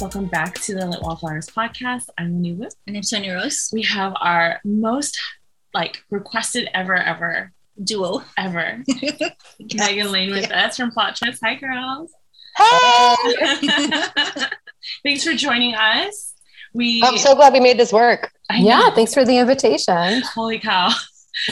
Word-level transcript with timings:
Hi, 0.00 0.06
guys. 0.06 0.14
Welcome 0.14 0.26
back 0.26 0.54
to 0.62 0.74
the 0.74 0.86
Lit 0.86 1.02
Wallflowers 1.02 1.48
podcast. 1.48 2.06
I'm 2.16 2.34
Winnie 2.34 2.52
Wu. 2.54 2.68
And 2.86 2.96
I'm 2.96 3.02
Sonia 3.02 3.34
Rose. 3.34 3.68
We 3.72 3.82
have 3.82 4.14
our 4.20 4.60
most 4.64 5.20
like 5.74 6.02
requested 6.10 6.68
ever, 6.74 6.96
ever, 6.96 7.52
Duo. 7.82 8.22
ever 8.38 8.82
Megan 9.74 10.10
Lane 10.10 10.30
with 10.30 10.50
us 10.50 10.76
from 10.76 10.90
Plot 10.90 11.16
Twist. 11.16 11.40
Hi, 11.44 11.54
girls. 11.56 12.12
Hey! 12.56 13.14
Thanks 15.04 15.22
for 15.24 15.34
joining 15.34 15.74
us. 15.74 16.34
We 16.72 17.02
I'm 17.02 17.18
so 17.18 17.34
glad 17.34 17.52
we 17.52 17.60
made 17.60 17.78
this 17.78 17.92
work. 17.92 18.32
I 18.48 18.60
know. 18.60 18.68
Yeah, 18.68 18.90
thanks 18.94 19.12
for 19.12 19.24
the 19.24 19.38
invitation. 19.38 20.22
Holy 20.22 20.58
cow. 20.58 20.90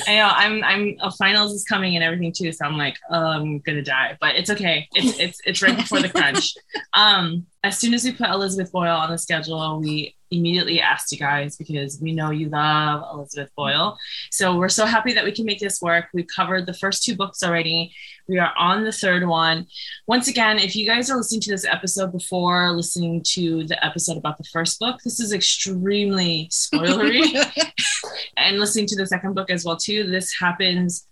I 0.07 0.17
know 0.17 0.29
I'm 0.31 0.65
I'm 0.65 0.97
a 1.01 1.11
finals 1.13 1.53
is 1.53 1.65
coming 1.65 1.95
and 1.95 2.05
everything 2.05 2.33
too, 2.33 2.53
so 2.53 2.65
I'm 2.65 2.77
like, 2.77 2.99
oh, 3.11 3.27
I'm 3.27 3.59
gonna 3.61 3.83
die. 3.83 4.17
But 4.21 4.37
it's 4.37 4.51
okay. 4.51 4.89
It's 4.95 5.19
it's 5.19 5.41
it's 5.45 5.63
right 5.63 5.77
before 5.77 6.01
the 6.01 6.09
crunch. 6.09 6.55
Um, 6.95 7.47
as 7.63 7.79
soon 7.79 7.95
as 7.95 8.03
we 8.03 8.13
put 8.13 8.29
Elizabeth 8.31 8.73
Boyle 8.73 8.97
on 8.97 9.11
the 9.11 9.19
schedule, 9.19 9.79
we 9.81 10.17
immediately 10.31 10.81
asked 10.81 11.13
you 11.13 11.19
guys 11.19 11.57
because 11.57 12.01
we 12.01 12.13
know 12.13 12.31
you 12.31 12.49
love 12.49 13.05
Elizabeth 13.13 13.51
Boyle. 13.57 13.97
So 14.31 14.57
we're 14.57 14.69
so 14.69 14.85
happy 14.85 15.13
that 15.13 15.25
we 15.25 15.33
can 15.33 15.45
make 15.45 15.61
this 15.61 15.81
work. 15.81 16.07
We've 16.13 16.27
covered 16.35 16.67
the 16.67 16.75
first 16.75 17.05
two 17.05 17.17
books 17.17 17.43
already. 17.43 17.93
We 18.29 18.39
are 18.39 18.53
on 18.59 18.85
the 18.85 18.93
third 18.93 19.27
one. 19.27 19.67
Once 20.07 20.29
again, 20.29 20.59
if 20.59 20.77
you 20.77 20.87
guys 20.87 21.11
are 21.11 21.17
listening 21.17 21.41
to 21.43 21.51
this 21.51 21.65
episode 21.65 22.13
before 22.13 22.73
listening 22.73 23.23
to 23.29 23.65
the 23.65 23.83
episode 23.85 24.19
about 24.19 24.37
the 24.37 24.45
first 24.45 24.79
book, 24.79 25.01
this 25.03 25.19
is 25.19 25.33
extremely 25.33 26.49
spoilery. 26.53 27.23
and 28.37 28.59
listening 28.59 28.87
to 28.87 28.97
the 28.97 29.07
second 29.07 29.35
book 29.35 29.51
as 29.51 29.65
well 29.65 29.77
too 29.77 30.05
this 30.05 30.35
happens 30.39 31.07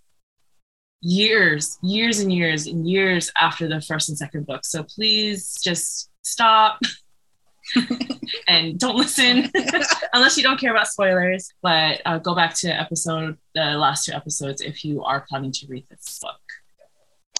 years 1.00 1.78
years 1.82 2.20
and 2.20 2.32
years 2.32 2.66
and 2.66 2.88
years 2.88 3.30
after 3.36 3.68
the 3.68 3.80
first 3.80 4.08
and 4.08 4.18
second 4.18 4.46
book 4.46 4.64
so 4.64 4.82
please 4.82 5.56
just 5.62 6.10
stop 6.22 6.80
and 8.48 8.78
don't 8.78 8.96
listen 8.96 9.50
unless 10.12 10.36
you 10.36 10.42
don't 10.42 10.58
care 10.58 10.70
about 10.70 10.88
spoilers 10.88 11.52
but 11.62 12.00
uh, 12.06 12.18
go 12.18 12.34
back 12.34 12.54
to 12.54 12.68
episode 12.68 13.36
the 13.54 13.76
last 13.76 14.06
two 14.06 14.12
episodes 14.12 14.60
if 14.60 14.84
you 14.84 15.02
are 15.04 15.26
planning 15.28 15.52
to 15.52 15.66
read 15.68 15.84
this 15.90 16.18
book 16.20 16.40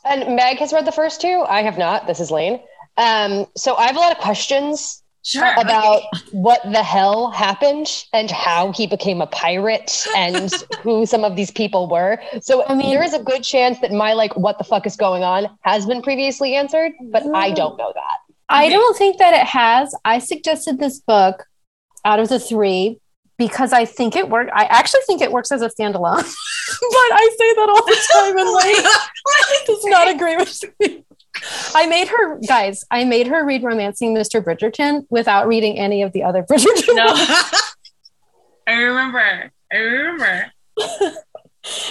And 0.06 0.36
Meg 0.36 0.58
has 0.58 0.72
read 0.72 0.86
the 0.86 0.92
first 0.92 1.20
two. 1.20 1.44
I 1.48 1.62
have 1.62 1.78
not. 1.78 2.06
This 2.06 2.20
is 2.20 2.30
Lane. 2.30 2.60
Um, 2.96 3.46
so 3.56 3.74
I 3.74 3.86
have 3.86 3.96
a 3.96 4.00
lot 4.00 4.12
of 4.12 4.18
questions 4.18 5.02
sure 5.22 5.52
about 5.58 6.02
what 6.30 6.62
the 6.64 6.82
hell 6.82 7.30
happened 7.30 8.04
and 8.12 8.30
how 8.30 8.72
he 8.72 8.86
became 8.86 9.20
a 9.20 9.26
pirate 9.26 10.06
and 10.16 10.52
who 10.82 11.04
some 11.04 11.24
of 11.24 11.34
these 11.36 11.50
people 11.50 11.88
were. 11.88 12.20
So 12.40 12.64
I 12.64 12.68
mean, 12.70 12.78
mean- 12.78 12.94
there 12.94 13.02
is 13.02 13.14
a 13.14 13.22
good 13.22 13.42
chance 13.42 13.80
that 13.80 13.92
my 13.92 14.12
like 14.12 14.36
what 14.36 14.58
the 14.58 14.64
fuck 14.64 14.86
is 14.86 14.96
going 14.96 15.24
on 15.24 15.48
has 15.62 15.84
been 15.86 16.02
previously 16.02 16.54
answered, 16.54 16.92
but 17.10 17.24
I 17.34 17.50
don't 17.50 17.76
know 17.76 17.92
that. 17.94 18.18
I 18.48 18.68
don't 18.68 18.96
think 18.96 19.18
that 19.18 19.34
it 19.34 19.46
has. 19.46 19.92
I 20.04 20.20
suggested 20.20 20.78
this 20.78 21.00
book 21.00 21.44
out 22.04 22.20
of 22.20 22.28
the 22.28 22.38
three 22.38 23.00
because 23.38 23.72
I 23.72 23.84
think 23.84 24.16
it 24.16 24.28
worked. 24.28 24.50
I 24.54 24.64
actually 24.64 25.02
think 25.06 25.20
it 25.20 25.30
works 25.32 25.52
as 25.52 25.62
a 25.62 25.68
standalone, 25.68 26.16
but 26.22 27.10
I 27.12 27.30
say 27.38 27.54
that 27.54 27.68
all 27.68 27.84
the 27.84 27.98
time 28.12 28.38
and 28.38 28.50
like 28.50 29.66
does 29.66 29.84
not 29.84 30.08
agree 30.08 30.36
with 30.36 30.64
me. 30.80 31.04
I 31.74 31.86
made 31.86 32.08
her, 32.08 32.38
guys, 32.48 32.84
I 32.90 33.04
made 33.04 33.26
her 33.26 33.44
read 33.44 33.62
Romancing 33.62 34.14
Mr. 34.14 34.42
Bridgerton 34.42 35.06
without 35.10 35.46
reading 35.46 35.78
any 35.78 36.02
of 36.02 36.12
the 36.12 36.22
other 36.22 36.42
Bridgerton 36.50 36.94
no 36.94 37.06
books. 37.08 37.74
i 38.66 38.72
remember 38.72 39.52
i 39.72 39.76
remember 39.76 40.52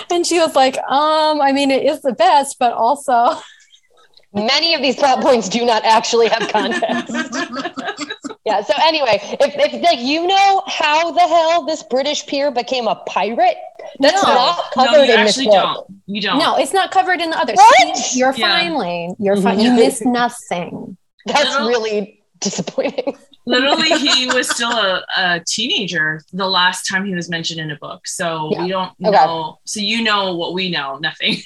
And 0.10 0.26
she 0.26 0.40
was 0.40 0.56
like, 0.56 0.78
um, 0.78 1.42
I 1.42 1.52
mean, 1.52 1.70
it 1.70 1.84
is 1.84 2.02
the 2.02 2.14
best, 2.14 2.58
but 2.60 2.72
also 2.72 3.38
Many 4.36 4.74
of 4.74 4.82
these 4.82 4.98
plot 4.98 5.22
points 5.22 5.48
do 5.48 5.66
not 5.66 5.86
actually 5.86 6.28
have 6.28 6.50
context. 6.50 7.08
Yeah. 8.46 8.62
So 8.64 8.74
anyway, 8.82 9.20
if, 9.22 9.56
if 9.56 9.82
like 9.84 10.00
you 10.00 10.26
know 10.28 10.64
how 10.68 11.12
the 11.12 11.20
hell 11.22 11.66
this 11.66 11.84
British 11.84 12.26
peer 12.28 12.52
became 12.52 12.88
a 12.88 12.96
pirate, 13.08 13.58
that's 14.00 14.24
No. 14.24 14.34
not 14.34 14.58
no 14.78 14.86
covered 14.86 15.06
you 15.08 15.14
in 15.14 15.26
this 15.26 15.38
actually 15.38 15.46
book. 15.48 15.88
don't 15.88 16.02
you 16.06 16.22
don't 16.22 16.40
no, 16.40 16.58
it's 16.58 16.74
not 16.74 16.92
covered 16.92 17.22
in 17.22 17.30
the 17.32 17.38
others. 17.38 17.58
What? 17.58 18.16
You're 18.16 18.34
Yeah. 18.36 18.60
fine, 18.60 18.76
Lane. 18.76 19.16
You're 19.20 19.38
fine. 19.38 19.60
You 19.60 19.70
mm-hmm. 19.70 19.78
missed 19.80 20.06
nothing. 20.06 20.98
That's 21.26 21.56
really 21.60 22.22
disappointing. 22.40 23.16
literally 23.48 23.90
he 23.98 24.28
was 24.34 24.50
still 24.50 24.72
a, 24.72 25.04
a 25.18 25.40
teenager 25.48 26.22
the 26.34 26.48
last 26.48 26.88
time 26.88 27.06
he 27.06 27.16
was 27.16 27.30
mentioned 27.30 27.60
in 27.60 27.72
a 27.72 27.76
book 27.78 28.06
so 28.08 28.50
Yeah. 28.52 28.64
we 28.64 28.70
don't 28.70 28.92
Okay. 29.04 29.12
know 29.12 29.60
so 29.66 29.80
you 29.80 30.04
know 30.04 30.36
what 30.36 30.54
we 30.54 30.70
know 30.70 30.98
nothing 30.98 31.38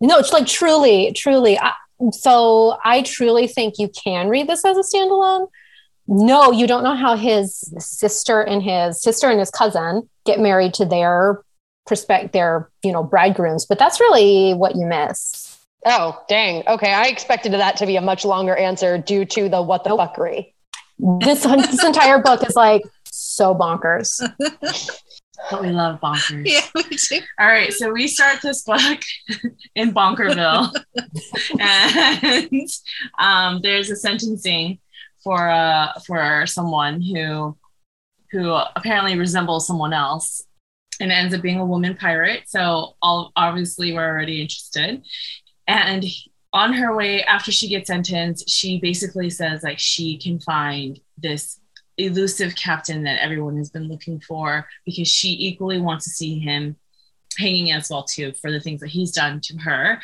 No, 0.00 0.16
it's 0.18 0.32
like 0.32 0.46
truly, 0.46 1.12
truly. 1.12 1.58
I, 1.58 1.72
so 2.12 2.78
I 2.84 3.02
truly 3.02 3.46
think 3.46 3.74
you 3.78 3.88
can 3.88 4.28
read 4.28 4.48
this 4.48 4.64
as 4.64 4.76
a 4.76 4.82
standalone. 4.82 5.48
No, 6.06 6.52
you 6.52 6.66
don't 6.66 6.84
know 6.84 6.94
how 6.94 7.16
his 7.16 7.72
sister 7.78 8.40
and 8.40 8.62
his 8.62 9.02
sister 9.02 9.28
and 9.28 9.38
his 9.38 9.50
cousin 9.50 10.08
get 10.24 10.40
married 10.40 10.74
to 10.74 10.84
their 10.84 11.42
prospect 11.86 12.32
their 12.32 12.70
you 12.82 12.92
know 12.92 13.02
bridegrooms, 13.02 13.66
but 13.66 13.78
that's 13.78 14.00
really 14.00 14.54
what 14.54 14.76
you 14.76 14.86
miss. 14.86 15.58
Oh, 15.86 16.20
dang. 16.28 16.64
Okay. 16.66 16.92
I 16.92 17.04
expected 17.04 17.52
that 17.52 17.76
to 17.76 17.86
be 17.86 17.96
a 17.96 18.00
much 18.00 18.24
longer 18.24 18.54
answer 18.56 18.98
due 18.98 19.24
to 19.26 19.48
the 19.48 19.62
what 19.62 19.84
the 19.84 19.90
Nope. 19.90 20.00
fuckery. 20.00 20.52
This 20.98 21.42
this 21.44 21.84
entire 21.84 22.18
book 22.20 22.46
is 22.46 22.56
like 22.56 22.82
so 23.04 23.54
bonkers. 23.54 24.20
but 25.50 25.62
we 25.62 25.70
love 25.70 26.00
bonkers. 26.00 26.46
Yeah, 26.46 26.60
we 26.74 26.82
do. 26.82 27.20
all 27.38 27.46
right 27.46 27.72
so 27.72 27.92
we 27.92 28.06
start 28.08 28.40
this 28.42 28.62
book 28.62 29.00
in 29.74 29.92
bonkerville. 29.92 30.72
And 31.60 32.68
um, 33.18 33.60
there's 33.62 33.90
a 33.90 33.96
sentencing 33.96 34.78
for 35.22 35.48
uh, 35.48 35.92
for 36.06 36.46
someone 36.46 37.00
who 37.00 37.56
who 38.30 38.50
apparently 38.76 39.18
resembles 39.18 39.66
someone 39.66 39.92
else 39.92 40.44
and 41.00 41.12
ends 41.12 41.34
up 41.34 41.42
being 41.42 41.60
a 41.60 41.64
woman 41.64 41.96
pirate. 41.96 42.42
So 42.46 42.94
all 43.00 43.32
obviously 43.36 43.92
we're 43.92 44.06
already 44.08 44.42
interested. 44.42 45.02
And 45.66 46.04
on 46.52 46.72
her 46.72 46.96
way 46.96 47.22
after 47.24 47.52
she 47.52 47.68
gets 47.68 47.88
sentenced 47.88 48.48
she 48.48 48.80
basically 48.80 49.28
says 49.28 49.62
like 49.62 49.78
she 49.78 50.16
can 50.16 50.40
find 50.40 50.98
this 51.18 51.57
elusive 51.98 52.54
captain 52.56 53.02
that 53.04 53.20
everyone 53.22 53.56
has 53.56 53.70
been 53.70 53.88
looking 53.88 54.20
for 54.20 54.66
because 54.86 55.08
she 55.08 55.30
equally 55.38 55.78
wants 55.80 56.04
to 56.04 56.10
see 56.10 56.38
him 56.38 56.76
hanging 57.38 57.70
as 57.70 57.90
well 57.90 58.02
too 58.04 58.32
for 58.40 58.50
the 58.50 58.58
things 58.60 58.80
that 58.80 58.88
he's 58.88 59.12
done 59.12 59.40
to 59.40 59.56
her 59.58 60.00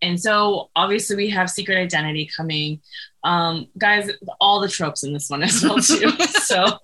and 0.00 0.18
so 0.20 0.70
obviously 0.76 1.16
we 1.16 1.28
have 1.28 1.50
secret 1.50 1.76
identity 1.76 2.30
coming 2.34 2.80
um 3.24 3.66
guys 3.76 4.10
all 4.40 4.60
the 4.60 4.68
tropes 4.68 5.02
in 5.04 5.12
this 5.12 5.28
one 5.28 5.42
as 5.42 5.62
well 5.62 5.78
too 5.78 6.10
so 6.44 6.78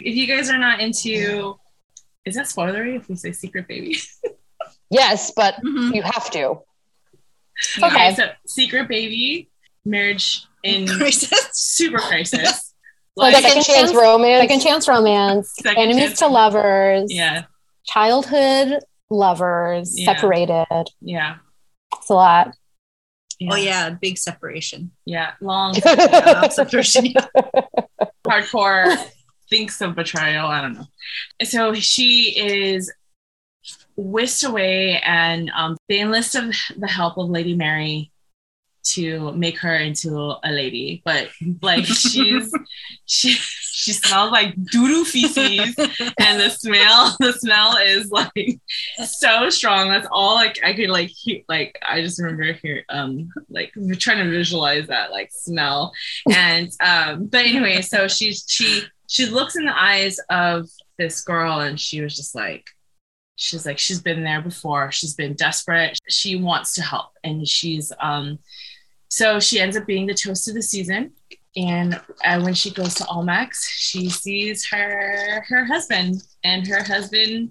if 0.00 0.14
you 0.14 0.26
guys 0.26 0.48
are 0.48 0.56
not 0.58 0.80
into 0.80 1.54
is 2.24 2.34
that 2.36 2.46
spoilery 2.46 2.96
if 2.96 3.08
we 3.08 3.16
say 3.16 3.32
secret 3.32 3.66
baby 3.66 3.96
Yes, 4.90 5.32
but 5.34 5.56
Mhm. 5.64 5.94
you 5.96 6.02
have 6.02 6.30
to. 6.30 6.60
okay 7.78 7.86
Okay. 7.86 8.14
so 8.14 8.30
secret 8.46 8.86
baby 8.88 9.50
marriage 9.84 10.46
in 10.62 10.86
Crisis. 10.98 11.32
super 11.52 11.98
crisis 11.98 12.65
Like, 13.16 13.32
like 13.34 13.42
second, 13.44 13.62
second 13.62 13.74
chance 13.74 13.90
chance- 13.92 14.02
romance. 14.02 14.42
Second 14.42 14.60
chance 14.60 14.88
romance, 14.88 15.52
Second 15.62 15.82
enemies 15.82 16.04
chance- 16.08 16.18
to 16.20 16.26
lovers, 16.28 17.12
yeah 17.12 17.44
childhood 17.86 18.80
lovers, 19.10 19.98
Yeah. 19.98 20.14
separated. 20.14 20.88
yeah 21.00 21.36
It's 21.96 22.10
a 22.10 22.14
lot. 22.14 22.54
Oh 23.50 23.56
yeah, 23.56 23.90
big 23.90 24.18
separation. 24.18 24.90
yeah 25.04 25.32
long 25.40 25.74
Yeah, 25.84 26.48
separation. 26.48 27.14
hardcore 28.26 28.96
thinks 29.50 29.80
of 29.80 29.94
betrayal. 29.94 30.46
I 30.46 30.60
don't 30.60 30.74
know. 30.74 30.86
So 31.44 31.74
she 31.74 32.30
is 32.36 32.92
whisked 33.96 34.42
away, 34.44 35.00
and 35.04 35.50
um, 35.56 35.76
they 35.88 36.00
enlist 36.00 36.34
of 36.34 36.52
the 36.76 36.88
help 36.88 37.16
of 37.18 37.28
Lady 37.30 37.54
Mary 37.54 38.10
to 38.92 39.32
make 39.32 39.58
her 39.60 39.74
into 39.74 40.34
a 40.42 40.50
lady. 40.50 41.02
But 41.04 41.28
like 41.62 41.84
she's 41.84 42.52
she 43.06 43.30
she 43.30 43.92
smells 43.92 44.32
like 44.32 44.54
doo 44.54 44.88
doo 44.88 45.04
feces, 45.04 45.74
and 46.18 46.40
the 46.40 46.50
smell 46.50 47.16
the 47.20 47.32
smell 47.32 47.76
is 47.76 48.10
like 48.10 48.60
so 49.04 49.50
strong. 49.50 49.88
That's 49.88 50.08
all 50.10 50.34
like 50.34 50.58
I 50.64 50.72
could 50.74 50.90
like 50.90 51.08
hear. 51.08 51.40
Like 51.48 51.78
I 51.88 52.02
just 52.02 52.20
remember 52.20 52.52
here 52.52 52.84
um 52.88 53.28
like 53.50 53.72
trying 53.98 54.24
to 54.24 54.30
visualize 54.30 54.86
that 54.88 55.10
like 55.10 55.30
smell 55.32 55.92
and 56.32 56.70
um 56.80 57.26
but 57.26 57.44
anyway 57.44 57.82
so 57.82 58.08
she's 58.08 58.44
she 58.48 58.82
she 59.08 59.26
looks 59.26 59.56
in 59.56 59.64
the 59.64 59.80
eyes 59.80 60.18
of 60.30 60.68
this 60.98 61.22
girl 61.22 61.60
and 61.60 61.80
she 61.80 62.00
was 62.00 62.16
just 62.16 62.34
like 62.34 62.64
she's 63.36 63.66
like 63.66 63.78
she's 63.78 64.00
been 64.00 64.24
there 64.24 64.40
before 64.40 64.90
she's 64.90 65.14
been 65.14 65.34
desperate 65.34 65.98
she 66.08 66.36
wants 66.36 66.74
to 66.74 66.82
help 66.82 67.10
and 67.22 67.46
she's 67.46 67.92
um 68.00 68.38
so 69.16 69.40
she 69.40 69.60
ends 69.60 69.76
up 69.76 69.86
being 69.86 70.06
the 70.06 70.14
toast 70.14 70.48
of 70.48 70.54
the 70.54 70.62
season 70.62 71.12
and 71.56 71.98
uh, 72.24 72.40
when 72.42 72.52
she 72.52 72.70
goes 72.70 72.94
to 72.96 73.04
Almack's, 73.04 73.66
she 73.70 74.10
sees 74.10 74.66
her 74.70 75.42
her 75.48 75.64
husband, 75.64 76.22
and 76.44 76.66
her 76.66 76.84
husband 76.84 77.50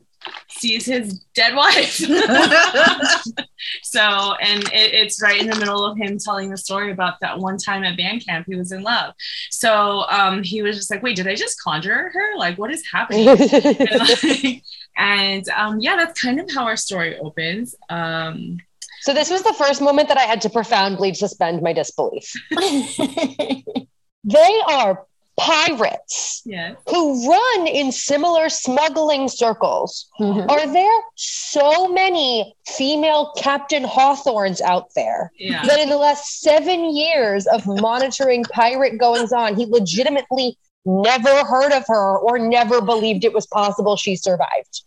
sees 0.50 0.86
his 0.86 1.24
dead 1.36 1.56
wife. 1.56 1.92
so 1.92 2.06
So, 3.84 4.36
and 4.42 4.64
it, 4.66 4.94
it's 4.94 5.22
right 5.22 5.42
in 5.42 5.50
the 5.50 5.56
middle 5.56 5.86
of 5.86 5.98
him 5.98 6.20
telling 6.20 6.50
the 6.50 6.58
story 6.58 6.92
about 6.92 7.16
that 7.22 7.40
one 7.40 7.58
time 7.58 7.84
at 7.84 7.98
band 7.98 8.26
camp 8.26 8.46
he 8.48 8.56
was 8.56 8.72
in 8.72 8.84
love. 8.84 9.14
So 9.50 10.06
um, 10.10 10.44
he 10.44 10.62
was 10.62 10.76
just 10.76 10.92
like, 10.92 11.02
"Wait, 11.02 11.16
did 11.16 11.28
I 11.28 11.36
just 11.36 11.60
conjure 11.62 12.10
her? 12.10 12.38
Like, 12.38 12.60
what 12.60 12.72
is 12.72 12.84
happening?" 12.92 13.28
and, 13.30 13.40
like, 13.40 14.64
and, 14.98 15.50
um, 15.50 15.80
yeah, 15.80 15.96
that's 15.96 16.22
kind 16.22 16.40
of 16.40 16.48
how 16.54 16.66
our 16.66 16.78
story 16.78 17.18
opens. 17.18 17.74
Um, 17.90 18.60
so 19.06 19.14
this 19.14 19.30
was 19.30 19.44
the 19.44 19.54
first 19.54 19.82
moment 19.82 20.08
that 20.10 20.18
I 20.18 20.24
had 20.24 20.42
to 20.42 20.50
profoundly 20.50 21.14
suspend 21.14 21.62
my 21.62 21.74
disbelief. 21.74 22.34
They 24.28 24.62
are 24.68 25.06
pirates 25.38 26.42
yeah. 26.46 26.74
who 26.90 27.30
run 27.30 27.68
in 27.68 27.92
similar 27.92 28.50
smuggling 28.50 29.28
circles. 29.28 30.08
Mhm. 30.20 30.50
Are 30.50 30.66
there 30.66 31.02
so 31.16 31.88
many 31.88 32.56
female 32.66 33.34
Captain 33.38 33.84
Hawthorns 33.84 34.62
out 34.62 34.88
there 34.96 35.32
Yeah. 35.38 35.64
that 35.68 35.80
in 35.80 35.90
the 35.90 35.98
last 35.98 36.40
seven 36.42 36.96
years 36.96 37.46
of 37.46 37.68
monitoring 37.68 38.44
pirate 38.46 38.98
goings 38.98 39.32
on, 39.32 39.56
he 39.56 39.68
legitimately 39.68 40.58
never 40.86 41.44
heard 41.46 41.72
of 41.74 41.86
her 41.88 42.18
or 42.18 42.40
never 42.40 42.82
believed 42.82 43.26
it 43.26 43.34
was 43.34 43.46
possible 43.46 43.98
she 43.98 44.16
survived? 44.16 44.82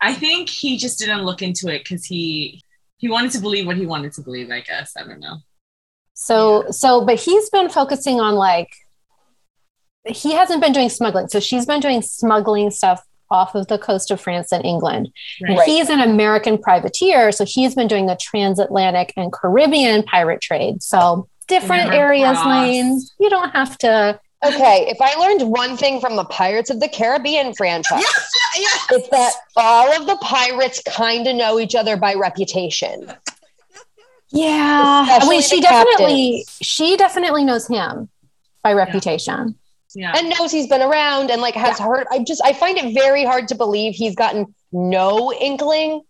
I 0.00 0.14
think 0.14 0.48
he 0.48 0.76
just 0.78 0.98
didn't 0.98 1.22
look 1.22 1.42
into 1.42 1.68
it 1.68 1.84
because 1.84 2.04
he 2.04 2.64
he 2.96 3.08
wanted 3.08 3.32
to 3.32 3.40
believe 3.40 3.66
what 3.66 3.76
he 3.76 3.86
wanted 3.86 4.12
to 4.14 4.22
believe. 4.22 4.50
I 4.50 4.60
guess 4.60 4.92
I 4.96 5.02
don't 5.02 5.20
know. 5.20 5.38
So, 6.14 6.66
so, 6.70 7.04
but 7.04 7.18
he's 7.18 7.50
been 7.50 7.68
focusing 7.68 8.20
on 8.20 8.34
like, 8.34 8.70
he 10.06 10.32
hasn't 10.32 10.62
been 10.62 10.72
doing 10.72 10.88
smuggling. 10.88 11.28
So 11.28 11.40
she's 11.40 11.66
been 11.66 11.80
doing 11.80 12.02
smuggling 12.02 12.70
stuff 12.70 13.02
off 13.30 13.54
of 13.54 13.66
the 13.66 13.78
coast 13.78 14.10
of 14.10 14.20
France 14.20 14.52
and 14.52 14.64
England. 14.64 15.10
Right. 15.42 15.58
Right. 15.58 15.66
He's 15.66 15.88
an 15.88 16.00
American 16.00 16.58
privateer. 16.58 17.32
So 17.32 17.44
he's 17.44 17.74
been 17.74 17.88
doing 17.88 18.06
the 18.06 18.16
transatlantic 18.20 19.12
and 19.16 19.32
Caribbean 19.32 20.02
pirate 20.04 20.40
trade. 20.40 20.82
So 20.82 21.28
different 21.48 21.92
areas, 21.92 22.38
cross. 22.38 22.46
lanes. 22.46 23.14
You 23.18 23.30
don't 23.30 23.50
have 23.50 23.76
to. 23.78 24.20
Okay, 24.46 24.86
if 24.88 25.00
I 25.00 25.14
learned 25.14 25.50
one 25.50 25.76
thing 25.76 26.00
from 26.00 26.16
the 26.16 26.24
Pirates 26.24 26.70
of 26.70 26.80
the 26.80 26.88
Caribbean 26.88 27.54
franchise, 27.54 28.02
yeah. 28.58 28.66
it's 28.90 29.08
that 29.08 29.32
all 29.56 29.92
of 29.98 30.06
the 30.06 30.16
pirates 30.16 30.82
kind 30.86 31.26
of 31.26 31.34
know 31.36 31.58
each 31.58 31.74
other 31.74 31.96
by 31.96 32.14
reputation. 32.14 33.12
Yeah. 34.30 35.06
I 35.08 35.28
mean, 35.28 35.42
she 35.42 35.56
the 35.56 35.62
definitely, 35.62 36.44
she 36.60 36.96
definitely 36.96 37.44
knows 37.44 37.68
him 37.68 38.08
by 38.62 38.72
reputation. 38.72 39.56
Yeah. 39.96 40.12
and 40.16 40.28
knows 40.30 40.50
he's 40.50 40.66
been 40.66 40.82
around 40.82 41.30
and 41.30 41.40
like 41.40 41.54
has 41.54 41.78
heard 41.78 42.08
i 42.10 42.18
just 42.18 42.42
i 42.44 42.52
find 42.52 42.76
it 42.78 42.94
very 42.94 43.24
hard 43.24 43.46
to 43.46 43.54
believe 43.54 43.94
he's 43.94 44.16
gotten 44.16 44.52
no 44.72 45.32
inkling 45.32 46.02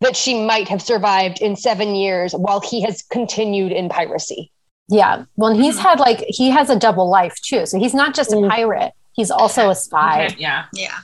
that 0.00 0.14
she 0.14 0.44
might 0.44 0.68
have 0.68 0.82
survived 0.82 1.40
in 1.40 1.56
seven 1.56 1.94
years 1.94 2.32
while 2.32 2.60
he 2.60 2.82
has 2.82 3.00
continued 3.00 3.72
in 3.72 3.88
piracy 3.88 4.52
Yeah. 4.88 5.24
Well, 5.36 5.52
and 5.52 5.62
he's 5.62 5.76
Mhm. 5.78 5.82
had 5.82 6.00
like, 6.00 6.24
he 6.28 6.50
has 6.50 6.70
a 6.70 6.76
double 6.76 7.08
life 7.08 7.36
too. 7.42 7.66
So 7.66 7.78
he's 7.78 7.94
not 7.94 8.14
just 8.14 8.32
a 8.32 8.36
Mm. 8.36 8.48
pirate, 8.50 8.92
he's 9.12 9.30
also 9.30 9.70
a 9.70 9.74
spy. 9.74 10.34
yeah. 10.38 10.64
Yeah. 10.72 10.94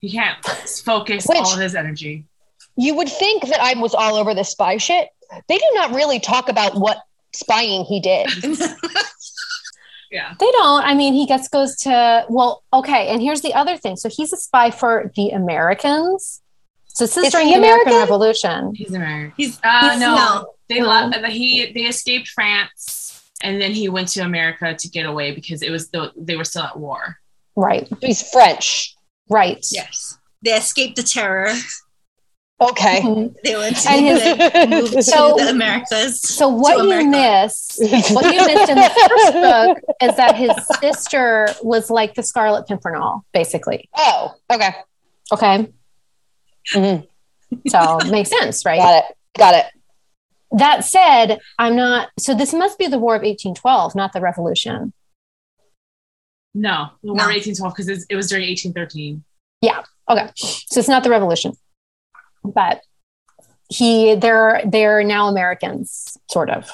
He 0.00 0.10
can't 0.10 0.42
focus 0.84 1.26
Which- 1.26 1.38
all 1.38 1.52
of 1.54 1.60
his 1.60 1.74
energy. 1.74 2.24
you 2.76 2.94
would 2.96 3.08
think 3.08 3.46
that 3.46 3.60
i 3.60 3.72
was 3.80 3.94
all 3.94 4.16
over 4.16 4.34
this 4.34 4.50
spy 4.50 4.76
shit 4.78 5.08
they 5.48 5.56
do 5.58 5.70
not 5.74 5.92
really 5.94 6.18
talk 6.18 6.48
about 6.48 6.74
what 6.74 6.98
spying 7.32 7.84
he 7.84 8.00
did 8.00 8.26
Yeah. 10.10 10.34
They 10.38 10.50
don't. 10.52 10.84
I 10.84 10.94
mean, 10.94 11.12
he 11.14 11.26
gets 11.26 11.48
goes 11.48 11.74
to 11.78 12.24
well, 12.28 12.62
okay. 12.72 13.08
And 13.08 13.20
here's 13.20 13.40
the 13.40 13.52
other 13.54 13.76
thing. 13.76 13.96
So 13.96 14.08
he's 14.08 14.32
a 14.32 14.36
spy 14.36 14.70
for 14.70 15.10
the 15.16 15.30
Americans. 15.30 16.40
So 16.86 17.04
this 17.04 17.16
is 17.16 17.24
Is 17.26 17.32
during 17.32 17.48
the 17.48 17.54
American 17.54 17.88
American? 17.88 18.00
Revolution. 18.14 18.72
He's 18.76 18.94
American. 18.94 19.32
He's 19.36 19.58
Uh, 19.64 19.80
he's- 19.80 19.98
no, 19.98 20.46
they 20.68 20.78
No. 20.80 20.86
left. 20.88 21.26
He 21.26 21.72
they 21.72 21.80
escaped 21.82 22.28
France, 22.28 23.03
and 23.44 23.60
then 23.62 23.70
he 23.72 23.88
went 23.88 24.08
to 24.08 24.20
America 24.20 24.74
to 24.74 24.88
get 24.88 25.06
away 25.06 25.32
because 25.32 25.62
it 25.62 25.70
was 25.70 25.90
the, 25.90 26.10
they 26.16 26.36
were 26.36 26.44
still 26.44 26.62
at 26.64 26.76
war. 26.78 27.18
Right. 27.54 27.86
he's 28.00 28.28
french 28.30 28.96
Right. 29.30 29.64
Yes. 29.70 30.18
They 30.42 30.50
escaped 30.52 30.96
the 30.96 31.02
terror. 31.02 31.52
okay. 32.60 33.00
They 33.44 33.56
went 33.56 33.76
to 33.76 33.90
And 33.90 34.04
his- 34.06 34.22
they 34.52 34.66
moved 34.74 34.92
to 34.94 35.02
So- 35.02 35.36
the 35.38 35.48
Americas. 35.50 36.20
So 36.20 36.48
what 36.48 36.76
To 36.78 36.84
you 36.84 36.92
America. 36.92 37.08
miss, 37.46 37.78
what 38.12 38.24
you 38.34 38.40
missed 38.46 38.68
in 38.70 38.76
the 38.76 38.90
first 39.08 39.32
book 39.32 39.78
is 40.02 40.16
that 40.16 40.36
his 40.36 40.52
sister 40.80 41.48
was 41.62 41.90
like 41.90 42.14
the 42.14 42.22
Scarlet 42.22 42.66
Pimpernel, 42.66 43.24
basically. 43.32 43.88
oh 43.96 44.34
okay 44.52 44.74
Okay. 45.32 45.68
Mhm. 46.74 47.06
So 47.68 47.98
makes 48.10 48.30
sense, 48.30 48.64
right? 48.66 48.78
got 48.78 49.04
it 49.04 49.16
got 49.38 49.54
it 49.54 49.66
That 50.56 50.84
said, 50.84 51.40
I'm 51.58 51.74
not. 51.74 52.10
So 52.18 52.34
this 52.34 52.54
must 52.54 52.78
be 52.78 52.86
the 52.86 52.98
War 52.98 53.14
of 53.16 53.22
1812, 53.22 53.94
not 53.94 54.12
the 54.12 54.20
Revolution. 54.20 54.92
No, 56.54 56.90
the 57.02 57.08
War 57.08 57.16
No. 57.16 57.24
of 57.24 57.30
1812 57.30 57.74
because 57.74 58.06
it 58.08 58.14
was 58.14 58.28
during 58.28 58.46
1813. 58.48 59.24
Yeah. 59.60 59.82
Okay, 60.08 60.30
so 60.36 60.78
it's 60.78 60.88
not 60.88 61.02
the 61.02 61.10
Revolution, 61.10 61.54
but 62.44 62.82
he 63.68 64.14
they're 64.14 64.62
they're 64.66 65.02
now 65.02 65.28
Americans, 65.28 66.16
sort 66.30 66.50
of. 66.50 66.70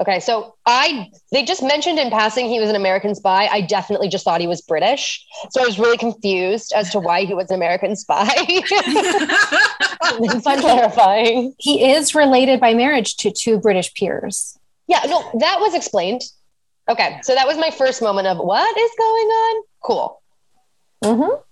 Okay, 0.00 0.18
so 0.18 0.54
I 0.64 1.10
they 1.30 1.44
just 1.44 1.62
mentioned 1.62 1.98
in 1.98 2.08
passing 2.08 2.48
he 2.48 2.58
was 2.58 2.70
an 2.70 2.76
American 2.76 3.14
spy. 3.14 3.48
I 3.48 3.60
definitely 3.60 4.08
just 4.08 4.24
thought 4.24 4.40
he 4.40 4.46
was 4.46 4.62
British. 4.62 5.22
So 5.50 5.62
I 5.62 5.66
was 5.66 5.78
really 5.78 5.98
confused 5.98 6.72
as 6.74 6.90
to 6.92 7.00
why 7.00 7.26
he 7.26 7.34
was 7.34 7.50
an 7.50 7.56
American 7.56 7.94
spy. 7.96 8.30
it's 8.38 10.42
clarifying. 10.42 11.54
He 11.58 11.92
is 11.92 12.14
related 12.14 12.60
by 12.60 12.72
marriage 12.72 13.18
to 13.18 13.30
two 13.30 13.58
British 13.58 13.92
peers. 13.92 14.58
Yeah, 14.86 15.00
no, 15.06 15.22
that 15.38 15.60
was 15.60 15.74
explained. 15.74 16.22
Okay, 16.88 17.20
so 17.22 17.34
that 17.34 17.46
was 17.46 17.58
my 17.58 17.70
first 17.70 18.00
moment 18.00 18.26
of 18.26 18.38
what 18.38 18.78
is 18.78 18.90
going 18.98 19.26
on? 19.26 19.64
Cool. 19.82 20.22
Mm-hmm. 21.04 21.42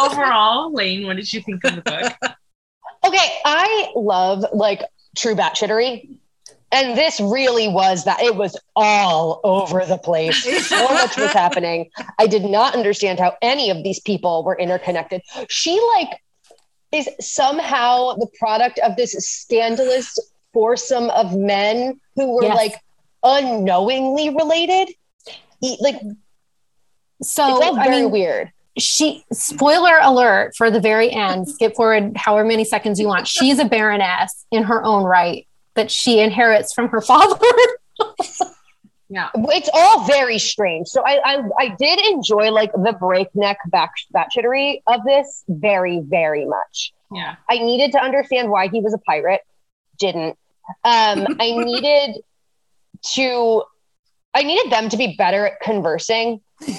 Overall, 0.04 0.72
Lane, 0.72 1.06
what 1.06 1.16
did 1.16 1.32
you 1.32 1.42
think 1.42 1.62
of 1.64 1.76
the 1.76 1.82
book? 1.82 2.12
Okay, 3.04 3.38
I 3.44 3.92
love 3.94 4.44
like 4.52 4.82
true 5.16 5.34
batshittery. 5.34 6.08
And 6.72 6.96
this 6.96 7.20
really 7.20 7.68
was 7.68 8.04
that 8.04 8.20
it 8.22 8.34
was 8.34 8.58
all 8.74 9.40
over 9.44 9.84
the 9.84 9.98
place. 9.98 10.42
So 10.68 10.82
much 10.94 11.16
was 11.18 11.32
happening. 11.32 11.90
I 12.18 12.26
did 12.26 12.44
not 12.44 12.74
understand 12.74 13.20
how 13.20 13.36
any 13.42 13.68
of 13.70 13.82
these 13.84 14.00
people 14.00 14.42
were 14.42 14.58
interconnected. 14.58 15.20
She 15.48 15.78
like 15.96 16.08
is 16.92 17.08
somehow 17.20 18.14
the 18.14 18.26
product 18.38 18.78
of 18.80 18.96
this 18.96 19.12
scandalous 19.12 20.18
foursome 20.54 21.10
of 21.10 21.34
men 21.36 22.00
who 22.16 22.34
were 22.36 22.44
Yes. 22.44 22.56
like 22.56 22.74
unknowingly 23.22 24.30
related. 24.30 24.88
E- 25.62 25.76
Like 25.80 26.00
So 27.22 27.56
it's 27.56 27.66
all 27.66 27.78
I 27.78 27.84
very 27.84 28.02
mean, 28.02 28.10
weird. 28.10 28.50
she 28.78 29.24
spoiler 29.32 29.98
alert 30.02 30.54
for 30.56 30.70
the 30.70 30.80
very 30.80 31.10
end. 31.10 31.48
Skip 31.48 31.74
forward 31.76 32.16
however 32.16 32.46
many 32.46 32.64
seconds 32.64 32.98
you 33.00 33.06
want. 33.06 33.26
She's 33.28 33.58
a 33.58 33.64
baroness 33.64 34.44
in 34.50 34.64
her 34.64 34.82
own 34.84 35.04
right 35.04 35.46
that 35.74 35.90
she 35.90 36.20
inherits 36.20 36.72
from 36.72 36.88
her 36.88 37.00
father. 37.00 37.38
Yeah. 39.12 39.28
It's 39.34 39.68
all 39.74 40.06
very 40.06 40.38
strange. 40.38 40.88
So 40.88 41.02
I, 41.04 41.20
I 41.22 41.42
I 41.58 41.68
did 41.78 42.00
enjoy 42.06 42.50
like 42.50 42.72
the 42.72 42.96
breakneck 42.98 43.58
back 43.66 43.92
batshittery 44.14 44.80
of 44.86 45.04
this 45.04 45.44
very 45.48 46.00
very 46.00 46.46
much. 46.46 46.94
Yeah. 47.12 47.34
I 47.50 47.58
needed 47.58 47.92
to 47.92 47.98
understand 47.98 48.48
why 48.48 48.68
he 48.68 48.80
was 48.80 48.94
a 48.94 48.98
pirate. 48.98 49.42
Didn't. 49.98 50.38
Um, 50.82 51.26
I 51.38 51.52
needed 51.62 52.22
to. 53.16 53.64
I 54.32 54.44
needed 54.44 54.72
them 54.72 54.88
to 54.88 54.96
be 54.96 55.14
better 55.18 55.46
at 55.46 55.60
conversing. 55.60 56.40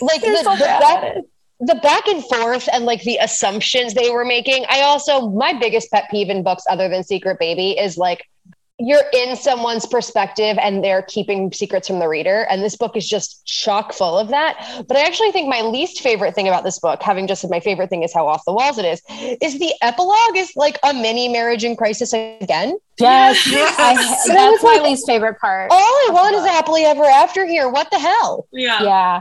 Like 0.00 0.22
the, 0.22 0.36
so 0.42 0.54
the, 0.54 0.64
bad 0.64 0.80
back, 0.80 1.04
at 1.04 1.16
it. 1.18 1.24
The 1.60 1.76
back 1.76 2.06
and 2.08 2.24
forth 2.24 2.68
and 2.72 2.84
like 2.84 3.02
the 3.02 3.18
assumptions 3.18 3.94
they 3.94 4.10
were 4.10 4.24
making. 4.24 4.64
I 4.68 4.82
also 4.82 5.30
my 5.30 5.52
biggest 5.52 5.90
pet 5.90 6.08
peeve 6.10 6.28
in 6.28 6.42
books 6.42 6.64
other 6.68 6.88
than 6.88 7.04
Secret 7.04 7.38
Baby 7.38 7.78
is 7.78 7.96
like 7.96 8.28
you're 8.80 9.04
in 9.12 9.36
someone's 9.36 9.86
perspective 9.86 10.58
and 10.60 10.82
they're 10.82 11.02
keeping 11.02 11.52
secrets 11.52 11.86
from 11.86 12.00
the 12.00 12.08
reader. 12.08 12.42
And 12.50 12.60
this 12.60 12.76
book 12.76 12.96
is 12.96 13.08
just 13.08 13.46
chock 13.46 13.92
full 13.92 14.18
of 14.18 14.28
that. 14.28 14.82
But 14.88 14.96
I 14.96 15.02
actually 15.02 15.30
think 15.30 15.48
my 15.48 15.60
least 15.60 16.00
favorite 16.00 16.34
thing 16.34 16.48
about 16.48 16.64
this 16.64 16.80
book, 16.80 17.00
having 17.00 17.28
just 17.28 17.42
said 17.42 17.50
my 17.50 17.60
favorite 17.60 17.88
thing 17.88 18.02
is 18.02 18.12
how 18.12 18.26
off 18.26 18.42
the 18.44 18.52
walls 18.52 18.76
it 18.78 18.84
is, 18.84 19.00
is 19.40 19.60
the 19.60 19.72
epilogue 19.80 20.36
is 20.36 20.50
like 20.56 20.78
a 20.82 20.92
mini 20.92 21.28
marriage 21.28 21.62
in 21.62 21.76
crisis 21.76 22.12
again. 22.12 22.76
Yes, 22.98 23.46
Yes. 23.50 23.76
I, 23.78 23.90
And 23.92 24.36
that's 24.36 24.62
was 24.62 24.64
my 24.64 24.72
like, 24.80 24.82
least 24.90 25.06
favorite 25.06 25.38
part. 25.38 25.70
All 25.70 25.78
I 25.78 26.08
want 26.12 26.34
is 26.34 26.44
happily 26.44 26.82
ever 26.84 27.04
after 27.04 27.46
here. 27.46 27.68
What 27.68 27.90
the 27.92 27.98
hell? 28.00 28.48
Yeah. 28.52 28.82
Yeah, 28.82 29.20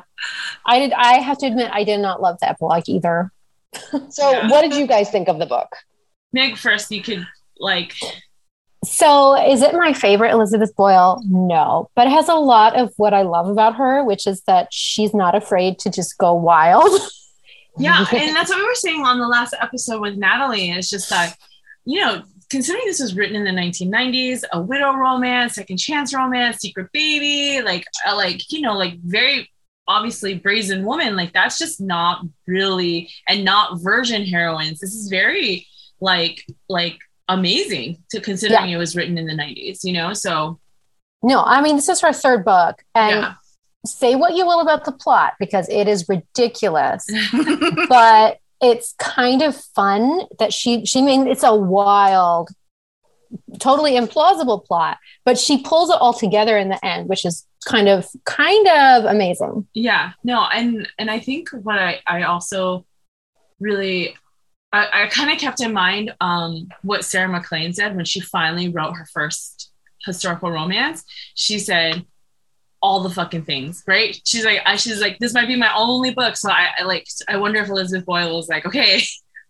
I 0.65 0.79
did. 0.79 0.93
I 0.93 1.19
have 1.19 1.37
to 1.39 1.45
admit, 1.45 1.69
I 1.71 1.83
did 1.83 1.99
not 1.99 2.21
love 2.23 2.39
the 2.39 2.49
epilogue 2.49 2.83
either. 2.87 3.31
So, 4.09 4.31
Yeah. 4.31 4.49
what 4.49 4.61
did 4.63 4.73
you 4.75 4.87
guys 4.87 5.11
think 5.11 5.27
of 5.27 5.37
the 5.37 5.45
book? 5.45 5.67
Meg, 6.31 6.57
first, 6.57 6.89
you 6.91 7.01
could 7.03 7.25
like, 7.59 7.93
So, 8.83 9.35
is 9.35 9.61
it 9.61 9.73
my 9.73 9.93
favorite 9.93 10.31
Elizabeth 10.31 10.75
Boyle? 10.75 11.21
No, 11.25 11.89
but 11.95 12.07
it 12.07 12.11
has 12.11 12.27
a 12.27 12.35
lot 12.35 12.75
of 12.77 12.93
what 12.97 13.13
I 13.13 13.21
love 13.21 13.47
about 13.47 13.75
her, 13.75 14.03
which 14.03 14.27
is 14.27 14.41
that 14.43 14.67
she's 14.71 15.13
not 15.13 15.35
afraid 15.35 15.79
to 15.79 15.89
just 15.89 16.17
go 16.17 16.33
wild. 16.33 16.89
yeah. 17.77 18.05
And 18.11 18.35
that's 18.35 18.49
what 18.49 18.59
we 18.59 18.65
were 18.65 18.75
saying 18.75 19.03
on 19.03 19.19
the 19.19 19.27
last 19.27 19.53
episode 19.61 20.01
with 20.01 20.17
Natalie. 20.17 20.71
It's 20.71 20.89
just 20.89 21.09
that, 21.09 21.37
you 21.85 22.01
know, 22.01 22.23
considering 22.49 22.85
this 22.85 22.99
was 22.99 23.15
written 23.15 23.35
in 23.35 23.43
the 23.43 23.61
1990s, 23.61 24.43
a 24.51 24.61
widow 24.61 24.93
romance, 24.93 25.55
second 25.55 25.77
chance 25.77 26.13
romance, 26.13 26.57
secret 26.57 26.87
baby, 26.93 27.63
like 27.63 27.85
uh, 28.07 28.15
like 28.15 28.51
you 28.51 28.61
know, 28.61 28.77
like 28.77 28.99
very 29.03 29.49
obviously 29.87 30.35
brazen 30.35 30.85
woman, 30.85 31.15
like 31.15 31.33
that's 31.33 31.57
just 31.57 31.81
not 31.81 32.25
really 32.47 33.09
and 33.27 33.43
not 33.43 33.81
virgin 33.81 34.25
heroines. 34.25 34.79
This 34.79 34.93
is 34.93 35.09
very 35.09 35.67
like 35.99 36.45
like 36.69 36.99
amazing 37.27 38.03
to 38.11 38.19
considering 38.19 38.69
it 38.69 38.77
was 38.77 38.95
written 38.95 39.17
in 39.17 39.25
the 39.25 39.33
90s, 39.33 39.83
you 39.83 39.93
know? 39.93 40.13
So 40.13 40.59
No, 41.21 41.43
I 41.43 41.61
mean 41.61 41.75
this 41.75 41.89
is 41.89 42.01
her 42.01 42.13
third 42.13 42.45
book, 42.45 42.83
and 42.93 43.21
yeah. 43.21 43.33
say 43.85 44.15
what 44.15 44.35
you 44.35 44.45
will 44.45 44.61
about 44.61 44.85
the 44.85 44.91
plot 44.91 45.33
because 45.39 45.67
it 45.69 45.87
is 45.87 46.07
ridiculous, 46.09 47.05
but 47.89 48.39
it's 48.61 48.93
kind 48.99 49.41
of 49.41 49.55
fun 49.55 50.21
that 50.39 50.53
she 50.53 50.85
she 50.85 51.01
mean 51.01 51.27
it's 51.27 51.43
a 51.43 51.55
wild, 51.55 52.49
totally 53.59 53.93
implausible 53.93 54.65
plot, 54.65 54.97
but 55.25 55.37
she 55.37 55.61
pulls 55.61 55.89
it 55.89 55.97
all 55.99 56.13
together 56.13 56.57
in 56.57 56.69
the 56.69 56.83
end, 56.85 57.09
which 57.09 57.25
is 57.25 57.45
kind 57.65 57.87
of 57.87 58.07
kind 58.25 58.67
of 58.67 59.05
amazing. 59.05 59.67
yeah 59.73 60.11
no 60.23 60.45
and 60.53 60.87
and 60.97 61.09
i 61.09 61.19
think 61.19 61.49
what 61.63 61.79
i 61.79 61.99
i 62.05 62.23
also 62.23 62.85
really 63.59 64.15
i, 64.73 65.03
I 65.03 65.07
kind 65.07 65.31
of 65.31 65.37
kept 65.37 65.61
in 65.61 65.71
mind 65.73 66.13
um 66.19 66.67
what 66.81 67.05
sarah 67.05 67.29
maclean 67.29 67.71
said 67.73 67.95
when 67.95 68.05
she 68.05 68.19
finally 68.19 68.67
wrote 68.69 68.93
her 68.93 69.05
first 69.13 69.71
historical 70.05 70.51
romance 70.51 71.03
she 71.35 71.59
said 71.59 72.05
all 72.81 73.01
the 73.01 73.09
fucking 73.09 73.45
things 73.45 73.81
right 73.87 74.19
she's 74.25 74.43
like 74.43 74.59
I, 74.65 74.75
she's 74.75 74.99
like 74.99 75.17
this 75.19 75.33
might 75.33 75.47
be 75.47 75.55
my 75.55 75.73
only 75.73 76.11
book 76.13 76.35
so 76.35 76.49
I, 76.51 76.69
I 76.79 76.83
like 76.83 77.07
i 77.29 77.37
wonder 77.37 77.61
if 77.61 77.69
elizabeth 77.69 78.05
boyle 78.05 78.35
was 78.35 78.49
like 78.49 78.65
okay 78.65 79.01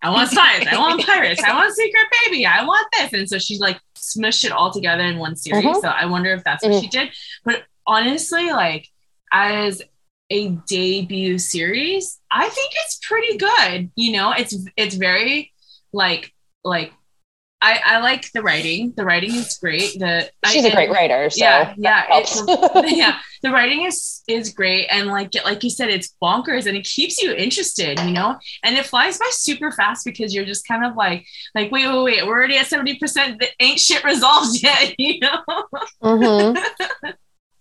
i 0.04 0.10
want 0.12 0.30
spies 0.30 0.68
i 0.70 0.78
want 0.78 1.04
pirates 1.04 1.42
i 1.44 1.54
want 1.56 1.74
secret 1.74 2.06
baby 2.26 2.46
i 2.46 2.64
want 2.64 2.86
this 2.94 3.14
and 3.14 3.28
so 3.28 3.40
she 3.40 3.58
like 3.58 3.80
smushed 3.96 4.44
it 4.46 4.52
all 4.52 4.70
together 4.72 5.02
in 5.04 5.18
one 5.18 5.36
series 5.36 5.64
Mm-hmm. 5.66 5.78
Mhm. 5.78 5.82
so 5.82 5.88
i 5.88 6.06
wonder 6.06 6.32
if 6.34 6.44
that's 6.44 6.64
what 6.64 6.74
Mhm. 6.74 6.82
she 6.82 6.88
did 6.90 7.10
but 7.44 7.64
honestly 7.88 8.52
like 8.52 8.88
as 9.32 9.82
a 10.30 10.50
debut 10.68 11.38
series 11.38 12.20
i 12.32 12.48
think 12.50 12.72
it's 12.86 13.00
pretty 13.04 13.38
good 13.38 13.92
you 13.96 14.12
know? 14.14 14.32
It's 14.32 14.56
it's 14.78 14.96
very 14.96 15.52
like 15.92 16.34
like 16.64 16.92
i 17.62 17.80
i 17.86 18.00
like 18.00 18.32
the 18.34 18.42
writing. 18.42 18.94
The 18.96 19.06
writing 19.06 19.34
is 19.36 19.58
great. 19.62 19.98
The 19.98 20.30
She's 20.48 20.66
a 20.66 20.70
a 20.70 20.72
great 20.72 20.90
writer, 20.90 21.30
so 21.30 21.44
yeah 21.44 21.74
yeah 21.78 22.02
helps. 22.08 22.42
yeah. 22.86 23.20
The 23.44 23.52
writing 23.52 23.84
is 23.84 24.22
is 24.30 24.54
great 24.54 24.88
and 24.90 25.08
like 25.08 25.32
like 25.44 25.64
you 25.66 25.70
said 25.70 25.90
it's 25.90 26.16
bonkers 26.24 26.66
and 26.66 26.78
it 26.78 26.86
keeps 26.86 27.22
you 27.22 27.34
interested 27.34 28.00
you 28.00 28.12
know? 28.12 28.38
And 28.64 28.78
it 28.78 28.86
flies 28.86 29.18
by 29.20 29.30
super 29.32 29.70
fast 29.72 30.06
because 30.06 30.34
you're 30.34 30.46
just 30.46 30.66
kind 30.66 30.86
of 30.86 30.96
like 30.96 31.26
like 31.54 31.70
wait 31.70 31.88
wait 31.88 32.04
wait 32.04 32.26
we're 32.26 32.38
already 32.38 32.58
at 32.58 32.68
70% 32.68 33.40
that 33.40 33.50
ain't 33.60 33.80
shit 33.80 34.04
resolved 34.06 34.64
yet 34.64 34.96
you 34.98 35.20
know? 35.20 35.44
Mhm. 36.02 36.64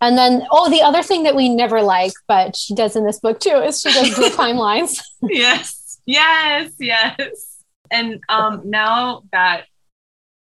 And 0.02 0.18
then, 0.18 0.44
oh, 0.50 0.68
the 0.68 0.82
other 0.82 1.04
thing 1.04 1.22
that 1.22 1.36
we 1.36 1.48
never 1.48 1.80
like, 1.80 2.12
but 2.26 2.56
she 2.56 2.74
does 2.74 2.96
in 2.96 3.06
this 3.06 3.20
book 3.20 3.38
too, 3.38 3.56
is 3.56 3.80
she 3.80 3.92
does 3.92 4.14
dual 4.16 4.30
timelines. 4.42 5.00
yes. 5.22 6.00
Yes. 6.04 6.72
Yes. 6.80 7.62
And 7.92 8.20
um 8.28 8.62
now 8.64 9.22
that 9.30 9.66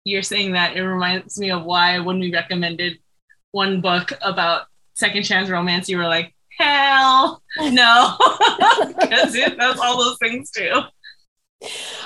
you're 0.05 0.23
saying 0.23 0.53
that 0.53 0.77
it 0.77 0.83
reminds 0.83 1.39
me 1.41 1.51
of 1.51 1.65
why 1.65 1.99
when 2.01 2.21
we 2.21 2.31
recommended 2.33 2.99
one 3.53 3.81
book 3.81 4.13
about 4.21 4.67
second 4.93 5.23
chance 5.23 5.49
romance 5.49 5.89
you 5.89 5.97
were 5.97 6.05
like 6.05 6.35
hell 6.59 7.43
no. 7.59 8.17
Because 8.89 9.35
it 9.35 9.57
does 9.57 9.79
all 9.81 9.97
those 9.97 10.19
things 10.19 10.51
too. 10.51 10.83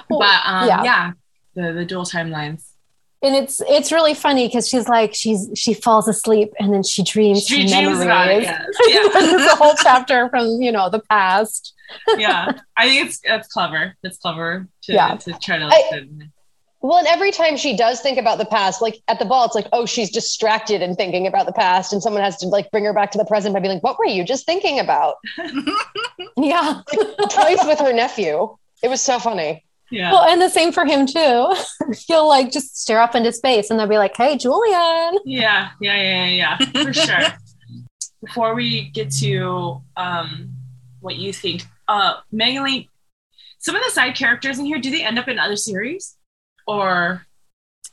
Well, 0.09 0.21
but 0.21 0.41
um 0.45 0.69
yeah. 0.69 0.83
yeah, 0.85 1.13
the 1.57 1.73
the 1.73 1.85
dual 1.85 2.05
timelines 2.05 2.70
and 3.23 3.35
it's 3.37 3.61
it's 3.69 3.93
really 3.93 4.15
funny 4.15 4.47
because 4.49 4.69
she's 4.69 4.89
like 4.89 5.15
she's 5.15 5.49
she 5.55 5.75
falls 5.75 6.09
asleep 6.09 6.53
and 6.59 6.73
then 6.73 6.83
she 6.83 7.03
dreams 7.03 7.45
she 7.47 7.63
her 7.63 7.69
dreams 7.69 8.01
about 8.01 8.29
it 8.29 8.43
memories. 8.47 8.67
yes. 8.89 9.13
There's 9.13 9.43
a 9.53 9.57
whole 9.57 9.75
chapter 9.83 10.29
from 10.31 10.47
you 10.63 10.73
know 10.73 10.89
the 10.91 11.01
past. 11.01 11.75
yeah 12.17 12.19
yeah 12.19 12.53
i 12.77 12.89
think 12.89 13.07
it's 13.07 13.21
that's 13.27 13.49
clever 13.49 13.95
It's 14.03 14.19
clever 14.19 14.67
to, 14.85 14.93
Yeah. 14.93 15.17
to 15.17 15.33
try 15.43 15.59
to 15.59 15.67
I- 15.67 16.07
Well, 16.83 16.97
and 16.97 17.07
every 17.09 17.31
time 17.31 17.59
she 17.59 17.77
does 17.77 18.01
think 18.01 18.17
about 18.17 18.39
the 18.39 18.47
past, 18.47 18.81
like 18.81 18.97
at 19.07 19.19
the 19.19 19.27
ball, 19.27 19.45
it's 19.45 19.55
like, 19.55 19.67
oh, 19.71 19.85
she's 19.85 20.11
distracted 20.11 20.81
and 20.81 20.97
thinking 20.97 21.27
about 21.27 21.45
the 21.45 21.53
past, 21.53 21.93
and 21.93 22.03
someone 22.03 22.23
has 22.23 22.39
to 22.39 22.47
like 22.49 22.71
bring 22.71 22.87
her 22.87 22.95
back 22.95 23.11
to 23.11 23.19
the 23.19 23.25
present 23.27 23.53
by 23.53 23.61
being 23.61 23.75
like, 23.75 23.83
what 23.83 23.99
were 23.99 24.07
you 24.07 24.25
just 24.25 24.47
thinking 24.47 24.79
about? 24.81 25.17
Yeah. 26.39 26.81
Twice 27.31 27.63
with 27.67 27.79
her 27.81 27.93
nephew. 27.93 28.57
It 28.83 28.89
was 28.89 29.03
so 29.03 29.19
funny. 29.19 29.63
Yeah 29.91 30.13
Well, 30.13 30.25
and 30.25 30.41
the 30.41 30.49
same 30.49 30.73
for 30.73 30.85
him 30.85 31.07
too. 31.07 31.55
He'll 32.07 32.29
like 32.29 32.51
just 32.53 32.81
stare 32.81 33.01
up 33.01 33.15
into 33.15 33.33
space 33.33 33.71
and 33.71 33.79
they'll 33.79 33.87
be 33.89 33.99
like, 33.99 34.17
"Hey, 34.17 34.37
Julian." 34.37 35.19
Yeah, 35.25 35.71
yeah, 35.81 35.97
yeah, 35.97 36.27
yeah, 36.27 36.59
yeah, 36.61 36.83
for 36.85 36.93
sure. 37.07 37.21
Before 38.25 38.55
we 38.55 38.91
get 38.91 39.11
to 39.21 39.83
um, 39.97 40.53
what 41.01 41.17
you 41.17 41.33
think, 41.33 41.63
uh, 41.89 42.15
Megan 42.31 42.87
some 43.59 43.75
of 43.77 43.83
the 43.85 43.91
side 43.91 44.15
characters 44.17 44.59
in 44.59 44.65
here, 44.65 44.79
do 44.79 44.91
they 44.91 45.05
end 45.05 45.19
up 45.19 45.29
in 45.29 45.39
other 45.39 45.57
series, 45.57 46.17
or 46.67 47.27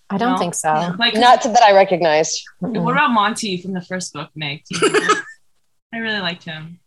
I 0.10 0.18
don't 0.18 0.34
No. 0.34 0.38
think 0.38 0.56
so. 0.56 0.96
like 0.98 1.14
Not 1.16 1.44
that 1.44 1.62
I 1.62 1.74
recognized. 1.74 2.42
What 2.60 2.94
about 2.94 3.12
Monty 3.12 3.62
from 3.62 3.74
the 3.74 3.82
first 3.82 4.14
book, 4.14 4.30
Meg? 4.36 4.64
Do 4.70 4.78
you 4.80 4.94
remember? 4.94 5.26
I 5.94 5.98
really 5.98 6.20
liked 6.20 6.44
him. 6.46 6.80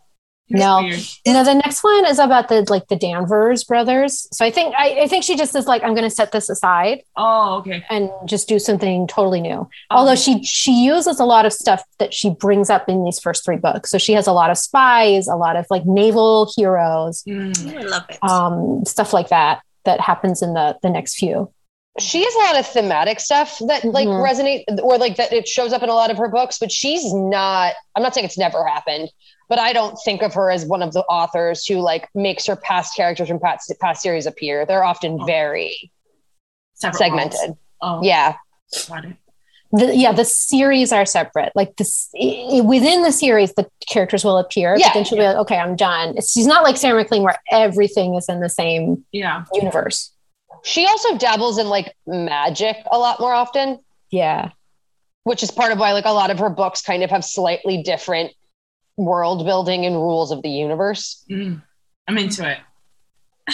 He 0.50 0.54
was 0.57 0.61
No. 0.62 0.83
weird. 0.83 1.00
know 1.26 1.45
the 1.45 1.54
next 1.54 1.83
one 1.83 2.04
is 2.07 2.19
about 2.19 2.49
the 2.49 2.66
like 2.69 2.88
the 2.88 2.97
Danvers 2.97 3.64
brothers. 3.64 4.26
So 4.33 4.45
I 4.45 4.50
think 4.50 4.75
I, 4.76 5.02
I 5.02 5.07
think 5.07 5.25
she 5.25 5.37
just 5.37 5.54
is 5.54 5.66
like, 5.66 5.83
I'm 5.83 5.95
going 5.95 6.04
to 6.09 6.14
set 6.14 6.33
this 6.33 6.50
aside 6.50 7.02
Oh, 7.16 7.59
okay. 7.61 7.85
and 7.88 8.11
just 8.26 8.49
do 8.49 8.59
something 8.59 9.07
totally 9.07 9.40
new. 9.40 9.69
Although 9.90 10.11
Um, 10.12 10.16
she 10.16 10.42
she 10.42 10.73
uses 10.85 11.21
a 11.21 11.25
lot 11.25 11.47
of 11.47 11.52
stuff 11.52 11.83
that 12.00 12.12
she 12.12 12.30
brings 12.30 12.69
up 12.69 12.88
in 12.88 13.04
these 13.04 13.19
first 13.21 13.45
three 13.45 13.57
books. 13.59 13.90
So 13.90 13.97
she 13.99 14.12
has 14.14 14.26
a 14.26 14.33
lot 14.33 14.50
of 14.50 14.59
spies, 14.59 15.28
a 15.28 15.37
lot 15.37 15.54
of 15.57 15.66
like 15.71 15.87
naval 15.87 16.52
heroes, 16.57 17.23
mm, 17.23 17.76
I 17.78 17.83
love 17.83 18.04
it. 18.11 18.19
um, 18.23 18.85
stuff 18.85 19.12
like 19.12 19.28
that 19.28 19.62
that 19.85 20.00
happens 20.00 20.42
in 20.42 20.52
the 20.54 20.76
the 20.83 20.90
next 20.90 21.14
few. 21.16 21.50
She 21.99 22.23
has 22.25 22.35
a 22.35 22.39
lot 22.39 22.59
of 22.59 22.67
thematic 22.67 23.19
stuff 23.21 23.59
that 23.67 23.85
like 23.85 24.07
Mhm. 24.07 24.23
resonate 24.23 24.65
or 24.83 24.97
like 24.97 25.17
that 25.17 25.33
it 25.33 25.49
shows 25.49 25.73
up 25.73 25.83
in 25.83 25.89
a 25.89 25.95
lot 25.95 26.11
of 26.11 26.17
her 26.19 26.29
books, 26.29 26.59
but 26.59 26.71
she's 26.71 27.13
not, 27.13 27.75
I'm 27.97 28.03
not 28.03 28.15
saying 28.15 28.25
it's 28.27 28.39
never 28.39 28.65
happened, 28.65 29.11
but 29.49 29.59
I 29.59 29.73
don't 29.73 29.97
think 30.05 30.23
of 30.23 30.33
her 30.35 30.51
as 30.53 30.65
one 30.65 30.83
of 30.83 30.93
the 30.93 31.03
authors 31.07 31.67
who 31.67 31.81
like 31.81 32.09
makes 32.15 32.47
her 32.47 32.55
past 32.55 32.95
characters 32.95 33.29
from 33.29 33.41
past, 33.41 33.73
past 33.81 34.03
series 34.03 34.25
appear. 34.27 34.65
They're 34.65 34.85
often 34.85 35.19
Oh. 35.21 35.25
very 35.25 35.91
separate 36.75 36.99
segmented. 36.99 37.57
Oh, 37.83 38.01
Yeah. 38.03 38.37
The, 39.73 39.95
yeah, 39.97 40.11
the 40.13 40.25
series 40.25 40.93
are 40.93 41.05
separate. 41.07 41.53
Like 41.55 41.77
this 41.77 42.09
within 42.15 43.03
the 43.03 43.13
series, 43.13 43.53
the 43.55 43.69
characters 43.89 44.25
will 44.25 44.39
appear, 44.39 44.77
Yeah. 44.77 44.89
but 44.89 44.95
then 44.95 45.05
she'll 45.05 45.19
be 45.19 45.25
like, 45.25 45.37
"Okay, 45.37 45.57
I'm 45.57 45.77
done." 45.77 46.15
It's, 46.17 46.33
she's 46.33 46.47
not 46.47 46.65
like 46.65 46.77
Sarah 46.77 46.97
MacLean, 47.01 47.23
where 47.23 47.39
everything 47.53 48.15
is 48.17 48.29
in 48.29 48.41
the 48.41 48.49
same 48.49 49.05
Yeah. 49.13 49.45
universe. 49.55 50.11
She 50.62 50.87
also 50.87 51.17
dabbles 51.17 51.59
in 51.59 51.69
like 51.69 51.95
magic 52.07 52.76
a 52.90 52.99
lot 52.99 53.21
more 53.21 53.33
often, 53.33 53.79
Yeah, 54.11 54.50
which 55.25 55.43
is 55.43 55.50
part 55.50 55.73
of 55.73 55.79
why 55.79 55.93
like 55.93 56.05
a 56.05 56.12
lot 56.12 56.31
of 56.31 56.38
her 56.38 56.50
books 56.50 56.83
kind 56.83 57.02
of 57.02 57.11
have 57.11 57.25
slightly 57.25 57.83
different 57.83 58.33
world 58.97 59.45
building 59.47 59.87
and 59.87 59.95
rules 59.97 60.31
of 60.33 60.43
the 60.43 60.50
universe. 60.50 61.25
Mm, 61.31 61.62
I'm 62.09 62.19
into 62.19 62.50
it. 62.50 62.59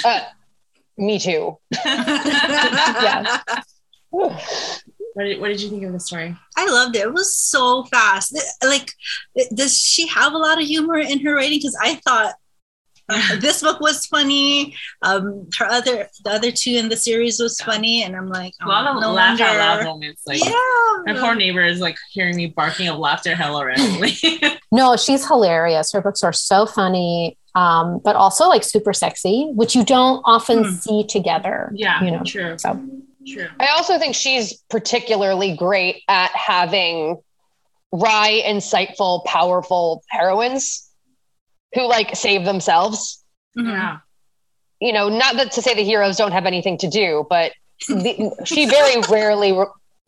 Uh, 0.05 0.21
me 0.97 1.19
too. 1.19 1.59
Yeah. 1.85 3.41
What 4.11 5.25
did, 5.25 5.41
what 5.41 5.49
did 5.49 5.63
you 5.63 5.71
think 5.71 5.83
of 5.85 5.93
the 5.93 6.01
story? 6.01 6.37
I 6.57 6.67
loved 6.67 6.95
it. 6.97 7.01
It 7.01 7.13
was 7.13 7.35
so 7.35 7.85
fast. 7.85 8.39
Like, 8.63 8.93
does 9.55 9.75
she 9.79 10.07
have 10.09 10.33
a 10.35 10.39
lot 10.39 10.61
of 10.61 10.67
humor 10.67 10.99
in 10.99 11.21
her 11.25 11.35
writing? 11.35 11.59
Because 11.59 11.77
I 11.81 11.95
thought 11.97 12.35
this 13.41 13.63
book 13.63 13.81
was 13.81 14.07
funny. 14.07 14.75
Um, 15.03 15.49
her 15.59 15.67
other, 15.67 16.09
the 16.25 16.31
other 16.31 16.51
two 16.51 16.73
in 16.73 16.89
the 16.89 16.97
series 16.97 17.39
was 17.41 17.61
funny, 17.61 18.03
and 18.03 18.17
I'm 18.17 18.29
like, 18.29 18.53
A 18.63 18.69
lot 18.69 18.87
oh, 18.87 18.97
of 18.97 19.01
no 19.03 19.13
laugh 19.13 19.41
out 19.41 19.57
loud 19.57 19.85
moments. 19.85 20.23
Like 20.27 20.45
yeah, 20.45 20.51
my 21.07 21.15
poor 21.19 21.35
neighbor 21.35 21.65
is 21.65 21.81
like 21.81 21.97
hearing 22.11 22.37
me 22.37 22.47
barking 22.47 22.89
of 22.89 22.99
laughter 22.99 23.35
hella 23.35 23.65
randomly. 23.67 24.13
no, 24.73 24.97
she's 24.97 25.27
hilarious. 25.27 25.93
Her 25.93 26.01
books 26.01 26.25
are 26.25 26.33
so 26.33 26.67
funny, 26.67 27.39
um, 27.55 28.01
but 28.05 28.17
also 28.17 28.49
like 28.49 28.65
super 28.65 28.93
sexy, 28.93 29.51
which 29.55 29.75
you 29.77 29.85
don't 29.85 30.21
often 30.25 30.65
Hmm. 30.65 30.71
see 30.71 31.05
together. 31.07 31.71
yeah, 31.75 32.03
you 32.03 32.11
know. 32.11 32.23
true. 32.25 32.59
So 32.59 32.81
True. 33.27 33.49
I 33.59 33.67
also 33.77 33.99
think 33.99 34.15
she's 34.15 34.55
particularly 34.71 35.57
great 35.57 36.03
at 36.09 36.31
having 36.31 37.21
wry, 37.91 38.43
insightful, 38.47 39.25
powerful 39.25 40.05
heroines 40.11 40.86
who 41.77 41.87
like 41.87 42.17
save 42.17 42.45
themselves. 42.45 43.23
Mhm. 43.57 43.71
Yeah. 43.71 43.99
You 44.81 44.93
know, 44.93 45.09
not 45.09 45.37
that 45.37 45.53
to 45.53 45.63
say 45.63 45.75
the 45.75 45.85
heroes 45.85 46.17
don't 46.17 46.33
have 46.33 46.47
anything 46.47 46.77
to 46.79 46.89
do, 46.89 47.27
but 47.31 47.53
the, 47.89 48.35
she 48.45 48.69
very 48.69 49.01
rarely 49.11 49.53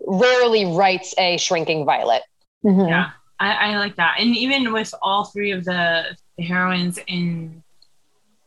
rarely 0.07 0.65
writes 0.65 1.15
a 1.19 1.37
shrinking 1.37 1.85
violet. 1.85 2.23
mhm. 2.65 2.89
Yeah. 2.89 3.11
I, 3.41 3.53
I 3.73 3.79
like 3.79 3.95
that. 3.97 4.17
And 4.19 4.35
even 4.37 4.73
with 4.73 4.93
all 5.01 5.27
three 5.27 5.53
of 5.53 5.65
the, 5.65 6.17
the 6.37 6.45
heroines 6.45 6.99
in 7.07 7.63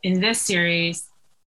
in 0.02 0.20
this 0.20 0.42
series, 0.42 1.08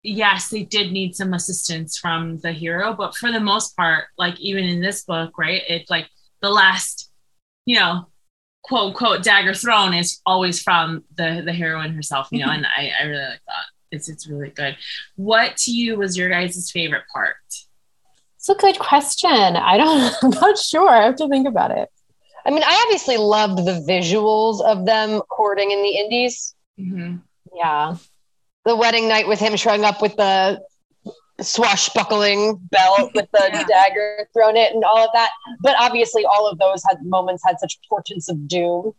yes, 0.03 0.49
they 0.49 0.63
did 0.63 0.91
need 0.91 1.15
some 1.15 1.33
assistance 1.33 1.97
from 1.97 2.37
the 2.39 2.51
hero, 2.51 2.93
but 2.93 3.15
for 3.15 3.31
the 3.31 3.39
most 3.39 3.75
part, 3.75 4.05
like 4.17 4.39
even 4.39 4.63
in 4.63 4.79
this 4.81 5.03
book, 5.03 5.37
right, 5.37 5.63
it's 5.67 5.89
like 5.89 6.07
the 6.41 6.49
last, 6.51 7.09
you 7.65 7.77
know, 7.79 8.05
quote 8.65 8.87
unquote 8.87 9.23
dagger 9.23 9.53
thrown 9.53 9.93
is 9.93 10.21
always 10.25 10.61
from 10.61 11.03
the 11.15 11.43
the 11.45 11.53
heroine 11.53 11.93
herself, 11.93 12.27
you 12.31 12.43
know, 12.43 12.51
and 12.51 12.65
I, 12.65 12.91
I 12.99 13.03
really 13.03 13.23
like 13.23 13.41
that. 13.47 13.65
It's 13.91 14.09
it's 14.09 14.27
really 14.27 14.49
good. 14.49 14.75
What 15.15 15.55
to 15.57 15.71
you 15.71 15.97
was 15.97 16.17
your 16.17 16.29
guys' 16.29 16.71
favorite 16.71 17.03
part? 17.13 17.35
It's 18.37 18.49
a 18.49 18.55
good 18.55 18.79
question. 18.79 19.29
I 19.31 19.77
don't. 19.77 20.13
I'm 20.23 20.29
not 20.31 20.57
sure. 20.57 20.89
I 20.89 21.05
have 21.05 21.15
to 21.17 21.29
think 21.29 21.47
about 21.47 21.71
it. 21.71 21.89
I 22.45 22.51
mean, 22.51 22.63
I 22.63 22.83
obviously 22.85 23.17
loved 23.17 23.59
the 23.59 23.83
visuals 23.87 24.61
of 24.61 24.85
them 24.85 25.21
courting 25.21 25.71
in 25.71 25.81
the 25.81 25.89
Indies. 25.89 26.55
Mm-hmm. 26.79 27.17
Yeah. 27.55 27.95
The 28.65 28.75
wedding 28.75 29.07
night 29.07 29.27
with 29.27 29.39
him 29.39 29.55
showing 29.55 29.83
up 29.83 30.01
with 30.01 30.15
the 30.15 30.61
swashbuckling 31.41 32.57
belt 32.71 33.11
with 33.13 33.29
the 33.31 33.49
Yeah. 33.53 33.63
dagger 33.67 34.27
thrown 34.33 34.55
it 34.57 34.73
and 34.73 34.83
all 34.83 35.03
of 35.03 35.09
that. 35.13 35.31
But 35.61 35.75
obviously, 35.79 36.25
all 36.25 36.47
of 36.47 36.57
those 36.59 36.83
had 36.87 37.03
moments 37.03 37.43
had 37.45 37.59
such 37.59 37.77
portents 37.89 38.29
of 38.29 38.47
doom 38.47 38.93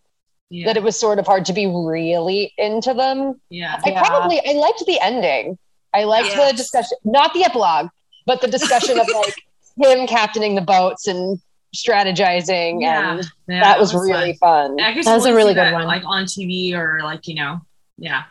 Yeah, 0.50 0.66
that 0.66 0.76
it 0.76 0.82
was 0.82 0.98
sort 0.98 1.18
of 1.18 1.26
hard 1.26 1.44
to 1.46 1.52
be 1.52 1.66
really 1.66 2.52
into 2.58 2.94
them. 2.94 3.40
yeah, 3.50 3.80
I 3.84 3.90
Yeah. 3.90 4.02
probably 4.04 4.40
I 4.46 4.52
liked 4.52 4.84
the 4.86 5.00
ending. 5.00 5.58
I 5.94 6.04
liked 6.04 6.28
Yeah. 6.28 6.50
the 6.50 6.56
discussion, 6.56 6.98
not 7.04 7.32
the 7.34 7.44
epilogue, 7.44 7.88
but 8.26 8.40
the 8.40 8.48
discussion 8.48 8.98
of 9.00 9.06
like 9.14 9.34
him 9.78 10.06
captaining 10.06 10.54
the 10.54 10.60
boats 10.62 11.06
and 11.06 11.40
strategizing, 11.74 12.80
yeah. 12.82 13.12
and 13.18 13.30
Yeah, 13.48 13.60
that 13.60 13.78
was, 13.78 13.92
fun. 13.92 14.00
really 14.02 14.34
fun. 14.34 14.80
I 14.80 14.92
guess 14.92 15.04
That 15.04 15.14
was 15.14 15.26
a 15.26 15.34
really 15.34 15.52
good 15.54 15.64
that, 15.66 15.72
one. 15.74 15.84
like 15.86 16.02
on 16.04 16.24
TV 16.24 16.74
or 16.74 17.00
like 17.02 17.26
you 17.28 17.34
know, 17.34 17.60
yeah, 17.98 18.24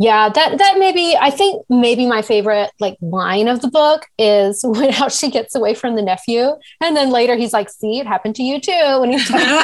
Yeah, 0.00 0.28
that 0.28 0.58
that 0.58 0.76
maybe 0.78 1.16
I 1.20 1.30
think 1.30 1.64
maybe 1.68 2.06
my 2.06 2.22
favorite 2.22 2.70
like 2.78 2.96
line 3.00 3.48
of 3.48 3.62
the 3.62 3.68
book 3.68 4.06
is 4.16 4.60
when 4.64 4.92
how 4.92 5.08
she 5.08 5.28
gets 5.30 5.56
away 5.56 5.74
from 5.74 5.96
the 5.96 6.02
nephew, 6.02 6.52
and 6.80 6.96
then 6.96 7.10
later 7.10 7.34
he's 7.34 7.52
like, 7.52 7.68
"See, 7.68 7.98
it 7.98 8.06
happened 8.06 8.36
to 8.36 8.44
you 8.44 8.60
too." 8.60 9.00
When 9.00 9.10
he's 9.10 9.26
talking 9.28 9.46
to 9.46 9.54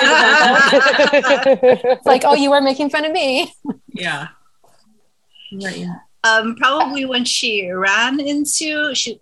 it's 1.93 2.07
like, 2.07 2.23
"Oh, 2.25 2.35
you 2.35 2.51
were 2.51 2.61
making 2.61 2.91
fun 2.91 3.05
of 3.05 3.13
me." 3.13 3.53
yeah. 3.89 4.29
Right, 5.53 5.77
yeah. 5.77 5.95
um, 6.25 6.57
probably 6.57 7.05
when 7.05 7.25
she 7.25 7.71
ran 7.71 8.19
into 8.19 8.93
she 8.93 9.17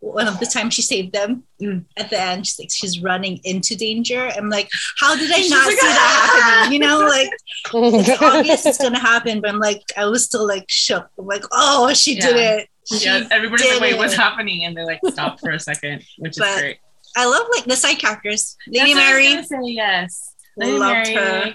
one 0.00 0.28
of 0.28 0.38
the 0.40 0.46
times 0.46 0.74
she 0.74 0.82
saved 0.82 1.12
them 1.12 1.42
Mm. 1.60 1.86
at 1.96 2.10
the 2.10 2.20
end 2.20 2.46
she's 2.46 2.58
like 2.58 2.70
she's 2.70 3.00
running 3.02 3.40
into 3.44 3.74
danger 3.76 4.30
i'm 4.36 4.50
like 4.50 4.68
how 5.00 5.16
did 5.16 5.30
i 5.32 5.36
She's 5.36 5.50
not 5.50 5.66
like, 5.66 5.78
see 5.78 5.86
that 5.86 5.98
"Ah!" 5.98 6.42
happening 6.64 6.72
you 6.74 6.86
know 6.86 6.98
like 7.00 7.30
it's 8.04 8.22
obvious 8.22 8.66
it's 8.66 8.76
gonna 8.76 8.98
happen 8.98 9.40
but 9.40 9.48
i'm 9.48 9.58
like 9.58 9.82
i 9.96 10.04
was 10.04 10.26
still 10.26 10.46
like 10.46 10.66
shook 10.68 11.08
i'm 11.18 11.26
like 11.26 11.44
oh 11.52 11.92
she 11.94 12.14
did 12.16 12.36
it 12.36 12.68
she 12.92 13.04
yeah, 13.06 13.26
everybody's 13.32 13.66
like, 13.70 13.80
wait, 13.80 13.96
what's 13.96 14.14
happening? 14.14 14.64
And 14.64 14.76
they 14.76 14.84
like 14.84 15.00
stop 15.08 15.40
for 15.40 15.50
a 15.50 15.58
second, 15.58 16.04
which 16.18 16.38
is 16.38 16.44
great. 16.60 16.78
i 17.16 17.24
love 17.26 17.46
like 17.56 17.64
the 17.64 17.74
side 17.74 17.98
characters 17.98 18.56
lady 18.68 18.94
That's 18.94 18.94
what 18.94 19.02
I 19.02 19.26
was 19.28 19.50
mary 19.50 19.64
say, 19.66 19.72
yes. 19.72 20.34
Lady 20.56 20.78
Loved 20.78 21.08
Mary, 21.08 21.14
her. 21.14 21.54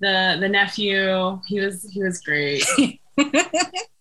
the 0.00 0.36
the 0.40 0.48
nephew, 0.48 1.40
he 1.46 1.60
was 1.60 1.88
he 1.92 2.02
was 2.02 2.20
great. 2.20 2.64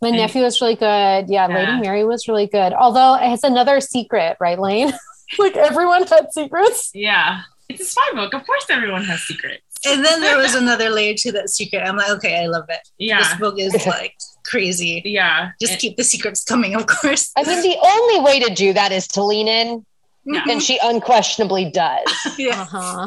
My 0.01 0.10
And- 0.10 0.17
nephew 0.17 0.41
was 0.43 0.62
really 0.62 0.75
good. 0.75 1.29
Yeah, 1.29 1.48
Yeah. 1.48 1.48
Lady 1.48 1.81
Mary 1.81 2.03
was 2.05 2.27
really 2.27 2.48
good. 2.48 2.74
Although 2.74 3.17
it's 3.19 3.43
another 3.43 3.79
secret, 3.81 4.38
right, 4.39 4.60
Lane? 4.60 4.93
like 5.39 5.55
everyone 5.55 6.05
had 6.07 6.31
secrets. 6.31 6.91
yeah. 6.93 7.41
It's 7.67 7.81
a 7.81 7.86
spy 7.86 8.01
book. 8.13 8.34
Of 8.36 8.45
course 8.45 8.65
everyone 8.69 9.03
has 9.05 9.22
secrets. 9.22 9.63
and 9.87 10.05
then 10.05 10.22
there 10.22 10.37
was 10.37 10.53
another 10.55 10.90
layer 10.90 11.13
to 11.16 11.31
that 11.31 11.48
secret 11.50 11.81
i'm 11.87 11.96
like 11.98 12.09
okay 12.09 12.42
i 12.44 12.48
love 12.48 12.66
it 12.70 12.79
Yeah. 12.98 13.20
this 13.20 13.33
book 13.35 13.55
is 13.59 13.74
like 13.96 14.16
crazy 14.44 15.01
Yeah. 15.05 15.51
just 15.59 15.74
And- 15.74 15.81
keep 15.81 15.98
the 15.98 16.03
secrets 16.03 16.44
coming 16.44 16.75
of 16.75 16.85
course 16.87 17.31
I 17.37 17.44
mean, 17.44 17.61
the 17.61 17.77
only 17.94 18.20
way 18.27 18.40
to 18.40 18.53
do 18.53 18.72
that 18.74 18.92
is 18.92 19.07
to 19.09 19.24
lean 19.24 19.48
in, 19.48 19.85
Yeah. 20.25 20.44
and 20.50 20.61
she 20.61 20.79
unquestionably 20.81 21.66
does. 21.72 22.05
yeah 22.37 22.61
Uh-huh. 22.61 23.05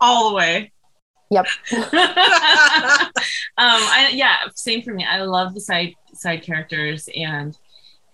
all 0.00 0.30
the 0.30 0.34
way. 0.36 0.72
Yep. 1.30 1.46
um 1.72 1.80
I 3.58 4.10
yeah, 4.12 4.36
same 4.54 4.82
for 4.82 4.92
me. 4.92 5.04
I 5.04 5.22
love 5.22 5.54
the 5.54 5.60
side 5.60 5.94
side 6.12 6.42
characters 6.42 7.08
and 7.14 7.56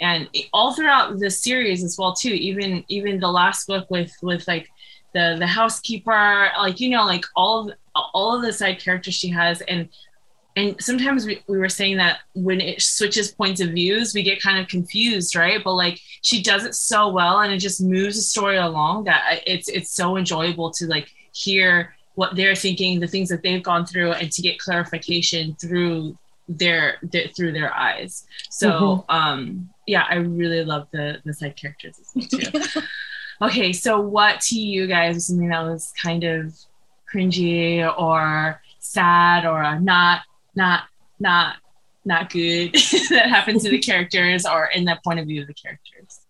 and 0.01 0.29
all 0.53 0.75
throughout 0.75 1.19
the 1.19 1.31
series 1.31 1.83
as 1.83 1.97
well 1.99 2.15
too. 2.15 2.33
Even 2.33 2.85
even 2.89 3.21
the 3.21 3.31
last 3.31 3.67
book 3.67 3.91
with 3.91 4.13
with 4.23 4.47
like 4.47 4.69
the 5.15 5.37
the 5.39 5.47
housekeeper, 5.47 6.51
like 6.59 6.81
you 6.81 6.91
know, 6.91 7.05
like 7.07 7.25
all 7.35 7.71
of 7.71 7.77
all 7.95 8.37
of 8.37 8.43
the 8.43 8.53
side 8.53 8.79
characters 8.79 9.15
she 9.15 9.29
has 9.31 9.63
and 9.63 9.89
and 10.57 10.83
sometimes 10.83 11.27
we, 11.27 11.43
we 11.49 11.59
were 11.59 11.69
saying 11.69 11.99
that 11.99 12.21
when 12.35 12.61
it 12.61 12.81
switches 12.81 13.33
points 13.33 13.61
of 13.61 13.71
views 13.71 14.15
we 14.15 14.23
get 14.23 14.41
kind 14.43 14.59
of 14.59 14.69
confused 14.69 15.35
right 15.37 15.63
but 15.65 15.75
like 15.75 16.01
she 16.23 16.43
does 16.43 16.65
it 16.65 16.75
so 16.75 17.09
well 17.09 17.41
and 17.41 17.53
it 17.53 17.59
just 17.59 17.81
moves 17.83 18.17
the 18.17 18.23
story 18.23 18.57
along 18.57 19.05
that 19.05 19.41
it's 19.47 19.69
it's 19.69 19.95
so 19.95 20.17
enjoyable 20.17 20.71
to 20.71 20.87
like 20.87 21.09
hear 21.33 21.96
what 22.17 22.35
they're 22.35 22.57
thinking 22.57 23.01
the 23.01 23.07
things 23.07 23.29
that 23.29 23.43
they've 23.43 23.63
gone 23.63 23.87
through 23.87 24.13
and 24.13 24.31
to 24.33 24.43
get 24.43 24.59
clarification 24.59 25.55
through 25.61 26.19
their, 26.49 26.97
their 27.03 27.29
through 27.29 27.53
their 27.53 27.73
eyes. 27.73 28.27
So 28.51 29.05
um 29.09 29.71
yeah 29.87 30.05
i 30.09 30.17
really 30.17 30.65
love 30.65 30.89
the 30.93 31.21
the 31.25 31.33
side 31.33 31.57
characters 31.57 31.99
as 31.99 32.11
well 32.15 32.27
too. 32.41 32.81
Okay 33.43 33.73
so 33.73 34.01
what 34.01 34.41
to 34.43 34.59
you 34.59 34.87
guys 34.87 35.15
was 35.15 35.27
something 35.27 35.51
that 35.51 35.63
was 35.63 35.93
kind 36.03 36.25
of 36.25 36.55
cringy 37.13 37.85
or 37.99 38.61
sad 38.79 39.45
or 39.45 39.79
not 39.79 40.23
not 40.55 40.85
not 41.21 41.57
not 42.07 42.31
good 42.31 42.73
that 43.11 43.27
happened 43.29 43.61
to 43.61 43.69
the 43.69 43.79
characters 43.79 44.47
or 44.47 44.67
in 44.67 44.85
the 44.85 44.99
point 45.05 45.21
of 45.21 45.27
view 45.27 45.43
of 45.43 45.49
the 45.49 45.55
characters? 45.55 46.21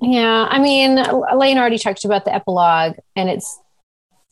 Yeah, 0.00 0.46
I 0.50 0.58
mean, 0.58 0.98
Elaine 0.98 1.58
already 1.58 1.78
talked 1.78 2.04
about 2.04 2.24
the 2.24 2.34
epilogue, 2.34 2.96
and 3.14 3.28
it's 3.28 3.60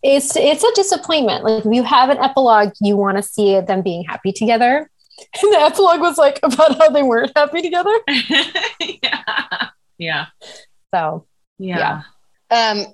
it's 0.03 0.37
it's 0.37 0.65
a 0.65 0.73
disappointment. 0.75 1.45
Like 1.45 1.65
if 1.65 1.73
you 1.73 1.83
have 1.83 2.11
an 2.11 2.19
epilogue, 2.19 2.73
you 2.81 2.97
want 2.97 3.17
to 3.17 3.23
see 3.23 3.61
them 3.61 3.83
being 3.83 4.05
happy 4.05 4.33
together. 4.33 4.91
And 5.43 5.53
the 5.53 5.59
epilogue 5.59 6.01
was 6.01 6.17
like 6.17 6.41
about 6.43 6.79
how 6.79 6.89
they 6.89 7.03
weren't 7.03 7.33
happy 7.37 7.61
together. 7.61 7.93
yeah 8.09 9.69
yeah 9.99 10.27
So 10.95 11.27
yeah, 11.59 12.03
Yeah. 12.51 12.71
Um, 12.71 12.87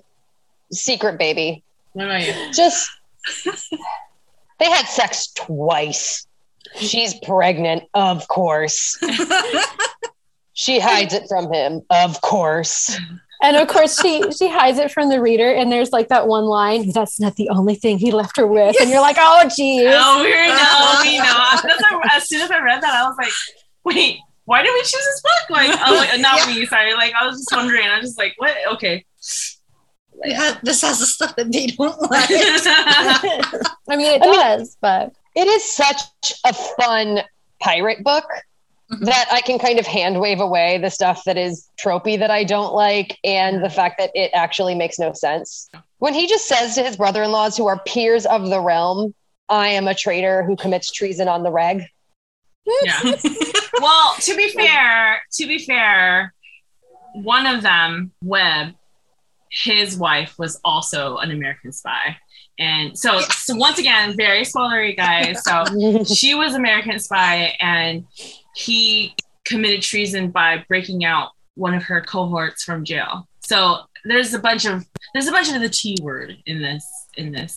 secret 0.73 1.17
baby. 1.17 1.63
what 1.93 2.07
about 2.07 2.27
you 2.27 2.33
Just 2.53 2.89
they 4.59 4.69
had 4.69 4.87
sex 4.87 5.27
twice. 5.27 6.27
She's 6.75 7.13
pregnant, 7.23 7.83
of 7.93 8.27
course. 8.27 8.99
She 10.57 10.79
hides 10.79 11.13
it 11.13 11.25
from 11.29 11.53
him, 11.53 11.83
of 11.91 12.19
course. 12.21 12.99
And 13.41 13.55
of 13.57 13.67
course 13.67 14.01
she 14.01 14.23
she 14.31 14.49
hides 14.49 14.77
it 14.79 14.91
from 14.91 15.09
the 15.09 15.21
reader, 15.21 15.51
and 15.51 15.71
there's 15.71 15.91
like 15.91 16.09
that 16.09 16.27
one 16.27 16.45
line, 16.45 16.91
that's 16.91 17.19
not 17.19 17.35
the 17.35 17.49
only 17.49 17.75
thing 17.75 17.97
he 17.97 18.11
left 18.11 18.37
her 18.37 18.47
with. 18.47 18.75
And 18.81 18.89
you're 18.89 19.01
like, 19.01 19.17
oh 19.19 19.43
geez. 19.55 19.87
oh 19.93 20.23
we 20.23 20.29
know 20.31 21.01
we 21.03 21.17
know 21.19 21.49
That's 21.63 21.83
a- 21.83 22.15
as 22.15 22.27
soon 22.27 22.41
as 22.41 22.51
i 22.51 22.59
read 22.61 22.81
that 22.81 22.93
i 22.93 23.07
was 23.07 23.15
like 23.17 23.31
wait 23.83 24.19
why 24.45 24.63
did 24.63 24.71
we 24.73 24.79
choose 24.81 24.91
this 24.91 25.21
book 25.21 25.49
like 25.49 25.69
oh 25.87 25.95
like, 25.95 26.19
not 26.19 26.47
me 26.47 26.65
sorry 26.65 26.93
like 26.93 27.13
i 27.19 27.25
was 27.25 27.37
just 27.37 27.49
wondering 27.51 27.85
i 27.87 27.97
was 27.99 28.07
just 28.09 28.17
like 28.17 28.33
what 28.37 28.55
okay 28.73 29.05
Yeah, 30.25 30.57
this 30.63 30.81
has 30.81 30.99
the 30.99 31.05
stuff 31.05 31.35
that 31.35 31.51
they 31.51 31.67
don't 31.67 32.01
like. 32.11 32.29
I 33.89 33.95
mean 33.95 34.13
it 34.13 34.21
I 34.23 34.25
mean- 34.25 34.33
does, 34.39 34.77
but 34.81 35.13
It 35.35 35.47
is 35.47 35.63
such 35.63 36.01
a 36.45 36.53
fun 36.53 37.21
pirate 37.61 38.03
book. 38.03 38.25
Mm-hmm. 38.91 39.03
that 39.03 39.27
I 39.29 39.41
can 39.41 39.59
kind 39.59 39.79
of 39.79 39.85
hand 39.85 40.21
wave 40.21 40.39
away 40.39 40.77
the 40.77 40.89
stuff 40.89 41.25
that 41.25 41.35
is 41.35 41.69
tropey 41.77 42.17
that 42.19 42.31
I 42.31 42.45
don't 42.45 42.73
like 42.73 43.17
and 43.21 43.61
the 43.61 43.69
fact 43.69 43.97
that 43.97 44.11
it 44.13 44.31
actually 44.33 44.75
makes 44.75 44.97
no 44.97 45.11
sense. 45.11 45.69
When 45.97 46.13
he 46.13 46.25
just 46.25 46.47
says 46.47 46.75
to 46.75 46.83
his 46.83 46.95
brother 46.95 47.23
in 47.23 47.31
laws, 47.31 47.57
who 47.57 47.67
are 47.67 47.81
peers 47.85 48.25
of 48.25 48.49
the 48.49 48.61
realm, 48.61 49.13
I 49.49 49.67
am 49.67 49.89
a 49.89 49.93
traitor 49.93 50.41
who 50.43 50.55
commits 50.55 50.89
treason 50.89 51.27
on 51.27 51.43
the 51.43 51.51
reg. 51.51 51.83
yeah 52.83 53.01
well 53.81 54.15
to 54.19 54.35
be 54.37 54.49
fair 54.51 55.21
to 55.33 55.47
be 55.47 55.59
fair 55.59 56.33
one 57.13 57.45
of 57.45 57.61
them 57.61 58.11
webb 58.23 58.73
his 59.49 59.97
wife 59.97 60.37
was 60.37 60.59
also 60.63 61.17
an 61.17 61.31
american 61.31 61.71
spy 61.71 62.17
and 62.59 62.97
so 62.97 63.19
so 63.19 63.55
once 63.55 63.79
again 63.79 64.15
very 64.17 64.41
spoilery 64.41 64.95
guys 64.95 65.41
so 65.43 66.03
she 66.13 66.35
was 66.35 66.55
american 66.55 66.99
spy 66.99 67.55
and 67.61 68.05
he 68.57 69.13
committed 69.45 69.83
treason 69.83 70.31
by 70.31 70.63
breaking 70.67 71.05
out 71.05 71.29
one 71.53 71.75
of 71.75 71.83
her 71.83 72.01
cohorts 72.01 72.63
from 72.63 72.83
jail. 72.83 73.27
So 73.39 73.81
there's 74.03 74.33
a 74.33 74.39
bunch 74.39 74.65
of 74.65 74.85
there's 75.13 75.27
a 75.27 75.31
bunch 75.31 75.53
of 75.53 75.61
the 75.61 75.69
t 75.69 75.95
word 76.01 76.35
in 76.45 76.61
this 76.61 76.85
in 77.15 77.31
this 77.31 77.53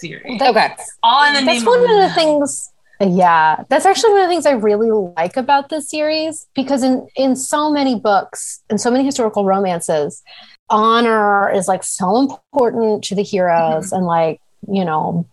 series. 0.00 0.40
Okay. 0.40 0.74
all 1.02 1.24
in 1.26 1.34
the 1.34 1.40
that's 1.40 1.60
name 1.60 1.64
one 1.64 1.80
of 1.80 1.88
the 1.88 2.12
things 2.14 2.70
yeah 3.00 3.64
that's 3.68 3.84
actually 3.84 4.12
one 4.12 4.22
of 4.22 4.28
the 4.28 4.32
things 4.32 4.46
i 4.46 4.52
really 4.52 4.90
like 5.16 5.36
about 5.36 5.68
this 5.70 5.90
series 5.90 6.46
because 6.54 6.84
in 6.84 7.06
in 7.16 7.34
so 7.34 7.68
many 7.68 7.98
books 7.98 8.62
and 8.70 8.80
so 8.80 8.92
many 8.92 9.04
historical 9.04 9.44
romances 9.44 10.22
honor 10.70 11.50
is 11.50 11.66
like 11.66 11.82
so 11.82 12.16
important 12.16 13.02
to 13.02 13.16
the 13.16 13.22
heroes 13.22 13.86
mm-hmm. 13.86 13.96
and 13.96 14.06
like 14.06 14.40
you 14.68 14.84
know 14.84 15.26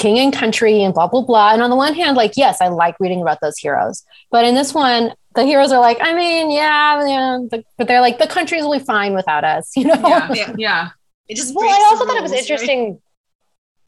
king 0.00 0.18
and 0.18 0.32
country 0.32 0.82
and 0.84 0.94
blah 0.94 1.06
blah 1.08 1.22
blah 1.22 1.52
and 1.52 1.60
on 1.62 1.70
the 1.70 1.76
one 1.76 1.94
hand 1.94 2.16
like 2.16 2.32
yes 2.36 2.60
i 2.60 2.68
like 2.68 2.94
reading 3.00 3.20
about 3.20 3.38
those 3.42 3.58
heroes 3.58 4.04
but 4.30 4.44
in 4.44 4.54
this 4.54 4.72
one 4.72 5.12
the 5.34 5.44
heroes 5.44 5.70
are 5.70 5.80
like, 5.80 5.98
I 6.00 6.14
mean, 6.16 6.50
yeah, 6.50 7.06
yeah, 7.06 7.38
but, 7.48 7.62
but 7.76 7.86
they're 7.86 8.00
like, 8.00 8.18
the 8.18 8.26
countries 8.26 8.64
will 8.64 8.72
be 8.72 8.84
fine 8.84 9.14
without 9.14 9.44
us, 9.44 9.70
you 9.76 9.84
know? 9.84 9.94
Yeah, 10.04 10.32
Yeah. 10.32 10.54
yeah, 10.58 10.88
It 11.28 11.36
just 11.36 11.54
Well, 11.54 11.68
I 11.68 11.78
the 11.78 11.84
also 11.90 12.04
thought 12.06 12.16
it 12.16 12.22
was 12.22 12.32
rules, 12.32 12.50
right? 12.50 12.50
interesting 12.50 13.00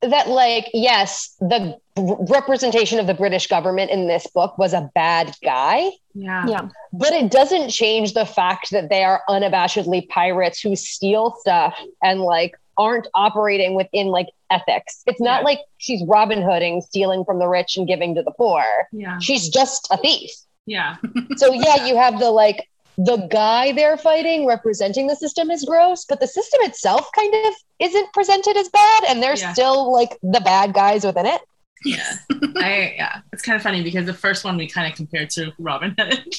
that, 0.03 0.29
like, 0.29 0.69
yes, 0.73 1.35
the 1.41 1.77
r- 1.97 2.17
representation 2.29 3.01
of 3.01 3.09
the 3.09 3.15
British 3.15 3.49
government 3.49 3.91
in 3.91 4.07
this 4.07 4.29
book 4.29 4.59
was 4.59 4.73
a 4.75 4.91
bad 4.95 5.35
guy, 5.43 5.91
yeah, 6.15 6.47
Yeah. 6.47 6.69
but 6.93 7.13
it 7.15 7.33
doesn't 7.33 7.71
change 7.71 8.13
the 8.15 8.27
fact 8.27 8.71
that 8.71 8.89
they 8.89 9.03
are 9.03 9.23
unabashedly 9.29 10.09
pirates 10.09 10.61
who 10.61 10.77
steal 10.77 11.35
stuff 11.41 11.77
and, 12.01 12.21
like, 12.21 12.55
aren't 12.77 13.07
operating 13.15 13.75
within 13.75 14.09
like 14.09 14.27
ethics. 14.51 15.03
It's 15.07 15.21
not 15.21 15.41
Yeah. 15.41 15.45
like 15.45 15.61
she's 15.79 16.03
Robin 16.07 16.43
Hooding, 16.43 16.81
stealing 16.83 17.25
from 17.25 17.39
the 17.39 17.47
rich 17.49 17.77
and 17.77 17.87
giving 17.87 18.15
to 18.15 18.23
the 18.23 18.33
poor. 18.33 18.65
yeah, 18.93 19.19
She's 19.19 19.49
just 19.49 19.89
a 19.91 19.97
thief. 19.97 20.31
yeah, 20.67 20.97
So 21.37 21.53
yeah, 21.53 21.87
you 21.87 21.97
have 21.97 22.19
the 22.19 22.31
like 22.31 22.67
the 22.99 23.17
guy 23.31 23.73
they're 23.73 23.97
fighting 23.97 24.45
representing 24.47 25.07
the 25.07 25.17
system 25.17 25.51
is 25.51 25.65
gross, 25.65 26.05
but 26.07 26.21
the 26.21 26.27
system 26.27 26.61
itself 26.65 27.09
kind 27.17 27.33
of 27.47 27.55
isn't 27.79 28.13
presented 28.13 28.57
as 28.57 28.69
bad, 28.69 29.05
and 29.09 29.23
they're 29.23 29.37
Yeah. 29.37 29.53
still 29.53 29.91
like 29.93 30.19
the 30.23 30.41
bad 30.41 30.75
guys 30.75 31.05
within 31.05 31.25
it. 31.27 31.41
yeah. 31.85 32.13
I 32.57 32.93
yeah, 32.97 33.21
it's 33.33 33.43
kind 33.43 33.57
of 33.57 33.63
funny 33.63 33.83
because 33.83 34.05
the 34.07 34.13
first 34.15 34.45
one 34.45 34.57
we 34.59 34.69
kind 34.69 34.91
of 34.91 34.97
compared 34.97 35.31
to 35.31 35.53
Robin 35.59 35.95
Hood. 35.99 36.25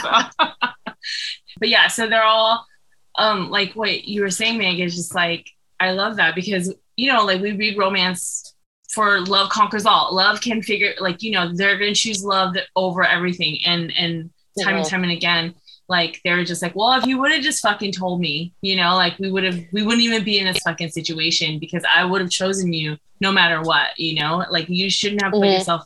So- 0.00 0.54
but 1.58 1.68
yeah, 1.68 1.88
so 1.88 2.06
they're 2.08 2.22
all 2.22 2.64
um 3.24 3.50
like 3.50 3.70
what 3.74 4.04
you 4.12 4.22
were 4.22 4.30
saying, 4.40 4.58
Meg, 4.58 4.80
is 4.80 4.94
just 4.96 5.14
like 5.14 5.44
I 5.78 5.92
love 5.92 6.16
that 6.16 6.34
because 6.34 6.64
you 6.96 7.10
know, 7.12 7.24
like 7.24 7.40
we 7.40 7.52
read 7.52 7.78
romance 7.78 8.54
for 8.94 9.20
love 9.34 9.48
conquers 9.50 9.86
all. 9.86 10.14
Love 10.14 10.40
can 10.40 10.60
figure 10.62 10.92
like, 11.00 11.22
you 11.22 11.30
know, 11.30 11.44
they're 11.54 11.78
gonna 11.78 11.94
choose 11.94 12.24
love 12.24 12.56
over 12.74 13.02
everything 13.04 13.58
and 13.64 13.92
and 14.02 14.30
time 14.64 14.76
and 14.76 14.84
Mhm. 14.84 14.90
time 14.90 15.02
and 15.04 15.12
again. 15.12 15.54
Like 15.88 16.20
they're 16.24 16.44
just 16.44 16.62
like, 16.62 16.74
well, 16.76 16.92
if 16.98 17.04
you 17.06 17.18
would 17.18 17.32
have 17.32 17.42
just 17.42 17.62
fucking 17.62 17.92
told 17.92 18.20
me, 18.20 18.52
you 18.62 18.76
know, 18.76 18.94
like 18.94 19.18
we 19.18 19.28
would 19.32 19.44
have, 19.44 19.58
we 19.72 19.82
wouldn't 19.82 20.02
even 20.08 20.22
be 20.24 20.38
in 20.38 20.46
this 20.46 20.62
fucking 20.62 20.90
situation 20.90 21.58
because 21.58 21.84
I 21.92 22.04
would 22.04 22.20
have 22.20 22.30
chosen 22.30 22.72
you 22.72 22.96
no 23.20 23.32
matter 23.32 23.60
what, 23.62 23.88
you 23.98 24.14
know. 24.20 24.44
Like 24.50 24.68
you 24.68 24.88
shouldn't 24.88 25.22
have 25.22 25.32
put 25.32 25.48
Mhm. 25.48 25.54
yourself 25.54 25.82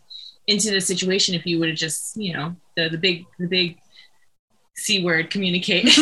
into 0.46 0.68
this 0.70 0.86
situation 0.86 1.34
if 1.34 1.46
you 1.46 1.58
would 1.58 1.70
have 1.70 1.78
just, 1.86 2.16
you 2.16 2.32
know, 2.34 2.54
the 2.76 2.88
the 2.94 2.98
big 2.98 3.16
the 3.38 3.48
big 3.48 3.78
c 4.76 5.04
word 5.04 5.30
communicate. 5.30 5.88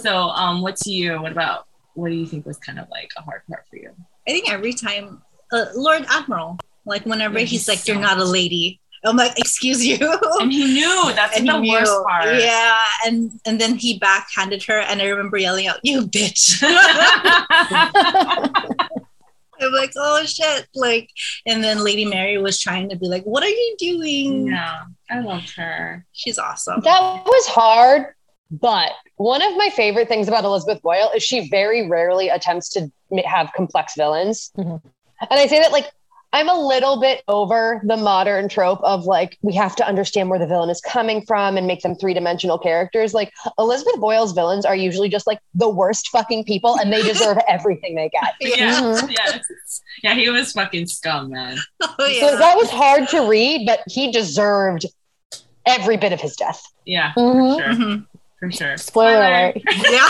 so, 0.00 0.16
um, 0.30 0.60
what 0.62 0.76
to 0.76 0.90
you? 0.90 1.20
What 1.22 1.32
about 1.32 1.66
what 1.94 2.08
do 2.10 2.14
you 2.14 2.26
think 2.26 2.46
was 2.46 2.58
kind 2.58 2.78
of 2.78 2.88
like 2.90 3.10
a 3.16 3.22
hard 3.22 3.42
part 3.48 3.64
for 3.68 3.76
you? 3.76 3.90
I 4.26 4.30
think 4.32 4.50
every 4.50 4.72
time, 4.72 5.22
uh, 5.52 5.66
Lord 5.74 6.04
Admiral, 6.08 6.58
like 6.86 7.04
whenever 7.06 7.38
Yeah, 7.38 7.44
he's 7.44 7.66
he's 7.66 7.68
like, 7.68 7.86
"You're 7.88 7.98
not 7.98 8.18
a 8.18 8.24
lady," 8.24 8.80
I'm 9.04 9.16
like, 9.16 9.38
"Excuse 9.38 9.84
you." 9.84 9.98
And 10.40 10.52
he 10.52 10.64
knew 10.74 11.12
that's 11.14 11.36
And 11.38 11.48
the 11.48 11.58
knew. 11.58 11.72
worst 11.72 11.92
part. 12.06 12.34
Yeah, 12.40 12.84
and 13.06 13.32
and 13.46 13.60
then 13.60 13.76
he 13.76 13.98
backhanded 13.98 14.62
her, 14.64 14.80
and 14.80 15.00
I 15.02 15.06
remember 15.08 15.38
yelling 15.38 15.66
out, 15.66 15.80
"You 15.82 16.02
bitch!" 16.06 16.62
I'm 19.60 19.72
like, 19.72 19.92
"Oh 19.96 20.24
shit!" 20.24 20.68
Like, 20.74 21.10
and 21.46 21.64
then 21.64 21.82
Lady 21.82 22.04
Mary 22.04 22.38
was 22.38 22.60
trying 22.60 22.88
to 22.90 22.96
be 22.96 23.08
like, 23.08 23.24
"What 23.24 23.42
are 23.42 23.48
you 23.48 23.74
doing?" 23.78 24.46
yeah, 24.48 24.82
I 25.10 25.20
loved 25.20 25.50
her. 25.56 26.04
She's 26.12 26.38
awesome. 26.38 26.80
That 26.80 27.24
was 27.24 27.46
hard, 27.46 28.14
but 28.50 28.92
one 29.16 29.42
of 29.42 29.56
my 29.56 29.70
favorite 29.70 30.08
things 30.08 30.28
about 30.28 30.44
Elizabeth 30.44 30.82
Boyle 30.82 31.10
is 31.14 31.22
she 31.22 31.48
very 31.48 31.88
rarely 31.88 32.28
attempts 32.28 32.68
to 32.70 32.90
have 33.26 33.50
complex 33.56 33.94
villains. 33.96 34.50
Mhm. 34.56 34.80
And 35.20 35.40
I 35.40 35.46
say 35.46 35.60
that 35.60 35.72
like 35.72 35.90
I'm 36.30 36.50
a 36.50 36.54
little 36.60 37.00
bit 37.00 37.22
over 37.26 37.80
the 37.86 37.96
modern 37.96 38.50
trope 38.50 38.80
of 38.82 39.06
like 39.06 39.38
we 39.40 39.54
have 39.54 39.74
to 39.76 39.86
understand 39.88 40.28
where 40.28 40.38
the 40.38 40.46
villain 40.46 40.68
is 40.68 40.78
coming 40.82 41.24
from 41.24 41.56
and 41.56 41.66
make 41.66 41.80
them 41.80 41.94
three-dimensional 41.94 42.58
characters. 42.58 43.14
Like 43.14 43.32
Elizabeth 43.58 43.98
Boyle's 43.98 44.32
villains 44.32 44.66
are 44.66 44.76
usually 44.76 45.08
just 45.08 45.26
like 45.26 45.38
the 45.54 45.70
worst 45.70 46.10
fucking 46.10 46.44
people 46.44 46.78
and 46.78 46.92
they 46.92 47.00
deserve 47.02 47.38
everything 47.48 47.94
they 47.94 48.10
get. 48.10 48.34
Yeah, 48.58 48.78
Mhm. 48.78 49.10
yes, 49.10 49.80
yeah. 50.02 50.14
He 50.14 50.28
was 50.28 50.52
fucking 50.52 50.86
scum, 50.88 51.30
man. 51.30 51.56
Oh 51.82 52.12
So 52.20 52.36
that 52.36 52.56
was 52.58 52.68
hard 52.68 53.08
to 53.08 53.26
read, 53.26 53.64
but 53.66 53.80
he 53.86 54.12
deserved 54.12 54.84
every 55.68 55.96
bit 55.96 56.12
of 56.12 56.20
his 56.20 56.34
death. 56.36 56.62
Yeah, 56.84 57.12
Mhm. 57.16 57.56
for 57.56 57.62
sure, 57.62 57.72
Mhm. 57.74 58.06
for 58.40 58.50
sure. 58.52 58.76
Spoiler 58.76 59.22
alert. 59.22 59.56
Yeah. 59.90 60.08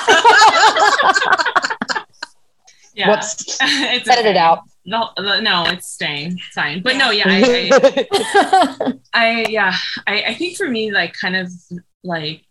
Yeah, 2.94 3.11
Whoops. 3.11 3.59
it's 3.62 4.09
Edit 4.09 4.27
it 4.27 4.37
out. 4.37 4.62
No, 4.85 5.11
the- 5.16 5.40
no, 5.40 5.64
it's 5.66 5.88
staying. 5.88 6.33
It's 6.33 6.47
fine. 6.55 6.83
But 6.83 6.97
no, 6.97 7.11
yeah, 7.11 7.25
I, 7.29 7.71
I, 7.73 8.92
I 9.14 9.47
yeah, 9.49 9.75
I, 10.07 10.23
I 10.29 10.35
think 10.35 10.57
for 10.57 10.68
me, 10.68 10.90
like 10.90 11.12
kind 11.14 11.37
of 11.37 11.53
like 12.03 12.42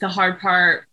the 0.00 0.08
hard 0.08 0.40
part. 0.40 0.86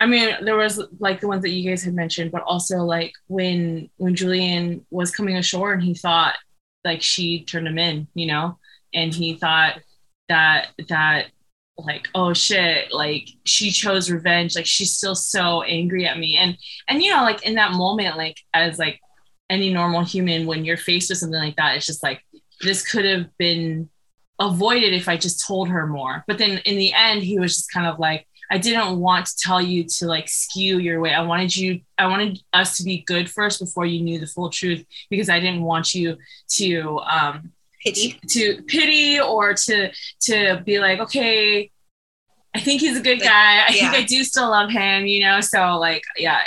I 0.00 0.06
mean, 0.06 0.34
there 0.44 0.56
was 0.56 0.82
like 0.98 1.20
the 1.20 1.28
ones 1.28 1.42
that 1.42 1.50
you 1.50 1.68
guys 1.68 1.82
had 1.82 1.94
mentioned, 1.94 2.30
but 2.30 2.42
also 2.42 2.78
like 2.78 3.12
when 3.26 3.90
when 3.98 4.14
Julian 4.14 4.86
was 4.90 5.10
coming 5.10 5.36
ashore 5.36 5.72
and 5.74 5.82
he 5.82 5.94
thought 5.94 6.36
like 6.84 7.02
she 7.02 7.44
turned 7.44 7.66
him 7.66 7.78
in, 7.78 8.06
you 8.14 8.26
know, 8.28 8.58
and 8.94 9.12
he 9.12 9.34
thought 9.34 9.80
that 10.28 10.68
that 10.88 11.26
like 11.78 12.08
oh 12.14 12.32
shit 12.32 12.92
like 12.92 13.28
she 13.44 13.70
chose 13.70 14.10
revenge. 14.10 14.56
Like 14.56 14.66
she's 14.66 14.92
still 14.92 15.14
so 15.14 15.62
angry 15.62 16.06
at 16.06 16.18
me. 16.18 16.36
And 16.36 16.56
and 16.88 17.02
you 17.02 17.10
know 17.10 17.22
like 17.22 17.44
in 17.44 17.54
that 17.54 17.72
moment 17.72 18.16
like 18.16 18.38
as 18.54 18.78
like 18.78 19.00
any 19.50 19.72
normal 19.72 20.02
human 20.02 20.46
when 20.46 20.64
you're 20.64 20.76
faced 20.76 21.10
with 21.10 21.18
something 21.18 21.38
like 21.38 21.54
that 21.54 21.76
it's 21.76 21.86
just 21.86 22.02
like 22.02 22.20
this 22.62 22.90
could 22.90 23.04
have 23.04 23.26
been 23.38 23.88
avoided 24.40 24.92
if 24.92 25.08
i 25.08 25.16
just 25.16 25.46
told 25.46 25.68
her 25.68 25.86
more. 25.86 26.24
But 26.26 26.38
then 26.38 26.58
in 26.64 26.76
the 26.76 26.92
end 26.92 27.22
he 27.22 27.38
was 27.38 27.56
just 27.56 27.72
kind 27.72 27.86
of 27.86 27.98
like 27.98 28.26
i 28.50 28.58
didn't 28.58 28.98
want 28.98 29.26
to 29.26 29.36
tell 29.38 29.60
you 29.60 29.84
to 29.84 30.06
like 30.06 30.28
skew 30.28 30.78
your 30.78 31.00
way. 31.00 31.12
I 31.12 31.22
wanted 31.22 31.54
you 31.54 31.80
i 31.98 32.06
wanted 32.06 32.40
us 32.52 32.76
to 32.78 32.84
be 32.84 33.04
good 33.06 33.30
first 33.30 33.60
before 33.60 33.86
you 33.86 34.00
knew 34.00 34.18
the 34.18 34.26
full 34.26 34.50
truth 34.50 34.84
because 35.10 35.28
i 35.28 35.40
didn't 35.40 35.62
want 35.62 35.94
you 35.94 36.16
to 36.56 36.98
um 37.00 37.52
Pity. 37.86 38.20
to 38.28 38.62
pity 38.62 39.20
or 39.20 39.54
to 39.54 39.90
to 40.22 40.62
be 40.66 40.78
like 40.78 40.98
okay 41.00 41.70
i 42.54 42.60
think 42.60 42.80
he's 42.80 42.98
a 42.98 43.02
good 43.02 43.18
Like, 43.20 43.28
guy. 43.28 43.64
I 43.66 43.72
think 43.72 43.94
i 43.94 44.02
do 44.02 44.24
still 44.24 44.50
love 44.50 44.70
him 44.70 45.06
you 45.06 45.20
know? 45.20 45.40
So 45.40 45.78
like 45.78 46.02
yeah 46.16 46.40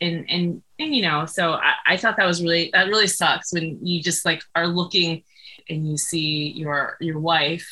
and 0.00 0.24
and 0.30 0.62
and 0.78 0.94
you 0.94 1.02
know 1.02 1.26
so 1.26 1.52
I, 1.52 1.72
I 1.86 1.96
thought 1.96 2.16
that 2.18 2.26
was 2.26 2.42
really 2.42 2.70
that 2.72 2.88
really 2.88 3.06
sucks 3.08 3.52
when 3.52 3.78
you 3.84 4.02
just 4.02 4.24
like 4.24 4.42
are 4.54 4.66
looking 4.66 5.22
and 5.68 5.88
you 5.88 5.96
see 5.96 6.52
your 6.56 6.96
your 7.00 7.18
wife 7.18 7.66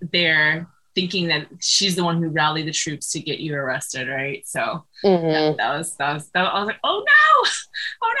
there 0.00 0.68
thinking 0.94 1.26
that 1.28 1.46
she's 1.60 1.96
the 1.96 2.04
one 2.04 2.22
who 2.22 2.28
rallied 2.28 2.66
the 2.66 2.72
troops 2.72 3.10
to 3.12 3.20
get 3.20 3.40
you 3.40 3.54
arrested 3.54 4.08
right? 4.08 4.46
So 4.46 4.84
Mhm. 5.04 5.56
that 5.56 5.76
was 5.78 5.96
that 5.96 6.14
was 6.14 6.30
that 6.30 6.44
I 6.46 6.58
was 6.60 6.66
like 6.66 6.78
oh 6.84 7.04
no! 7.04 7.50
Oh 8.02 8.14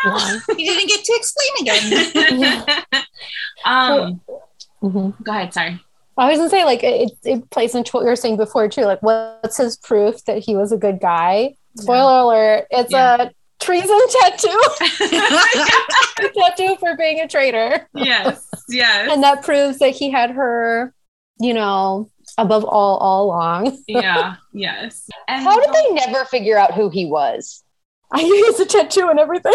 no! 0.48 0.54
You 0.58 0.66
didn't 0.74 0.88
get 0.88 1.04
to 1.04 1.12
explain 1.14 1.52
again. 1.60 2.82
um 3.64 4.20
Mhm. 4.82 5.14
go 5.22 5.32
ahead 5.32 5.52
sorry 5.54 5.80
I 6.16 6.28
was 6.30 6.38
gonna 6.38 6.48
say, 6.48 6.64
like, 6.64 6.84
it, 6.84 7.10
it 7.24 7.50
plays 7.50 7.74
into 7.74 7.90
what 7.90 8.02
you 8.02 8.06
were 8.06 8.14
saying 8.14 8.36
before 8.36 8.68
too. 8.68 8.82
Like, 8.82 9.02
what's 9.02 9.56
his 9.56 9.76
proof 9.76 10.24
that 10.26 10.38
he 10.38 10.54
was 10.54 10.70
a 10.70 10.76
good 10.76 11.00
guy? 11.00 11.56
Spoiler 11.76 12.20
alert: 12.20 12.68
it's 12.70 12.92
Yeah. 12.92 13.16
a 13.22 13.30
treason 13.58 13.98
tattoo, 14.20 14.60
tattoo 16.36 16.76
for 16.78 16.96
being 16.96 17.18
a 17.20 17.26
traitor, 17.26 17.88
yes, 17.94 18.46
yes, 18.68 19.10
and 19.12 19.24
that 19.24 19.42
proves 19.42 19.78
that 19.80 19.90
he 19.90 20.08
had 20.10 20.30
her, 20.30 20.94
you 21.40 21.52
know, 21.52 22.08
above 22.38 22.64
all 22.64 22.96
all 22.98 23.24
along. 23.26 23.76
yeah, 23.88 24.36
yes. 24.52 25.08
And 25.26 25.42
How 25.42 25.58
did 25.60 25.72
they 25.74 25.94
never 25.94 26.24
figure 26.26 26.56
out 26.56 26.74
who 26.74 26.90
he 26.90 27.06
was? 27.06 27.64
I 28.12 28.20
he 28.20 28.46
has 28.46 28.60
a 28.60 28.66
tattoo 28.66 29.08
and 29.08 29.18
everything. 29.18 29.52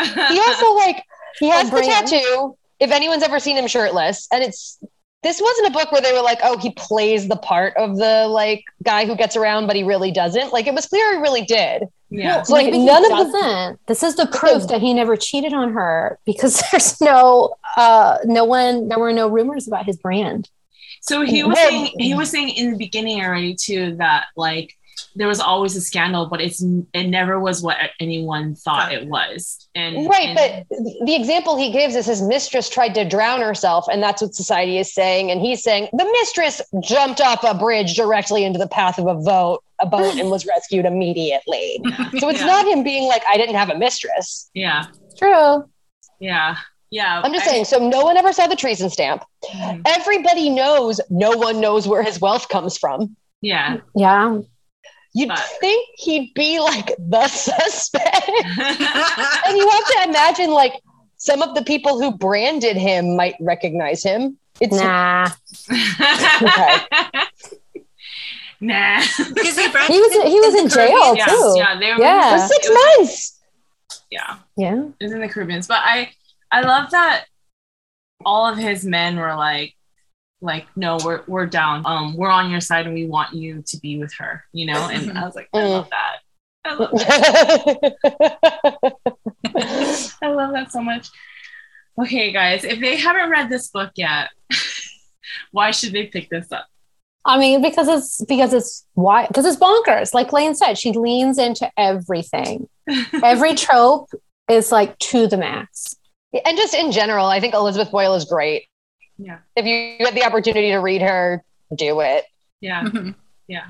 He 0.00 0.40
also 0.40 0.74
like 0.74 1.04
he 1.38 1.48
has 1.50 1.70
the 1.70 1.80
tattoo. 1.82 2.56
If 2.82 2.90
anyone's 2.90 3.22
ever 3.22 3.38
seen 3.38 3.56
him 3.56 3.68
shirtless, 3.68 4.26
and 4.32 4.42
it's 4.42 4.78
this 5.22 5.40
wasn't 5.40 5.68
a 5.68 5.70
book 5.70 5.92
where 5.92 6.00
they 6.00 6.12
were 6.12 6.20
like, 6.20 6.40
oh, 6.42 6.58
he 6.58 6.72
plays 6.72 7.28
the 7.28 7.36
part 7.36 7.76
of 7.76 7.96
the 7.96 8.26
like 8.26 8.64
guy 8.82 9.06
who 9.06 9.16
gets 9.16 9.36
around, 9.36 9.68
but 9.68 9.76
he 9.76 9.84
really 9.84 10.10
doesn't. 10.10 10.52
Like 10.52 10.66
it 10.66 10.74
was 10.74 10.86
clear 10.86 11.14
he 11.14 11.20
really 11.20 11.42
did. 11.44 11.84
yeah, 12.10 12.40
It's 12.40 12.50
like 12.50 12.66
Maybe 12.66 12.84
none 12.84 13.04
of 13.04 13.10
the 13.10 13.32
doesn't. 13.32 13.80
This 13.86 14.02
is 14.02 14.16
the 14.16 14.26
proof 14.26 14.66
that 14.66 14.80
he 14.80 14.92
never 14.92 15.16
cheated 15.16 15.52
on 15.52 15.72
her 15.74 16.18
because 16.26 16.60
there's 16.72 17.00
no, 17.00 17.54
uh, 17.76 18.18
no 18.24 18.44
one. 18.44 18.88
There 18.88 18.98
were 18.98 19.12
no 19.12 19.28
rumors 19.28 19.68
about 19.68 19.86
his 19.86 19.96
brand. 19.96 20.50
So 21.02 21.22
he 21.22 21.44
was 21.44 21.58
saying 21.58 21.94
he 21.98 22.14
was 22.14 22.30
saying 22.30 22.50
in 22.50 22.72
the 22.72 22.76
beginning 22.76 23.20
already 23.20 23.54
too 23.54 23.96
that 23.96 24.26
like 24.36 24.76
there 25.16 25.26
was 25.28 25.40
always 25.40 25.76
a 25.76 25.80
scandal, 25.80 26.26
but 26.26 26.40
it's 26.40 26.62
it 26.92 27.04
never 27.08 27.38
was 27.40 27.62
what 27.62 27.76
anyone 28.00 28.54
thought 28.54 28.92
it 28.92 29.06
was. 29.08 29.68
And 29.74 30.06
Right, 30.08 30.28
and- 30.36 30.66
but 30.68 30.78
the 31.06 31.14
example 31.14 31.56
he 31.56 31.70
gives 31.72 31.94
is 31.94 32.06
his 32.06 32.22
mistress 32.22 32.68
tried 32.68 32.94
to 32.94 33.04
drown 33.08 33.40
herself, 33.40 33.86
and 33.90 34.02
that's 34.02 34.22
what 34.22 34.34
society 34.34 34.78
is 34.78 34.92
saying. 34.92 35.30
And 35.30 35.40
he's 35.40 35.62
saying 35.62 35.88
the 35.92 36.04
mistress 36.04 36.60
jumped 36.82 37.20
off 37.20 37.42
a 37.44 37.54
bridge 37.54 37.94
directly 37.94 38.44
into 38.44 38.58
the 38.58 38.68
path 38.68 38.98
of 38.98 39.06
a 39.06 39.14
boat, 39.14 39.62
a 39.80 39.86
boat, 39.86 40.16
and 40.18 40.30
was 40.30 40.46
rescued 40.46 40.84
immediately. 40.86 41.80
yeah, 41.84 42.10
So 42.18 42.28
it's 42.28 42.40
Yeah. 42.40 42.46
not 42.46 42.66
him 42.66 42.82
being 42.82 43.08
like, 43.08 43.22
"I 43.28 43.36
didn't 43.36 43.56
have 43.56 43.70
a 43.70 43.78
mistress." 43.78 44.50
yeah, 44.54 44.84
True. 45.18 45.64
yeah. 46.20 46.56
Yeah. 46.90 47.22
I'm 47.24 47.32
just 47.32 47.46
I- 47.46 47.50
saying. 47.50 47.64
So 47.64 47.78
no 47.78 48.04
one 48.04 48.18
ever 48.18 48.34
saw 48.34 48.46
the 48.48 48.54
treason 48.56 48.90
stamp. 48.90 49.24
Mhm. 49.54 49.80
Everybody 49.86 50.50
knows 50.50 51.00
no 51.08 51.30
one 51.30 51.58
knows 51.58 51.88
where 51.88 52.02
his 52.02 52.20
wealth 52.20 52.50
comes 52.50 52.76
from. 52.76 53.16
Yeah. 53.40 53.78
Yeah. 53.96 54.40
You'd 55.14 55.28
But- 55.28 55.38
think 55.60 55.88
he'd 55.98 56.32
be 56.34 56.58
like 56.60 56.94
the 56.98 57.28
suspect. 57.28 58.28
and 58.28 59.56
you 59.58 59.68
have 59.68 59.86
to 59.86 60.00
imagine 60.08 60.50
like 60.50 60.72
some 61.16 61.42
of 61.42 61.54
the 61.54 61.62
people 61.62 62.00
who 62.00 62.16
branded 62.16 62.76
him 62.76 63.14
might 63.16 63.34
recognize 63.40 64.02
him. 64.02 64.38
It's 64.60 64.76
Nah. 64.76 65.28
nah. 68.60 69.00
because 69.34 69.56
they 69.56 69.68
He 69.68 69.98
was 70.00 70.12
he 70.32 70.40
was 70.40 70.54
in 70.54 70.64
the 70.64 70.70
jail 70.74 71.14
Caribbean. 71.14 71.16
Yeah, 71.16 71.26
too. 71.26 71.54
yeah, 71.56 71.78
they 71.78 71.92
were 71.94 72.00
Yeah. 72.00 72.36
for 72.36 72.46
six 72.52 72.68
was- 72.68 72.78
months. 72.98 73.38
Yeah, 74.10 74.36
Yeah. 74.56 74.82
it 75.00 75.04
was 75.04 75.12
in 75.12 75.20
the 75.20 75.28
Caribbean. 75.28 75.62
But 75.66 75.80
I, 75.82 76.10
I 76.50 76.60
love 76.62 76.90
that 76.90 77.24
all 78.24 78.46
of 78.46 78.58
his 78.58 78.84
men 78.84 79.16
were 79.16 79.34
like, 79.34 79.74
like, 80.42 80.66
no, 80.76 80.98
we're 81.04 81.22
we're 81.26 81.46
down. 81.46 81.84
Um, 81.86 82.16
we're 82.16 82.28
on 82.30 82.50
your 82.50 82.60
side, 82.60 82.86
and 82.86 82.94
we 82.94 83.06
want 83.06 83.32
you 83.34 83.62
to 83.66 83.76
be 83.78 83.98
with 83.98 84.12
her. 84.18 84.44
You 84.52 84.66
know, 84.66 84.88
and 84.90 85.16
I 85.16 85.24
was 85.24 85.34
like, 85.34 85.48
I 85.54 85.58
Mm. 85.58 85.70
love 85.70 85.88
that. 85.90 86.18
I 86.64 86.74
love 86.74 86.90
that. 86.92 87.92
I 90.22 90.28
love 90.28 90.52
that 90.52 90.72
so 90.72 90.82
much. 90.82 91.08
Okay, 92.00 92.32
guys, 92.32 92.64
if 92.64 92.80
they 92.80 92.96
haven't 92.96 93.30
read 93.30 93.48
this 93.50 93.68
book 93.68 93.92
yet, 93.96 94.30
why 95.50 95.70
should 95.70 95.92
they 95.92 96.06
pick 96.06 96.30
this 96.30 96.50
up? 96.52 96.66
I 97.24 97.38
mean, 97.38 97.62
because 97.62 97.88
it's 97.88 98.24
because 98.24 98.52
it's 98.52 98.84
why 98.94 99.26
because 99.26 99.44
it's 99.46 99.56
bonkers. 99.56 100.14
Like 100.14 100.32
Lane 100.32 100.54
said, 100.54 100.78
she 100.78 100.92
leans 100.92 101.38
into 101.38 101.70
everything. 101.76 102.68
Every 103.22 103.54
trope 103.54 104.08
is 104.48 104.72
like 104.72 104.98
to 104.98 105.26
the 105.28 105.36
max. 105.36 105.94
and 106.32 106.56
just 106.56 106.74
in 106.74 106.90
general, 106.90 107.26
I 107.26 107.40
think 107.40 107.54
Elizabeth 107.54 107.92
Boyle 107.92 108.14
is 108.14 108.24
great. 108.24 108.66
Yeah. 109.24 109.38
If 109.56 109.64
you 109.66 109.98
get 110.04 110.14
the 110.14 110.24
opportunity 110.24 110.70
to 110.70 110.78
read 110.78 111.02
her, 111.02 111.44
do 111.76 112.00
it. 112.00 112.24
Yeah, 112.60 112.82
Mhm. 112.84 113.14
Yeah. 113.48 113.66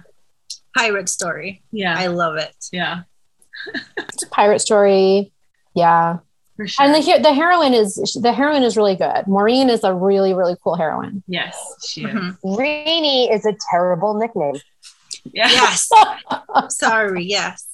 Pirate 0.77 1.09
story. 1.09 1.63
yeah, 1.73 1.95
I 1.99 2.07
love 2.07 2.37
it. 2.37 2.55
yeah, 2.73 3.03
It's 3.99 4.23
a 4.23 4.29
pirate 4.29 4.61
story. 4.61 5.33
Yeah. 5.75 6.19
for 6.57 6.67
sure. 6.67 6.85
And 6.87 6.95
the 6.95 7.19
the 7.23 7.33
heroine 7.35 7.75
is 7.75 7.97
the 8.21 8.33
heroine 8.33 8.63
is 8.63 8.77
really 8.77 8.97
good. 8.97 9.27
Maureen 9.27 9.69
is 9.71 9.85
a 9.85 9.93
really 9.95 10.33
really 10.35 10.57
cool 10.63 10.77
heroine. 10.77 11.23
yes, 11.27 11.57
she 11.87 12.05
is. 12.05 12.11
Mhm. 12.15 12.37
Reenie 12.59 13.31
is 13.33 13.45
a 13.47 13.55
terrible 13.71 14.15
nickname. 14.15 14.57
Yeah. 15.25 15.49
Yes. 15.49 15.89
Sorry. 16.69 17.25
Yes. 17.25 17.67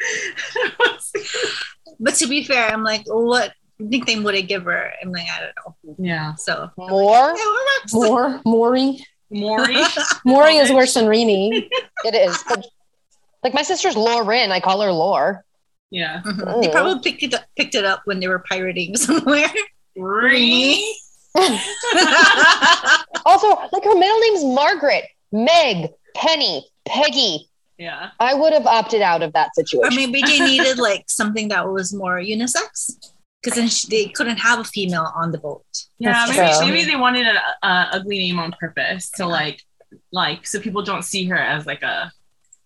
But 2.00 2.14
to 2.16 2.28
be 2.28 2.44
fair, 2.44 2.68
I'm 2.72 2.84
like, 2.84 3.02
what 3.06 3.52
nickname 3.78 4.22
would 4.24 4.34
I 4.34 4.40
give 4.42 4.64
her? 4.64 4.90
I'm 5.02 5.12
like, 5.12 5.26
I 5.28 5.40
don't 5.40 5.54
know. 5.56 6.04
yeah. 6.04 6.34
So 6.34 6.70
More, 6.76 7.34
Yeah. 7.36 7.44
More 7.92 8.40
Maury. 8.44 9.04
Maury. 9.30 9.76
Maury 10.24 10.56
is 10.56 10.70
worse 10.72 10.94
than 10.94 11.06
Reenie. 11.06 11.68
it 12.04 12.14
is. 12.14 12.42
But, 12.48 12.66
like 13.44 13.54
my 13.54 13.62
sister's 13.62 13.96
Lauren, 13.96 14.50
I 14.50 14.60
call 14.60 14.80
her 14.80 14.90
Lore. 14.92 15.44
Yeah. 15.90 16.22
Mhm. 16.24 16.62
They 16.62 16.68
probably 16.70 17.00
picked 17.02 17.22
it 17.22 17.34
up, 17.34 17.44
picked 17.56 17.74
it 17.74 17.84
up 17.84 18.02
when 18.04 18.20
they 18.20 18.28
were 18.28 18.40
pirating 18.40 18.96
somewhere. 19.06 19.48
Reenie. 19.96 20.94
Also, 23.26 23.48
like 23.72 23.84
her 23.84 23.94
middle 23.94 24.20
name's 24.20 24.44
Margaret, 24.44 25.04
Meg, 25.32 25.90
Penny, 26.16 26.66
Peggy. 26.86 27.48
Yeah. 27.76 28.10
I 28.18 28.34
would 28.34 28.52
have 28.52 28.66
opted 28.66 29.02
out 29.02 29.22
of 29.22 29.32
that 29.34 29.54
situation. 29.54 29.86
or 29.86 29.90
situation. 29.90 30.12
maybe 30.12 30.26
they 30.26 30.40
needed 30.44 30.78
like 30.78 31.04
something 31.08 31.48
that 31.48 31.68
was 31.70 31.92
more 31.94 32.16
unisex 32.16 33.12
because 33.42 33.56
then 33.58 33.68
sh- 33.68 33.84
they 33.84 34.06
couldn't 34.06 34.38
have 34.38 34.58
a 34.60 34.64
female 34.64 35.10
on 35.14 35.30
the 35.32 35.38
boat. 35.38 35.64
Yeah. 35.98 36.26
That's 36.26 36.60
Maybe, 36.60 36.72
maybe 36.72 36.90
they 36.90 36.96
wanted 36.96 37.26
a, 37.26 37.66
a 37.66 37.88
ugly 37.92 38.18
name 38.18 38.38
on 38.38 38.52
purpose. 38.58 39.10
So 39.14 39.28
like, 39.28 39.62
like, 40.12 40.46
so 40.46 40.60
people 40.60 40.82
don't 40.82 41.02
see 41.04 41.24
her 41.26 41.36
as 41.38 41.66
like 41.66 41.82
a, 41.82 42.12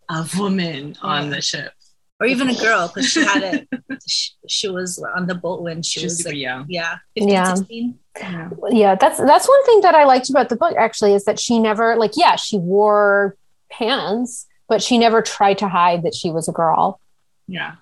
a 0.09 0.27
woman 0.39 0.97
on 1.03 1.31
the 1.31 1.41
ship. 1.43 1.73
Or 2.21 2.27
even 2.27 2.49
a 2.51 2.55
girl 2.55 2.87
because 2.89 3.11
she 3.11 3.25
had 3.25 3.43
it. 3.43 3.69
She, 4.07 4.31
she 4.49 4.69
was 4.69 4.99
on 5.17 5.27
the 5.27 5.35
boat 5.35 5.63
when 5.63 5.81
she 5.83 6.01
She 6.01 6.07
was 6.07 6.13
was 6.15 6.19
super 6.19 6.31
like, 6.31 6.39
young. 6.39 6.67
yeah, 6.69 6.97
15, 7.17 7.29
Yeah. 7.33 7.55
16. 7.55 7.99
Yeah. 8.19 8.51
yeah 8.71 8.95
that's 8.97 9.19
that's 9.19 9.49
one 9.49 9.65
thing 9.65 9.81
that 9.83 9.95
i 9.95 10.05
liked 10.05 10.29
about 10.29 10.49
the 10.51 10.57
book 10.57 10.75
actually 10.77 11.15
is 11.15 11.25
that 11.25 11.41
she 11.41 11.59
never 11.59 11.97
like 11.97 12.11
yeah 12.15 12.37
she 12.37 12.59
wore 12.59 13.37
pants 13.71 14.47
but 14.69 14.83
she 14.83 14.99
never 14.99 15.23
tried 15.23 15.57
to 15.59 15.69
hide 15.69 16.03
that 16.03 16.15
she 16.15 16.31
was 16.31 16.47
a 16.49 16.53
girl 16.53 17.01
Yeah. 17.49 17.77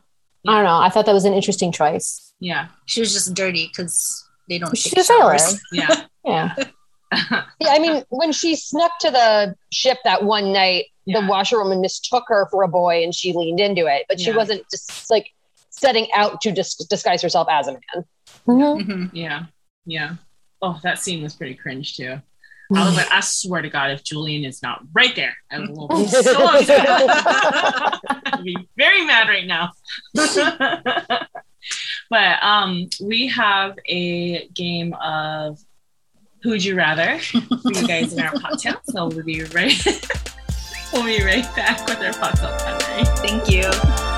i 0.47 0.53
don't 0.55 0.65
know 0.65 0.77
i 0.79 0.89
thought 0.89 1.07
that 1.07 1.13
was 1.15 1.25
an 1.25 1.33
interesting 1.33 1.73
choice 1.73 2.30
Yeah. 2.41 2.69
She 2.87 3.01
was 3.01 3.13
just 3.13 3.35
dirty 3.35 3.69
because 3.69 4.27
they 4.49 4.59
don't 4.59 4.77
she's 4.77 4.93
take 4.93 5.05
showers. 5.07 5.61
Yeah. 5.73 6.05
yeah 6.25 6.55
Yeah, 7.13 7.71
I 7.71 7.79
mean, 7.79 8.03
when 8.09 8.33
she 8.33 8.57
snuck 8.57 8.93
to 9.01 9.11
the 9.11 9.55
ship 9.73 9.99
that 10.05 10.25
one 10.25 10.53
night, 10.53 10.87
Yeah. 11.07 11.21
the 11.21 11.27
washerwoman 11.27 11.81
mistook 11.81 12.25
her 12.29 12.49
for 12.51 12.63
a 12.63 12.69
boy 12.69 13.03
and 13.05 13.15
she 13.15 13.33
leaned 13.33 13.61
into 13.61 13.87
it, 13.87 14.07
but 14.09 14.19
she 14.21 14.31
Yeah. 14.31 14.37
wasn't 14.37 14.63
just 14.71 15.11
like 15.11 15.31
setting 15.71 16.09
out 16.15 16.41
to 16.43 16.53
dis- 16.53 16.75
disguise 16.77 17.21
herself 17.23 17.49
as 17.51 17.69
a 17.69 17.73
man. 17.73 18.05
Mhm. 18.47 18.87
Mhm. 18.87 19.11
Yeah. 19.13 19.45
Yeah. 19.87 20.15
Oh, 20.63 20.79
that 20.83 20.99
scene 20.99 21.23
was 21.23 21.35
pretty 21.35 21.55
cringe 21.55 21.97
too. 21.97 22.21
I 22.73 22.87
was 22.87 22.97
like, 22.97 23.11
I 23.11 23.19
swear 23.19 23.63
to 23.63 23.69
God, 23.69 23.91
if 23.91 24.05
Julian 24.05 24.45
is 24.45 24.63
not 24.63 24.83
right 24.93 25.17
there, 25.17 25.35
I 25.51 25.59
will 25.59 25.89
be 25.89 26.07
so 26.07 26.45
upset. 26.47 26.87
I'll 28.33 28.43
be 28.45 28.57
very 28.77 29.05
mad 29.05 29.29
right 29.29 29.45
now. 29.47 29.71
But 32.09 32.43
um, 32.43 32.89
we 33.01 33.29
have 33.29 33.79
a 33.87 34.49
game 34.49 34.95
of 34.95 35.59
Who'd 36.43 36.65
You 36.65 36.77
Rather 36.77 37.19
for 37.19 37.39
you 37.39 37.87
guys 37.87 38.13
in 38.13 38.21
our 38.21 38.33
cocktail. 38.33 38.81
So 38.85 39.09
we'll 39.09 39.25
be 39.25 39.45
right 39.45 39.75
we'll 40.93 41.05
be 41.05 41.23
right 41.23 41.45
back 41.55 41.87
with 41.87 41.99
our 41.99 42.13
cocktail 42.13 42.59
summary. 42.59 43.05
Thank 43.17 43.51
you. 43.51 44.10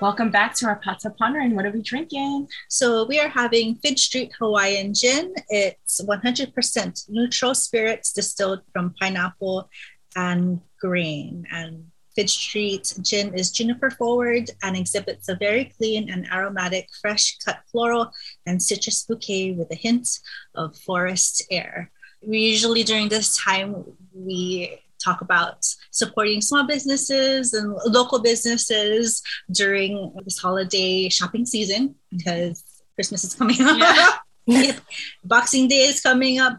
Welcome 0.00 0.30
back 0.30 0.54
to 0.54 0.66
our 0.66 0.76
Pata 0.76 1.10
Pondering. 1.10 1.54
What 1.54 1.66
are 1.66 1.70
we 1.70 1.82
drinking? 1.82 2.48
So 2.70 3.04
we 3.04 3.20
are 3.20 3.28
having 3.28 3.74
Fid 3.76 3.98
Street 3.98 4.32
Hawaiian 4.38 4.94
Gin. 4.94 5.34
It's 5.50 6.00
100% 6.00 7.10
neutral 7.10 7.54
spirits 7.54 8.10
distilled 8.10 8.62
from 8.72 8.94
pineapple 8.98 9.68
and 10.16 10.62
grain. 10.80 11.44
And 11.52 11.88
Fid 12.16 12.30
Street 12.30 12.94
Gin 13.02 13.34
is 13.34 13.50
juniper 13.50 13.90
forward 13.90 14.50
and 14.62 14.74
exhibits 14.74 15.28
a 15.28 15.36
very 15.36 15.66
clean 15.66 16.08
and 16.08 16.26
aromatic, 16.32 16.88
fresh 17.02 17.36
cut 17.44 17.58
floral 17.70 18.10
and 18.46 18.62
citrus 18.62 19.04
bouquet 19.04 19.52
with 19.52 19.70
a 19.70 19.74
hint 19.74 20.08
of 20.54 20.78
forest 20.78 21.44
air. 21.50 21.90
We 22.22 22.38
usually 22.38 22.84
during 22.84 23.10
this 23.10 23.36
time 23.36 23.84
we 24.14 24.78
talk 25.02 25.20
about 25.20 25.66
supporting 25.90 26.40
small 26.40 26.66
businesses 26.66 27.54
and 27.54 27.74
local 27.86 28.20
businesses 28.20 29.22
during 29.50 30.12
this 30.24 30.38
holiday 30.38 31.08
shopping 31.08 31.46
season 31.46 31.94
because 32.10 32.64
Christmas 32.94 33.24
is 33.24 33.34
coming 33.34 33.60
up. 33.60 34.20
Yeah. 34.46 34.80
Boxing 35.22 35.68
Day 35.68 35.82
is 35.82 36.00
coming 36.00 36.40
up. 36.40 36.58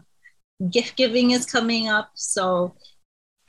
Gift 0.70 0.96
giving 0.96 1.32
is 1.32 1.44
coming 1.44 1.88
up. 1.88 2.10
So, 2.14 2.74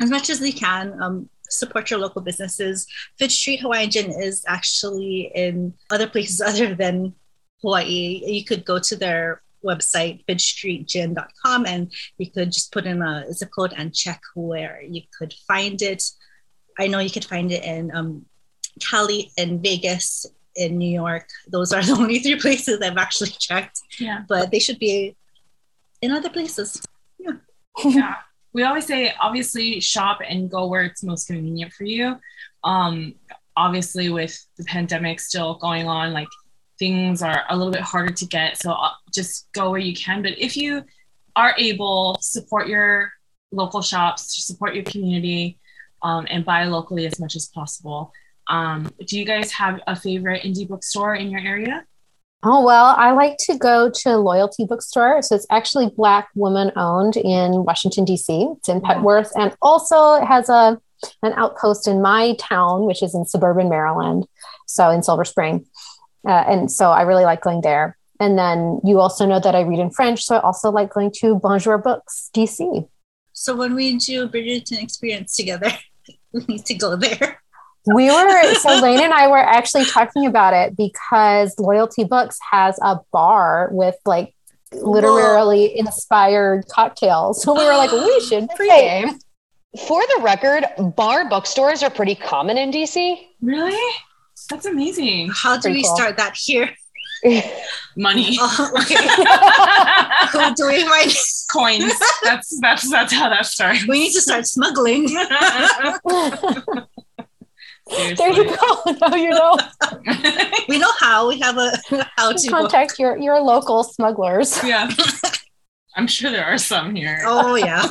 as 0.01 0.09
much 0.09 0.29
as 0.29 0.41
we 0.41 0.51
can, 0.51 1.01
um, 1.01 1.29
support 1.49 1.89
your 1.89 1.99
local 1.99 2.21
businesses. 2.21 2.87
Fid 3.17 3.31
Street 3.31 3.61
Hawaiian 3.61 3.89
Gin 3.89 4.11
is 4.11 4.43
actually 4.47 5.31
in 5.33 5.73
other 5.91 6.07
places 6.07 6.41
other 6.45 6.75
than 6.75 7.13
Hawaii. 7.61 8.21
You 8.25 8.43
could 8.43 8.65
go 8.65 8.79
to 8.79 8.95
their 8.95 9.41
website, 9.63 10.25
fidstreetgin.com, 10.25 11.65
and 11.65 11.91
you 12.17 12.29
could 12.29 12.51
just 12.51 12.71
put 12.71 12.85
in 12.85 13.01
a 13.01 13.31
zip 13.33 13.49
code 13.55 13.73
and 13.75 13.93
check 13.93 14.21
where 14.35 14.81
you 14.81 15.01
could 15.17 15.33
find 15.47 15.81
it. 15.81 16.03
I 16.79 16.87
know 16.87 16.99
you 16.99 17.09
could 17.11 17.25
find 17.25 17.51
it 17.51 17.63
in 17.63 17.95
um, 17.95 18.25
Cali 18.81 19.31
and 19.37 19.61
Vegas 19.61 20.25
in 20.55 20.77
New 20.77 20.89
York. 20.91 21.27
Those 21.47 21.73
are 21.73 21.83
the 21.85 21.93
only 21.93 22.19
three 22.19 22.39
places 22.39 22.79
I've 22.81 22.97
actually 22.97 23.31
checked, 23.31 23.79
Yeah. 23.99 24.23
but 24.27 24.51
they 24.51 24.59
should 24.59 24.79
be 24.79 25.15
in 26.01 26.11
other 26.11 26.29
places. 26.29 26.81
Yeah. 27.19 27.33
yeah 27.85 28.15
we 28.53 28.63
always 28.63 28.85
say 28.85 29.13
obviously 29.19 29.79
shop 29.79 30.19
and 30.27 30.49
go 30.49 30.67
where 30.67 30.83
it's 30.83 31.03
most 31.03 31.27
convenient 31.27 31.73
for 31.73 31.83
you 31.85 32.15
um 32.63 33.15
obviously 33.57 34.09
with 34.09 34.45
the 34.57 34.63
pandemic 34.65 35.19
still 35.19 35.55
going 35.55 35.87
on 35.87 36.13
like 36.13 36.27
things 36.79 37.21
are 37.21 37.43
a 37.49 37.57
little 37.57 37.71
bit 37.71 37.81
harder 37.81 38.13
to 38.13 38.25
get 38.25 38.57
so 38.57 38.71
uh, 38.71 38.91
just 39.13 39.47
go 39.53 39.71
where 39.71 39.79
you 39.79 39.93
can 39.93 40.21
but 40.21 40.37
if 40.37 40.57
you 40.57 40.83
are 41.35 41.53
able 41.57 42.17
support 42.21 42.67
your 42.67 43.11
local 43.51 43.81
shops 43.81 44.45
support 44.45 44.73
your 44.73 44.83
community 44.83 45.59
um, 46.01 46.27
and 46.29 46.43
buy 46.43 46.65
locally 46.65 47.05
as 47.05 47.19
much 47.19 47.35
as 47.35 47.47
possible 47.47 48.11
um, 48.47 48.91
do 49.07 49.17
you 49.17 49.25
guys 49.25 49.51
have 49.51 49.79
a 49.87 49.95
favorite 49.95 50.43
indie 50.43 50.67
bookstore 50.67 51.15
in 51.15 51.29
your 51.29 51.41
area 51.41 51.85
Oh, 52.45 52.61
well, 52.61 52.93
I 52.97 53.11
like 53.11 53.37
to 53.45 53.57
go 53.57 53.89
to 53.89 54.17
Loyalty 54.17 54.65
Bookstore. 54.65 55.21
So 55.21 55.33
it's 55.33 55.47
actually 55.49 55.89
Black 55.95 56.27
woman 56.35 56.73
owned 56.75 57.15
in 57.15 57.63
Washington, 57.63 58.03
D.C. 58.03 58.49
It's 58.57 58.67
in 58.67 58.81
Petworth 58.81 59.31
and 59.37 59.55
also 59.61 60.15
it 60.15 60.25
has 60.25 60.49
a 60.49 60.77
an 61.21 61.33
outpost 61.33 61.87
in 61.87 62.01
my 62.01 62.35
town, 62.39 62.85
which 62.85 63.03
is 63.03 63.15
in 63.15 63.25
suburban 63.25 63.69
Maryland. 63.69 64.25
So 64.67 64.89
in 64.89 65.03
Silver 65.03 65.25
Spring. 65.25 65.65
Uh, 66.27 66.43
and 66.47 66.71
so 66.71 66.91
I 66.91 67.01
really 67.01 67.23
like 67.23 67.41
going 67.41 67.61
there. 67.61 67.97
And 68.19 68.37
then 68.37 68.79
you 68.83 68.99
also 68.99 69.25
know 69.25 69.39
that 69.39 69.55
I 69.55 69.61
read 69.61 69.79
in 69.79 69.91
French. 69.91 70.23
So 70.23 70.37
I 70.37 70.39
also 70.41 70.71
like 70.71 70.93
going 70.93 71.11
to 71.17 71.35
Bonjour 71.35 71.77
Books, 71.77 72.29
DC. 72.33 72.87
So 73.33 73.55
when 73.55 73.73
we 73.75 73.97
do 73.97 74.29
Bridgerton 74.29 74.81
experience 74.81 75.35
together, 75.35 75.71
we 76.31 76.45
need 76.47 76.65
to 76.65 76.75
go 76.75 76.95
there. 76.95 77.41
We 77.85 78.09
were 78.09 78.53
so 78.55 78.79
Lane 78.79 79.01
and 79.01 79.11
I 79.11 79.27
were 79.27 79.37
actually 79.37 79.83
talking 79.85 80.25
about 80.25 80.53
it 80.53 80.77
because 80.77 81.53
Loyalty 81.59 82.05
Books 82.05 82.37
has 82.49 82.79
a 82.81 82.99
bar 83.11 83.69
with 83.73 83.95
like 84.05 84.33
literally 84.71 85.77
inspired 85.77 86.65
cocktails. 86.69 87.43
So 87.43 87.53
we 87.53 87.65
were 87.65 87.75
like, 87.75 87.91
we 87.91 88.21
should 88.29 88.47
pregame. 88.51 89.19
For 89.87 90.01
the 90.01 90.21
record, 90.21 90.65
bar 90.95 91.27
bookstores 91.27 91.83
are 91.83 91.89
pretty 91.89 92.15
common 92.15 92.57
in 92.57 92.71
DC. 92.71 93.19
Really? 93.41 93.95
That's 94.49 94.65
amazing. 94.65 95.31
How 95.33 95.55
do 95.55 95.61
Pretty 95.63 95.77
we 95.79 95.83
cool. 95.83 95.95
start 95.95 96.17
that 96.17 96.35
here? 96.35 96.69
Money, 97.95 98.37
Oh, 98.39 98.71
okay. 98.81 98.95
Who 100.31 100.55
do 100.55 100.67
we 100.67 100.83
find? 100.83 101.11
coins. 101.51 101.93
That's 102.23 102.59
that's 102.59 102.89
that's 102.89 103.13
how 103.13 103.29
that 103.29 103.45
starts. 103.45 103.87
We 103.87 103.99
need 103.99 104.11
to 104.13 104.21
start 104.21 104.45
smuggling. 104.45 105.05
There 108.17 108.31
you 108.33 108.45
go. 108.45 108.81
Now 109.01 109.15
you 109.15 109.29
know. 109.29 109.57
We 110.69 110.79
know 110.79 110.91
how. 110.99 111.27
We 111.29 111.39
have 111.39 111.57
a 111.57 111.71
how 112.17 112.31
to. 112.31 112.49
book. 112.51 112.59
Contact 112.71 112.97
your 112.99 113.17
your 113.17 113.39
local 113.41 113.83
smugglers. 113.83 114.61
yeah. 114.63 114.89
I'm 115.95 116.07
sure 116.07 116.31
there 116.31 116.45
are 116.45 116.57
some 116.57 116.95
here. 116.95 117.21
Oh 117.25 117.55
yeah. 117.55 117.85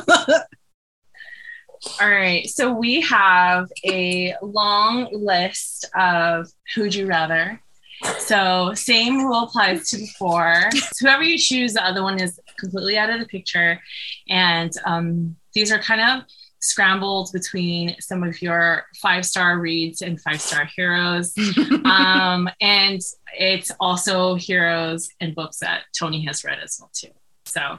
All 2.01 2.09
right. 2.09 2.47
So 2.49 2.71
we 2.71 3.01
have 3.01 3.69
a 3.85 4.35
long 4.41 5.09
list 5.11 5.89
of 5.95 6.47
who'd 6.73 6.95
you 6.95 7.07
rather. 7.07 7.61
So 8.19 8.73
same 8.73 9.19
rule 9.19 9.43
applies 9.43 9.89
to 9.89 9.97
before. 9.97 10.69
So 10.71 11.07
whoever 11.07 11.23
you 11.23 11.37
choose, 11.37 11.73
the 11.73 11.85
other 11.85 12.03
one 12.03 12.19
is 12.21 12.39
completely 12.59 12.97
out 12.97 13.09
of 13.09 13.19
the 13.19 13.25
picture. 13.25 13.79
And 14.29 14.71
um, 14.85 15.35
these 15.53 15.71
are 15.71 15.79
kind 15.79 16.01
of 16.01 16.27
scrambled 16.59 17.29
between 17.33 17.95
some 17.99 18.23
of 18.23 18.41
your 18.41 18.85
five 19.01 19.25
star 19.25 19.59
reads 19.59 20.01
and 20.01 20.19
five 20.19 20.41
star 20.41 20.67
heroes. 20.75 21.33
um, 21.85 22.49
and 22.61 23.01
it's 23.37 23.71
also 23.79 24.35
heroes 24.35 25.09
and 25.19 25.35
books 25.35 25.59
that 25.59 25.83
Tony 25.97 26.25
has 26.25 26.43
read 26.43 26.59
as 26.63 26.77
well 26.79 26.91
too. 26.93 27.11
So 27.45 27.77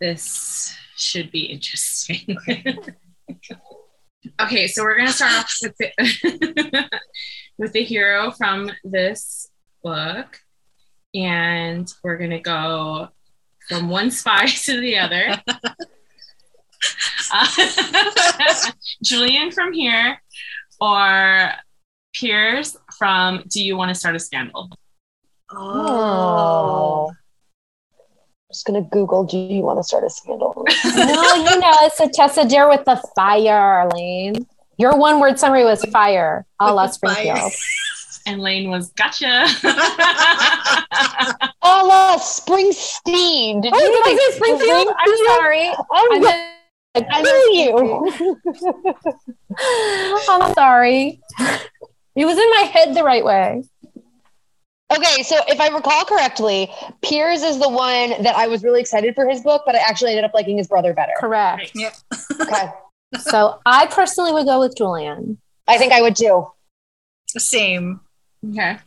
this 0.00 0.74
should 0.96 1.30
be 1.30 1.44
interesting. 1.44 2.36
okay, 4.40 4.66
so 4.66 4.82
we're 4.82 4.96
gonna 4.96 5.12
start 5.12 5.32
off 5.32 5.56
with 5.62 5.76
the 5.78 6.88
with 7.58 7.72
the 7.72 7.84
hero 7.84 8.30
from 8.30 8.70
this 8.82 9.48
book, 9.82 10.40
and 11.14 11.92
we're 12.02 12.18
gonna 12.18 12.40
go 12.40 13.08
from 13.68 13.88
one 13.88 14.10
spy 14.10 14.46
to 14.64 14.80
the 14.80 14.98
other. 14.98 15.40
Uh, 17.32 17.46
Julian 19.02 19.50
from 19.50 19.72
here, 19.72 20.20
or 20.78 21.50
Piers 22.12 22.76
from 22.98 23.42
Do 23.48 23.64
You 23.64 23.74
Want 23.78 23.88
to 23.88 23.94
Start 23.94 24.14
a 24.16 24.18
Scandal? 24.18 24.70
Oh. 25.50 27.10
Just 28.54 28.66
gonna 28.66 28.82
Google. 28.82 29.24
Do 29.24 29.36
you 29.36 29.62
want 29.62 29.80
to 29.80 29.82
start 29.82 30.04
a 30.04 30.10
scandal? 30.10 30.54
no, 30.84 31.34
you 31.34 31.58
know, 31.58 31.72
it's 31.82 31.98
a 31.98 32.08
Tessa 32.08 32.46
Dare 32.46 32.68
with 32.68 32.84
the 32.84 33.02
fire, 33.16 33.52
Arlene. 33.52 34.46
Your 34.78 34.96
one 34.96 35.18
word 35.18 35.40
summary 35.40 35.64
was 35.64 35.84
fire, 35.86 36.46
a 36.60 36.72
la 36.72 36.84
With 36.84 36.90
the. 36.92 36.94
Springfield. 36.94 37.52
And 38.26 38.40
Lane 38.40 38.70
was 38.70 38.90
gotcha. 38.92 39.26
Oh, 41.66 41.86
la 41.88 42.16
Springsteen. 42.18 43.60
Did 43.60 43.72
Oh, 43.74 43.78
you 43.78 43.90
did 43.90 44.02
I 44.06 44.16
say 44.16 44.36
Springfield? 44.36 44.88
I'm 44.96 45.16
sorry. 45.26 45.68
I'm, 45.68 46.12
I 46.12 46.18
meant- 46.20 47.08
I 47.12 47.22
knew 47.22 47.42
you. 47.58 48.38
I'm 50.30 50.54
sorry. 50.54 51.20
It 52.14 52.24
was 52.24 52.38
in 52.38 52.50
my 52.50 52.70
head 52.72 52.94
the 52.94 53.02
right 53.02 53.24
way. 53.24 53.64
Okay, 54.94 55.22
so 55.22 55.36
if 55.48 55.60
I 55.60 55.68
recall 55.68 56.04
correctly, 56.04 56.70
Piers 57.02 57.42
is 57.42 57.58
the 57.58 57.68
one 57.68 58.22
that 58.22 58.36
I 58.36 58.46
was 58.46 58.62
really 58.62 58.80
excited 58.80 59.14
for 59.14 59.28
his 59.28 59.42
book, 59.42 59.62
but 59.66 59.74
I 59.74 59.78
actually 59.78 60.10
ended 60.10 60.24
up 60.24 60.32
liking 60.34 60.56
his 60.58 60.68
brother 60.68 60.92
better. 60.94 61.12
Correct. 61.18 61.72
Yeah. 61.74 61.90
Okay, 62.40 62.70
So 63.20 63.60
I 63.66 63.86
personally 63.86 64.32
would 64.32 64.46
go 64.46 64.60
with 64.60 64.76
Julian. 64.76 65.38
I 65.66 65.78
think 65.78 65.92
I 65.92 66.02
would 66.02 66.16
too. 66.16 66.46
Same. 67.28 68.00
okay. 68.50 68.78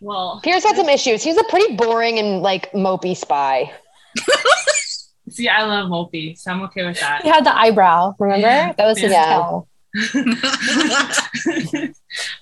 Well, 0.00 0.40
Piers 0.42 0.64
had 0.64 0.76
some 0.76 0.88
issues. 0.88 1.22
He's 1.22 1.36
a 1.38 1.44
pretty 1.44 1.76
boring 1.76 2.18
and 2.18 2.42
like 2.42 2.70
mopey 2.72 3.16
spy. 3.16 3.72
see, 5.30 5.48
I 5.48 5.62
love 5.64 5.88
Mopey, 5.88 6.36
so 6.38 6.50
I'm 6.52 6.62
okay 6.62 6.84
with 6.84 7.00
that. 7.00 7.22
He 7.22 7.28
had 7.28 7.44
the 7.44 7.56
eyebrow, 7.56 8.14
remember? 8.18 8.74
That 8.76 8.86
was 8.86 8.98
his 8.98 9.12
Yeah. 9.12 9.28
tell. 9.28 9.68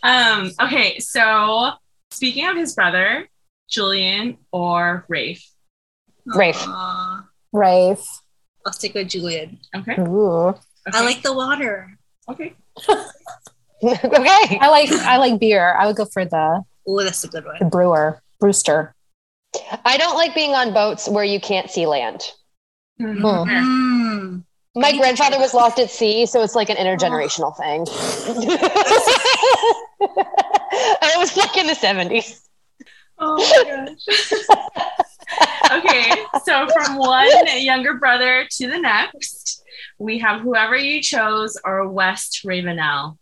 um, 0.03 0.51
okay, 0.61 0.99
so 0.99 1.71
speaking 2.13 2.47
of 2.47 2.57
his 2.57 2.75
brother, 2.75 3.29
Julian 3.69 4.39
or 4.53 5.05
Rafe. 5.09 5.45
Rafe. 6.27 6.57
Aw. 6.61 7.25
Rafe. 7.53 8.05
I'll 8.67 8.73
stick 8.73 8.95
with 8.95 9.09
Julian. 9.09 9.59
Okay. 9.75 10.01
Ooh. 10.01 10.49
okay. 10.49 10.59
I 10.93 11.05
like 11.05 11.23
the 11.23 11.33
water. 11.33 11.97
Okay. 12.29 12.55
okay. 12.89 14.59
I 14.61 14.69
like 14.71 14.93
I 14.93 15.17
like 15.17 15.41
beer. 15.41 15.75
I 15.75 15.87
would 15.87 15.97
go 15.97 16.05
for 16.05 16.25
the, 16.25 16.63
Oh, 16.87 17.03
that's 17.03 17.25
a 17.25 17.29
good 17.29 17.45
one. 17.45 17.57
the 17.59 17.65
one. 17.65 17.71
brewer. 17.71 18.23
Brewster. 18.41 18.95
I 19.85 19.97
don't 19.99 20.17
like 20.17 20.35
being 20.35 20.53
on 20.55 20.73
boats 20.73 21.09
where 21.09 21.25
you 21.25 21.41
can't 21.41 21.71
see 21.71 21.87
land. 21.87 22.23
Hmm, 22.99 23.21
Hmm. 23.21 23.49
fair. 23.49 23.63
Mm. 23.63 24.45
My 24.75 24.97
grandfather 24.97 25.39
was 25.39 25.53
lost 25.53 25.79
at 25.79 25.91
sea, 25.91 26.25
so 26.25 26.43
it's 26.43 26.55
like 26.55 26.71
an 26.71 26.77
intergenerational 26.77 27.55
thing. 27.57 27.85
I 31.03 31.15
was 31.19 31.37
like 31.37 31.57
in 31.57 31.67
the 31.67 31.75
70s. 31.75 32.41
Oh 33.19 33.37
my 33.37 33.87
gosh. 33.87 34.07
okay, 35.85 36.11
so 36.45 36.67
from 36.69 36.97
one 36.97 37.29
younger 37.61 37.95
brother 37.95 38.47
to 38.51 38.69
the 38.69 38.79
next, 38.79 39.63
we 39.99 40.19
have 40.19 40.41
whoever 40.41 40.77
you 40.77 41.01
chose 41.03 41.57
or 41.65 41.89
West 41.89 42.41
Ravenel. 42.45 43.19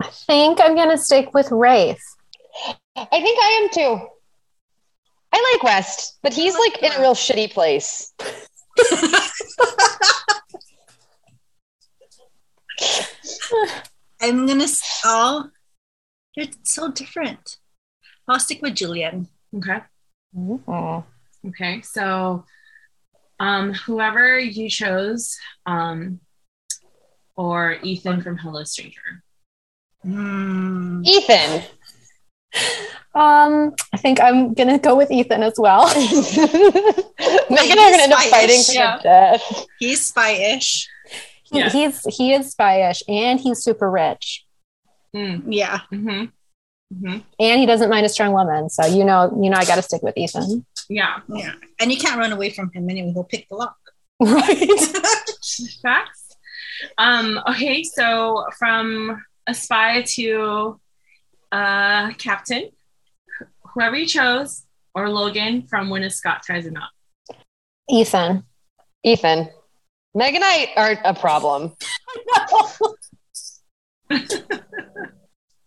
I 0.00 0.06
think 0.08 0.60
I'm 0.62 0.76
gonna 0.76 0.98
stick 0.98 1.34
with 1.34 1.50
Rafe. 1.50 1.98
I 2.96 3.06
think 3.10 3.38
I 3.42 3.60
am 3.62 3.68
too. 3.70 4.06
I 5.32 5.52
like 5.54 5.62
West, 5.64 6.18
but 6.22 6.32
he's 6.32 6.54
like 6.56 6.80
in 6.82 6.92
a 6.92 7.00
real 7.00 7.14
shitty 7.14 7.52
place. 7.52 8.12
I'm 14.20 14.46
gonna. 14.46 14.64
s- 14.64 15.00
Oh, 15.04 15.48
they're 16.36 16.46
so 16.62 16.90
different. 16.90 17.58
I'll 18.28 18.40
stick 18.40 18.62
with 18.62 18.74
Julian. 18.74 19.28
Okay. 19.56 19.78
Mm. 20.36 21.04
Okay. 21.48 21.80
So 21.82 22.44
um 23.40 23.72
whoever 23.74 24.38
you 24.38 24.68
chose, 24.70 25.36
um, 25.66 26.20
or 27.36 27.76
Ethan 27.82 28.22
from 28.22 28.38
Hello 28.38 28.64
Stranger. 28.64 29.22
Mm. 30.06 31.04
Ethan. 31.06 31.62
Um, 33.16 33.74
I 33.92 33.96
think 33.96 34.20
I'm 34.20 34.54
gonna 34.54 34.78
go 34.78 34.96
with 34.96 35.10
Ethan 35.10 35.42
as 35.42 35.54
well. 35.58 35.86
Megan 35.94 36.18
and 37.18 37.80
I 37.80 37.88
are 37.88 37.90
gonna 37.90 38.02
end 38.02 38.12
up 38.12 38.20
He's 38.20 38.30
fighting 38.30 38.60
spyish, 38.60 38.66
to 38.68 38.74
yeah. 38.74 38.98
death. 39.02 39.66
He's 39.78 40.06
spy-ish. 40.06 40.88
He- 41.44 41.58
Yeah. 41.58 41.68
He's 41.70 42.02
he 42.16 42.32
is 42.32 42.54
spyish 42.54 43.02
and 43.08 43.40
he's 43.40 43.58
super 43.62 43.90
rich. 43.90 44.43
Mm, 45.14 45.44
Yeah. 45.48 45.80
hmm 45.90 46.24
hmm 46.92 47.18
And 47.38 47.60
he 47.60 47.66
doesn't 47.66 47.88
mind 47.90 48.04
a 48.06 48.08
strong 48.08 48.32
woman. 48.32 48.68
So 48.68 48.84
you 48.86 49.04
know, 49.04 49.30
you 49.42 49.48
know 49.50 49.56
I 49.56 49.64
gotta 49.64 49.82
stick 49.82 50.02
with 50.02 50.16
Ethan. 50.16 50.64
Yeah. 50.88 51.20
Yeah. 51.28 51.52
And 51.80 51.90
you 51.92 51.98
can't 51.98 52.18
run 52.18 52.32
away 52.32 52.50
from 52.50 52.70
him 52.72 52.88
anyway. 52.90 53.12
He'll 53.12 53.24
pick 53.24 53.48
the 53.48 53.56
lock. 53.56 53.76
Right. 54.20 54.80
Facts. 55.82 56.36
Um, 56.98 57.40
okay, 57.48 57.82
so 57.82 58.44
from 58.58 59.22
a 59.46 59.54
spy 59.54 60.02
to 60.16 60.80
uh 61.52 62.10
captain, 62.14 62.70
whoever 63.74 63.96
you 63.96 64.06
chose, 64.06 64.64
or 64.94 65.08
Logan 65.08 65.66
from 65.68 65.90
When 65.90 66.02
a 66.04 66.10
Scot 66.10 66.42
Ties 66.46 66.66
a 66.66 66.70
Knot. 66.70 66.90
Ethan. 67.90 68.44
Ethan. 69.04 69.48
Meg 70.14 70.34
and 70.34 70.44
I 70.44 70.72
are 70.76 70.92
a 71.04 71.14
problem. 71.14 71.72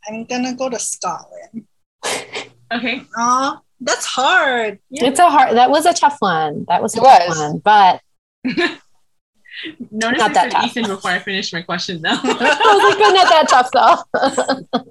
I'm 0.08 0.26
gonna 0.26 0.54
go 0.56 0.70
to 0.70 0.80
Scotland. 0.80 1.66
Okay. 2.70 3.02
Oh, 3.18 3.60
That's 3.80 4.06
hard. 4.06 4.80
Yeah. 4.90 5.06
It's 5.06 5.20
a 5.20 5.30
hard. 5.30 5.56
That 5.56 5.70
was 5.72 5.86
a 5.86 5.94
tough 5.94 6.18
one. 6.20 6.66
That 6.68 6.82
was 6.84 6.98
a 6.98 7.00
It 7.00 7.04
tough 7.04 7.30
was. 7.30 7.40
one. 7.40 7.58
But 7.60 8.02
Notice 9.90 10.20
Not 10.20 10.20
I 10.20 10.34
that 10.34 10.34
said 10.34 10.52
tough. 10.52 10.66
Ethan 10.66 10.88
before 10.88 11.12
I 11.12 11.20
finished 11.20 11.54
my 11.54 11.62
question, 11.62 12.02
though. 12.02 12.10
Oh, 12.24 12.38
I 12.40 12.74
was 12.76 12.84
like, 12.84 13.00
"But 13.00 13.14
not 13.14 13.30
that 13.30 13.48
tough 13.48 13.72
though. 13.72 14.84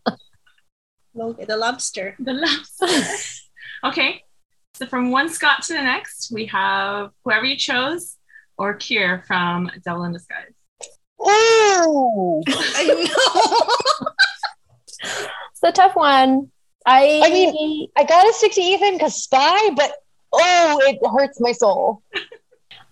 Logan, 1.15 1.47
the 1.47 1.57
lobster. 1.59 2.17
the 2.19 2.33
lobster. 2.33 2.87
okay. 3.85 4.23
So 4.75 4.87
from 4.87 5.11
one 5.11 5.29
Scot 5.29 5.63
to 5.65 5.75
the 5.75 5.83
next, 5.83 6.31
we 6.33 6.47
have 6.47 7.11
whoever 7.25 7.45
you 7.45 7.57
chose 7.57 8.17
or 8.57 8.73
Keir 8.75 9.23
from 9.27 9.71
Devil 9.85 10.05
in 10.05 10.13
Disguise. 10.15 10.53
Ooh. 11.21 12.43
I 12.49 12.87
know. 12.87 14.09
It's 15.03 15.63
a 15.63 15.73
tough 15.73 15.97
one. 15.97 16.51
I. 16.85 17.21
I 17.25 17.31
mean- 17.31 17.89
I 17.97 18.05
gotta 18.05 18.33
stick 18.35 18.53
to 18.53 18.61
Ethan 18.61 18.95
because 18.95 19.23
spy, 19.23 19.71
but 19.77 19.93
oh, 20.33 20.81
it 20.85 20.99
hurts 21.17 21.41
my 21.41 21.53
soul. 21.53 22.03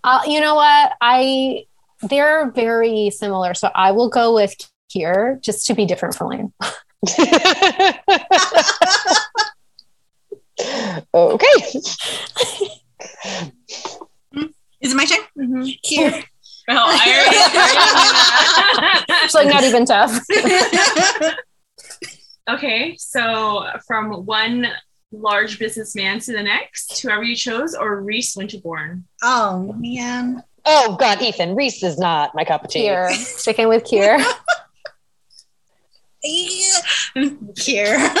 Uh, 0.05 0.21
you 0.27 0.39
know 0.39 0.53
what? 0.53 0.93
I 1.01 1.65
they're 2.03 2.51
very 2.51 3.09
similar, 3.09 3.55
so 3.55 3.71
I 3.73 3.91
will 3.91 4.09
go 4.09 4.35
with 4.35 4.53
here 4.87 5.39
just 5.41 5.65
to 5.65 5.73
be 5.73 5.85
different 5.85 6.13
from 6.13 6.29
Lane. 6.29 6.53
okay. 11.11 11.45
Is 14.79 14.91
it 14.91 14.95
my 14.95 15.05
turn? 15.05 15.19
Mm-hmm. 15.39 15.63
Here. 15.81 16.23
Oh, 16.67 16.75
I 16.77 17.03
already, 17.17 17.37
I 17.37 18.99
already 19.07 19.25
It's 19.25 19.33
like 19.33 19.47
not 19.47 19.63
even 19.63 19.85
tough. 19.85 20.19
Okay, 22.49 22.95
so 22.97 23.65
from 23.87 24.25
one 24.25 24.67
large 25.11 25.57
businessman 25.59 26.19
to 26.19 26.31
the 26.33 26.43
next, 26.43 27.01
whoever 27.01 27.23
you 27.23 27.35
chose, 27.35 27.73
or 27.73 28.01
Rhys 28.01 28.35
Winterborne. 28.35 29.03
oh 29.23 29.73
man. 29.79 30.43
Oh 30.67 30.95
God, 30.99 31.21
Ethan 31.21 31.55
Rhys 31.55 31.81
is 31.83 31.97
not 31.99 32.33
my 32.35 32.43
cup 32.43 32.63
of 32.65 32.69
tea. 32.71 32.81
Keir, 32.81 33.11
sticking 33.13 33.67
with 33.67 33.83
Keir. 33.85 34.17
Here. 36.23 36.75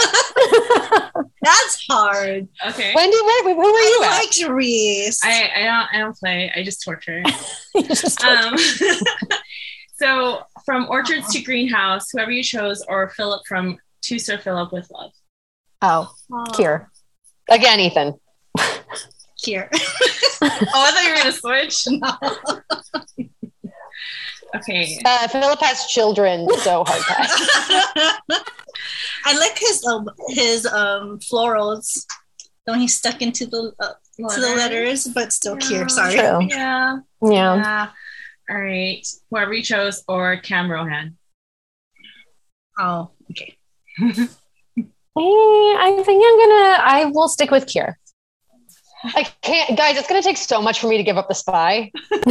That's 1.41 1.85
hard. 1.89 2.47
Okay. 2.67 2.93
Wendy, 2.95 3.17
where, 3.17 3.43
who 3.43 3.55
were 3.55 3.63
you 3.79 3.99
I 4.03 4.27
at? 4.43 4.49
Rhys. 4.49 5.19
I, 5.23 5.49
I 5.55 5.63
don't 5.63 5.87
I 5.93 5.97
don't 5.99 6.15
play. 6.17 6.51
I 6.55 6.63
just 6.63 6.83
torture. 6.83 7.23
Just- 7.87 8.23
Um, 8.23 8.55
so 9.97 10.41
from 10.65 10.87
orchards 10.89 11.33
to 11.33 11.41
greenhouse, 11.41 12.11
whoever 12.11 12.31
you 12.31 12.43
chose, 12.43 12.83
or 12.87 13.09
Philip 13.09 13.41
from 13.47 13.77
To 14.05 14.19
Sir 14.19 14.37
Philip 14.37 14.71
with 14.71 14.89
Love. 14.91 15.11
oh, 15.81 16.13
Keir. 16.53 16.91
Again, 17.49 17.79
Ethan. 17.79 18.13
Here. 19.43 19.69
Oh, 20.41 20.47
I 20.47 20.91
thought 20.91 21.03
you 21.03 21.09
were 21.09 21.17
gonna 21.17 21.31
switch. 21.31 21.87
Okay. 24.55 24.97
Uh, 25.03 25.27
Philip 25.27 25.59
has 25.59 25.85
children, 25.87 26.47
so 26.59 26.83
hard 26.87 27.01
pass. 27.03 28.19
I 29.25 29.37
like 29.37 29.57
his 29.59 29.83
um, 29.85 30.07
his 30.29 30.65
um 30.65 31.19
florals. 31.19 32.05
Don't 32.65 32.79
he 32.79 32.87
stuck 32.87 33.21
into 33.21 33.47
the 33.47 33.73
uh, 33.79 33.93
to 34.33 34.39
the 34.39 34.55
letters, 34.55 35.07
but 35.07 35.33
still 35.33 35.57
Yeah. 35.59 35.67
here. 35.67 35.89
Sorry. 35.89 36.13
True. 36.15 36.47
Yeah. 36.47 36.99
Yeah. 37.21 37.55
Yeah. 37.55 37.87
All 38.49 38.57
right. 38.61 39.05
Whoever 39.29 39.53
you 39.53 39.63
chose, 39.63 40.03
or 40.07 40.37
Cam 40.37 40.71
Rohan. 40.71 41.17
Oh, 42.79 43.11
okay. 43.31 43.57
Eh, 45.17 45.21
I 45.21 46.03
think 46.05 46.21
I'm 46.27 46.39
gonna. 46.39 46.77
I 46.83 47.05
will 47.13 47.29
stick 47.29 47.49
with 47.49 47.67
Keir. 47.67 47.97
I 49.05 49.23
can't, 49.41 49.77
guys. 49.77 49.95
It's 49.97 50.09
gonna 50.09 50.21
take 50.21 50.35
so 50.35 50.61
much 50.61 50.81
for 50.81 50.87
me 50.87 50.97
to 50.97 51.03
give 51.03 51.17
up 51.17 51.29
the 51.29 51.33
spy. 51.35 51.89
Look, 52.11 52.27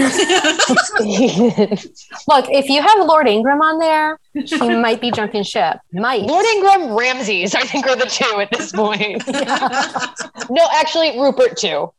if 2.51 2.69
you 2.69 2.83
have 2.83 3.07
Lord 3.07 3.27
Ingram 3.27 3.63
on 3.63 3.79
there, 3.79 4.19
she 4.45 4.59
might 4.79 5.01
be 5.01 5.11
jumping 5.11 5.45
ship. 5.45 5.79
Might. 5.95 6.25
Lord 6.25 6.45
Ingram, 6.45 6.95
Ramses, 6.95 7.55
I 7.55 7.63
think 7.63 7.87
are 7.87 7.97
the 7.97 8.05
two 8.05 8.39
at 8.41 8.51
this 8.51 8.71
point. 8.71 9.27
no, 10.51 10.69
actually, 10.75 11.19
Rupert 11.19 11.57
too. 11.57 11.91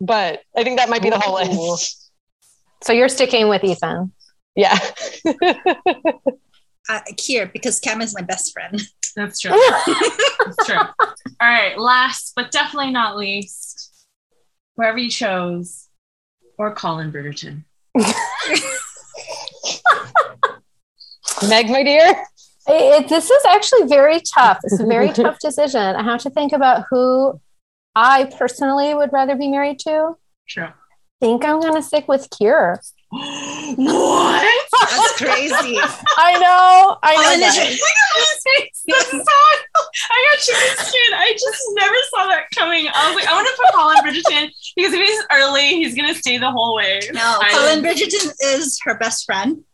But 0.00 0.40
I 0.56 0.64
think 0.64 0.78
that 0.78 0.88
might 0.88 1.02
be 1.02 1.10
the 1.10 1.18
whole 1.18 1.34
list. 1.34 2.10
So 2.82 2.94
you're 2.94 3.10
sticking 3.10 3.50
with 3.50 3.64
Ethan. 3.64 4.12
Yeah. 4.56 4.78
uh, 6.88 7.00
here 7.18 7.50
because 7.52 7.80
Cam 7.80 8.00
is 8.00 8.14
my 8.14 8.22
best 8.22 8.54
friend. 8.54 8.80
That's 9.14 9.40
true. 9.40 9.50
That's 9.86 10.66
true. 10.66 10.76
All 10.78 10.86
right. 11.40 11.78
Last 11.78 12.32
but 12.36 12.50
definitely 12.50 12.90
not 12.92 13.16
least, 13.16 14.06
wherever 14.74 14.98
you 14.98 15.10
chose, 15.10 15.88
or 16.58 16.74
Colin 16.74 17.12
Bridgerton. 17.12 17.64
Meg, 21.48 21.68
my 21.68 21.82
dear. 21.82 22.08
It, 22.68 23.02
it- 23.02 23.08
this 23.08 23.30
is 23.30 23.44
actually 23.48 23.86
very 23.88 24.20
tough. 24.34 24.58
It's 24.64 24.78
a 24.80 24.86
very 24.86 25.10
tough 25.12 25.38
decision. 25.40 25.80
I 25.80 26.02
have 26.02 26.20
to 26.22 26.30
think 26.30 26.52
about 26.52 26.84
who 26.90 27.40
I 27.94 28.24
personally 28.38 28.94
would 28.94 29.12
rather 29.12 29.34
be 29.36 29.48
married 29.48 29.78
to. 29.80 30.14
True. 30.48 30.68
think 31.20 31.44
I'm 31.44 31.60
gonna 31.60 31.82
stick 31.82 32.08
with 32.08 32.28
Keir. 32.30 32.80
what? 33.10 34.68
That's 34.80 35.16
crazy. 35.18 35.78
I 36.16 36.38
know. 36.38 36.96
I 37.02 37.36
know. 37.36 37.76
Oh, 38.44 38.60
and 38.62 38.68
That's 38.88 39.10
so, 39.10 39.18
I 40.10 40.32
got 40.32 40.40
chicken 40.40 40.84
skin. 40.86 41.14
I 41.14 41.32
just 41.32 41.62
never 41.74 41.94
saw 42.10 42.26
that 42.28 42.44
coming. 42.56 42.88
I 42.92 43.08
was 43.08 43.16
like, 43.16 43.28
I 43.28 43.34
want 43.34 43.46
to 43.48 43.54
put 43.56 43.74
Colin 43.74 43.96
Bridgerton 43.98 44.50
because 44.76 44.92
if 44.92 45.00
he's 45.06 45.24
early, 45.32 45.68
he's 45.76 45.94
gonna 45.94 46.14
stay 46.14 46.38
the 46.38 46.50
whole 46.50 46.74
way. 46.76 47.00
no, 47.12 47.20
I- 47.40 47.50
Colin 47.52 47.82
Bridgerton 47.84 48.32
is 48.56 48.78
her 48.84 48.96
best 48.98 49.24
friend. 49.24 49.64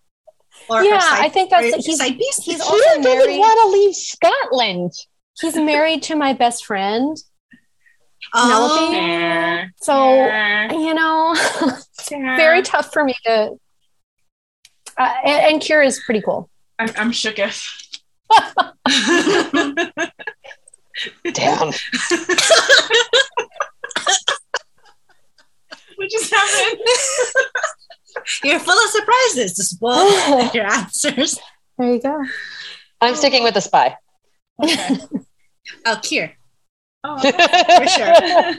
Or 0.71 0.79
her 0.79 0.85
Yeah, 0.85 1.01
side- 1.01 1.25
I 1.25 1.29
think 1.31 1.51
that's 1.51 1.71
her 1.71 1.77
he's 1.77 1.97
side 1.99 2.19
piece. 2.19 2.37
he's 2.45 2.57
Who 2.59 2.63
also 2.65 2.85
doesn't 2.85 3.05
married. 3.05 3.39
want 3.39 3.61
to 3.63 3.69
leave 3.79 3.95
Scotland? 3.95 4.93
He's 5.41 5.55
married 5.57 6.03
to 6.05 6.17
my 6.17 6.33
best 6.35 6.67
friend. 6.67 7.17
oh, 8.35 8.91
Fair. 8.93 9.73
So 9.81 9.93
Fair. 9.95 10.73
you 10.73 10.93
know, 10.95 11.35
Fair. 12.03 12.37
very 12.37 12.63
tough 12.63 12.93
for 12.93 13.05
me 13.05 13.15
to. 13.25 13.57
Uh, 14.99 15.15
and, 15.25 15.53
and 15.55 15.63
Keir 15.63 15.81
is 15.83 16.01
pretty 16.05 16.21
cool. 16.21 16.51
I'm, 16.79 16.91
I'm 16.97 17.13
shooketh. 17.13 17.67
Damn. 21.33 21.73
what 25.97 26.11
just 26.11 26.33
happened? 26.33 26.81
you're 28.45 28.59
full 28.59 28.73
of 28.85 28.91
surprises. 28.91 29.57
Just 29.57 29.71
spoil 29.77 30.51
your 30.55 30.67
answers. 30.67 31.39
There 31.79 31.93
you 31.95 32.01
go. 32.03 32.25
I'm 33.01 33.15
sticking 33.15 33.45
with 33.45 33.55
the 33.55 33.61
spy. 33.61 33.97
Okay. 34.63 34.97
Oh, 35.87 35.99
Keir. 36.03 36.33
Oh. 37.05 37.19
For 37.21 37.87
sure. 37.87 38.57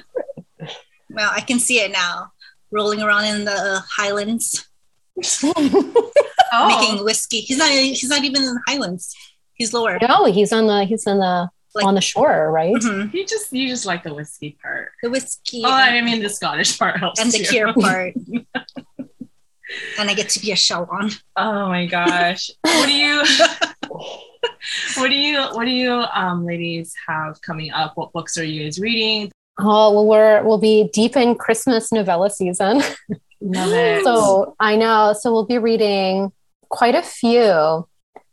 Well, 1.09 1.31
I 1.33 1.41
can 1.41 1.59
see 1.59 1.79
it 1.79 1.91
now. 1.91 2.31
Rolling 2.71 3.01
around 3.01 3.25
in 3.25 3.45
the 3.45 3.51
uh, 3.51 3.81
Highlands, 3.97 4.65
Oh. 6.51 6.67
making 6.67 7.03
whiskey. 7.03 7.41
He's 7.41 7.57
not. 7.57 7.69
He's 7.71 8.07
not 8.09 8.23
even 8.23 8.43
in 8.43 8.53
the 8.53 8.61
Highlands. 8.67 9.13
He's 9.59 9.73
lower. 9.73 9.99
No, 10.01 10.25
he's 10.25 10.51
on 10.51 10.65
the 10.65 10.85
he's 10.85 11.05
on 11.05 11.19
the 11.19 11.49
Like- 11.75 11.85
on 11.85 11.93
the 11.93 12.01
shore, 12.01 12.49
right? 12.51 12.73
Mhm. 12.73 13.13
You 13.13 13.25
just 13.27 13.53
you 13.53 13.67
just 13.67 13.85
like 13.85 14.01
the 14.03 14.13
whiskey 14.15 14.57
part. 14.63 14.91
The 15.03 15.09
whiskey 15.11 15.61
Oh, 15.63 15.69
I 15.71 16.01
mean 16.01 16.23
the 16.23 16.29
Scottish 16.29 16.79
part 16.79 16.97
helps 16.97 17.19
and 17.19 17.31
the 17.31 17.39
too. 17.39 17.45
Keir 17.45 17.73
part. 17.73 18.15
and 19.99 20.09
I 20.09 20.13
get 20.15 20.29
to 20.29 20.39
be 20.39 20.51
a 20.51 20.55
show 20.55 20.85
Shelon. 20.85 21.11
Oh 21.35 21.67
my 21.67 21.85
gosh. 21.85 22.49
What 22.63 22.87
do 22.87 22.93
you 22.93 23.23
what 24.97 25.09
do 25.09 25.15
you 25.15 25.41
what 25.53 25.65
do 25.65 25.71
you 25.71 25.91
um 25.93 26.45
ladies 26.45 26.95
have 27.07 27.41
coming 27.41 27.71
up? 27.71 27.93
What 27.95 28.13
books 28.13 28.37
are 28.37 28.43
you 28.43 28.63
guys 28.63 28.79
reading? 28.79 29.31
Oh 29.59 29.91
well, 29.93 30.05
we're 30.07 30.43
we'll 30.43 30.57
be 30.57 30.89
deep 30.93 31.15
in 31.17 31.35
Christmas 31.35 31.91
novella 31.91 32.29
season. 32.29 32.81
Love 33.41 33.73
it. 33.73 34.03
So 34.03 34.55
I 34.59 34.75
know. 34.75 35.13
So 35.19 35.31
we'll 35.31 35.45
be 35.45 35.57
reading 35.59 36.31
quite 36.69 36.95
a 36.95 37.01
few. 37.03 37.87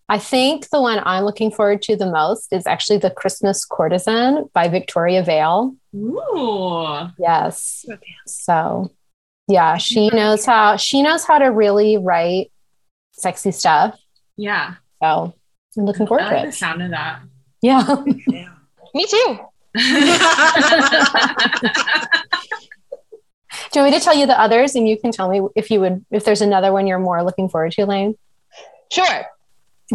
I 0.09 0.19
think 0.19 0.69
the 0.71 0.81
one 0.81 1.01
I'm 1.05 1.25
looking 1.25 1.51
forward 1.51 1.83
to 1.83 1.97
the 1.97 2.07
most 2.11 2.53
is 2.53 2.67
actually 2.67 2.99
The 2.99 3.11
Christmas 3.11 3.65
Courtesan 3.65 4.51
by 4.53 4.69
Victoria 4.69 5.23
Vale. 5.25 5.75
Ooh. 5.95 7.09
Yes. 7.19 7.85
Okay. 7.91 8.15
So 8.27 8.93
yeah, 9.49 9.77
she 9.79 10.09
knows 10.11 10.45
how 10.45 10.77
she 10.77 11.03
knows 11.03 11.25
how 11.25 11.39
to 11.39 11.47
really 11.47 11.97
write 11.99 12.53
sexy 13.13 13.51
stuff. 13.51 13.99
Yeah. 14.37 14.75
So 15.03 15.35
I'm 15.77 15.85
looking 15.87 16.07
forward 16.07 16.25
I 16.25 16.29
to 16.29 16.35
like 16.37 16.43
the 16.45 16.49
it. 16.51 16.55
sound 16.55 16.83
of 16.83 16.91
that. 16.93 17.23
Yeah. 17.63 18.05
Yeah. 18.29 18.49
Me 18.95 19.07
too. 19.07 19.39
Do 23.73 23.81
you 23.81 23.83
want 23.83 23.93
me 23.95 23.99
to 23.99 24.05
tell 24.05 24.17
you 24.17 24.27
the 24.27 24.39
others 24.39 24.75
and 24.75 24.89
you 24.89 24.99
can 24.99 25.13
tell 25.13 25.29
me 25.29 25.41
if 25.57 25.71
you 25.71 25.81
would 25.81 26.05
if 26.11 26.25
there's 26.25 26.41
another 26.43 26.73
one 26.73 26.87
you're 26.87 26.99
more 26.99 27.23
looking 27.25 27.49
forward 27.49 27.73
to, 27.73 27.87
Lane? 27.87 28.15
Sure. 28.93 29.27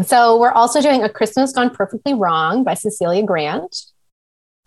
So 0.05 0.39
we're 0.39 0.51
also 0.51 0.81
doing 0.81 1.03
A 1.03 1.09
Christmas 1.09 1.51
Gone 1.51 1.69
Perfectly 1.69 2.13
Wrong 2.13 2.63
by 2.63 2.73
Cecilia 2.75 3.23
Grant. 3.23 3.75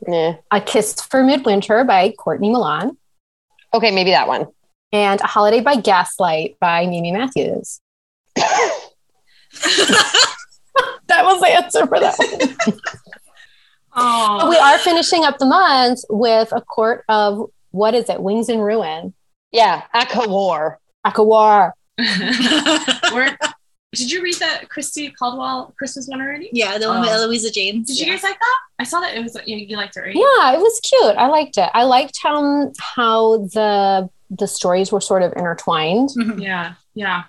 Yeah. 0.07 0.37
A 0.51 0.61
Kiss 0.61 1.01
for 1.01 1.23
Midwinter 1.25 1.83
by 1.85 2.11
Courtney 2.19 2.51
Milan, 2.51 2.97
Okay, 3.73 3.91
maybe 3.91 4.11
that 4.11 4.29
one. 4.29 4.47
and 4.93 5.21
A 5.23 5.27
Holiday 5.27 5.61
by 5.61 5.77
Gaslight 5.77 6.57
by 6.61 6.87
Mimi 6.87 7.13
Matthews. 7.13 7.81
That 11.07 11.25
was 11.25 11.41
the 11.41 11.47
answer 11.49 11.87
for 11.87 12.01
that 12.01 12.17
one. 12.19 12.57
But 13.95 14.03
Oh, 14.03 14.51
we 14.51 14.57
are 14.57 14.77
finishing 14.79 15.23
up 15.25 15.39
the 15.39 15.47
month 15.47 16.01
with 16.11 16.51
a 16.51 16.61
court 16.61 17.05
of 17.09 17.49
what 17.71 17.95
is 17.95 18.09
it? 18.09 18.21
Wings 18.21 18.49
in 18.49 18.59
Ruin. 18.59 19.15
Yeah, 19.53 19.83
Aka 19.95 20.27
War. 20.27 20.81
Akawar. 21.07 21.71
We're- 21.99 23.37
did 23.95 24.11
you 24.11 24.23
read 24.23 24.35
that 24.41 24.69
Christi 24.69 25.11
Caldwell 25.11 25.75
Christmas 25.79 26.07
one 26.09 26.21
already? 26.21 26.51
yeah, 26.53 26.77
the 26.79 26.89
one 26.89 27.01
with 27.01 27.11
Oh. 27.11 27.25
Eloisa 27.25 27.51
James. 27.51 27.89
Did 27.89 27.99
you 28.01 28.07
Yeah. 28.07 28.13
guys 28.15 28.23
like 28.23 28.39
that? 28.39 28.59
I 28.79 28.85
saw 28.85 29.01
that 29.01 29.15
it 29.17 29.23
was 29.23 29.37
you, 29.47 29.57
you 29.57 29.77
liked 29.77 29.97
it, 29.97 30.01
right? 30.01 30.15
Yeah, 30.15 30.53
it 30.55 30.59
was 30.59 30.81
cute. 30.81 31.17
I 31.17 31.27
liked 31.29 31.57
it. 31.59 31.71
I 31.75 31.85
liked 31.85 32.19
how 32.23 32.73
how 32.97 33.39
the 33.55 34.09
the 34.31 34.47
stories 34.49 34.91
were 34.91 35.01
sort 35.01 35.23
of 35.23 35.33
intertwined. 35.37 36.09
Mhm. 36.19 36.43
Yeah, 36.43 36.75
yeah. 36.95 37.25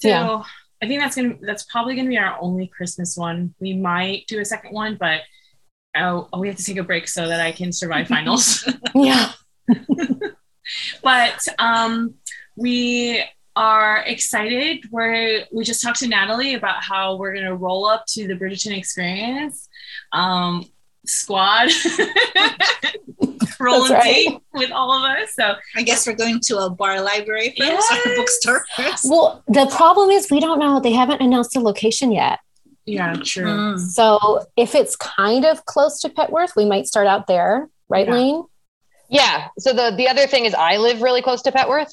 So 0.00 0.08
Yeah. 0.08 0.42
I 0.82 0.86
think 0.86 1.00
that's 1.00 1.16
gonna 1.16 1.34
that's 1.42 1.64
probably 1.64 1.94
gonna 1.96 2.08
be 2.08 2.18
our 2.18 2.36
only 2.40 2.66
Christmas 2.66 3.16
one. 3.16 3.54
We 3.60 3.74
might 3.74 4.26
do 4.28 4.40
a 4.40 4.44
second 4.44 4.72
one, 4.72 4.96
but 4.98 5.20
oh, 5.96 6.28
we 6.38 6.48
have 6.48 6.56
to 6.58 6.64
take 6.64 6.76
a 6.76 6.82
break 6.82 7.08
so 7.08 7.26
that 7.28 7.40
I 7.40 7.52
can 7.52 7.72
survive 7.72 8.08
finals. 8.08 8.68
Yeah. 8.94 9.32
but 11.02 11.46
um, 11.58 12.14
we 12.56 13.22
are 13.56 13.98
excited. 14.06 14.84
We're 14.90 15.44
we 15.50 15.64
just 15.64 15.82
talked 15.82 15.98
to 16.00 16.08
Natalie 16.08 16.54
about 16.54 16.82
how 16.82 17.16
we're 17.16 17.34
gonna 17.34 17.54
roll 17.56 17.86
up 17.86 18.04
to 18.08 18.26
the 18.28 18.34
Bridgerton 18.34 18.76
experience 18.76 19.68
um, 20.12 20.64
squad, 21.06 21.70
rolling 23.60 23.90
That's 23.90 24.04
right. 24.04 24.28
deep 24.28 24.42
with 24.52 24.70
all 24.70 24.92
of 24.92 25.02
us. 25.10 25.34
So 25.34 25.54
I 25.74 25.82
guess 25.82 26.06
we're 26.06 26.14
going 26.14 26.40
to 26.40 26.58
a 26.58 26.70
bar 26.70 27.00
library 27.00 27.54
first 27.56 27.90
or 28.06 28.12
a 28.12 28.16
bookstore 28.16 28.64
first. 28.76 29.06
Well, 29.08 29.42
the 29.48 29.66
problem 29.66 30.10
is 30.10 30.30
we 30.30 30.40
don't 30.40 30.58
know. 30.58 30.80
They 30.80 30.92
haven't 30.92 31.20
announced 31.22 31.52
the 31.54 31.60
location 31.60 32.12
yet. 32.12 32.38
yeah, 32.84 33.14
true. 33.24 33.44
Mm. 33.46 33.78
So 33.80 34.44
if 34.56 34.74
it's 34.74 34.96
kind 34.96 35.44
of 35.44 35.64
close 35.64 36.00
to 36.00 36.08
Petworth, 36.08 36.54
we 36.56 36.64
might 36.66 36.86
start 36.86 37.06
out 37.06 37.26
there, 37.26 37.68
right, 37.88 38.06
Yeah. 38.06 38.12
Lane? 38.12 38.44
Yeah. 39.08 39.48
So 39.58 39.72
the 39.72 39.94
the 39.96 40.08
other 40.08 40.26
thing 40.26 40.44
is 40.44 40.54
I 40.54 40.76
live 40.76 41.00
really 41.00 41.22
close 41.22 41.40
to 41.42 41.52
Petworth. 41.52 41.92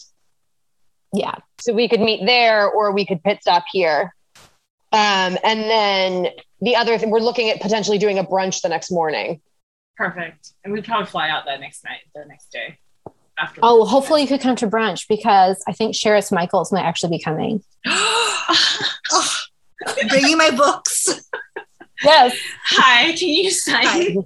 Yeah. 1.13 1.35
So 1.61 1.73
we 1.73 1.87
could 1.87 2.01
meet 2.01 2.25
there 2.25 2.69
or 2.69 2.91
we 2.91 3.05
could 3.05 3.23
pit 3.23 3.39
stop 3.41 3.65
here. 3.71 4.13
Um, 4.91 5.37
and 5.43 5.61
then 5.61 6.27
the 6.61 6.75
other 6.75 6.97
thing, 6.97 7.09
we're 7.09 7.19
looking 7.19 7.49
at 7.49 7.61
potentially 7.61 7.97
doing 7.97 8.19
a 8.19 8.23
brunch 8.23 8.61
the 8.61 8.69
next 8.69 8.91
morning. 8.91 9.41
Perfect. 9.95 10.53
And 10.63 10.73
we'd 10.73 10.85
probably 10.85 11.05
fly 11.05 11.29
out 11.29 11.45
that 11.45 11.59
next 11.59 11.83
night, 11.83 11.99
the 12.15 12.25
next 12.25 12.51
day. 12.51 12.79
After. 13.37 13.61
Oh, 13.63 13.85
hopefully 13.85 14.21
you 14.21 14.27
could 14.27 14.41
come 14.41 14.55
to 14.57 14.67
brunch 14.67 15.07
because 15.07 15.63
I 15.67 15.73
think 15.73 15.95
Sheriff 15.95 16.31
Michaels 16.31 16.71
might 16.71 16.83
actually 16.83 17.17
be 17.17 17.23
coming. 17.23 17.63
oh, 17.87 19.39
bringing 20.09 20.37
my 20.37 20.51
books. 20.51 21.29
Yes. 22.03 22.35
Hi, 22.65 23.11
can 23.13 23.29
you 23.29 23.49
sign? 23.51 23.83
Hi. 23.85 24.07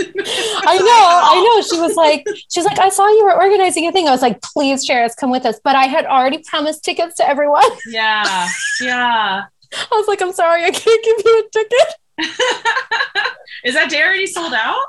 I 0.00 0.78
know. 0.78 1.20
I 1.22 1.42
know. 1.44 1.62
She 1.62 1.80
was 1.80 1.94
like, 1.96 2.26
she 2.48 2.60
was 2.60 2.66
like, 2.66 2.78
I 2.78 2.88
saw 2.88 3.06
you 3.08 3.24
were 3.24 3.34
organizing 3.34 3.86
a 3.86 3.92
thing. 3.92 4.08
I 4.08 4.10
was 4.10 4.22
like, 4.22 4.40
please, 4.42 4.84
Sheriff, 4.84 5.14
come 5.18 5.30
with 5.30 5.44
us. 5.46 5.60
But 5.62 5.76
I 5.76 5.84
had 5.84 6.06
already 6.06 6.42
promised 6.46 6.84
tickets 6.84 7.14
to 7.16 7.28
everyone. 7.28 7.64
Yeah, 7.88 8.48
yeah. 8.80 9.44
I 9.72 9.86
was 9.92 10.08
like, 10.08 10.20
I'm 10.22 10.32
sorry, 10.32 10.64
I 10.64 10.70
can't 10.70 11.04
give 11.04 11.16
you 11.24 11.44
a 11.46 11.50
ticket. 11.50 11.94
Is 13.64 13.74
that 13.74 13.90
day 13.90 14.02
already 14.02 14.26
sold 14.26 14.54
out? 14.54 14.80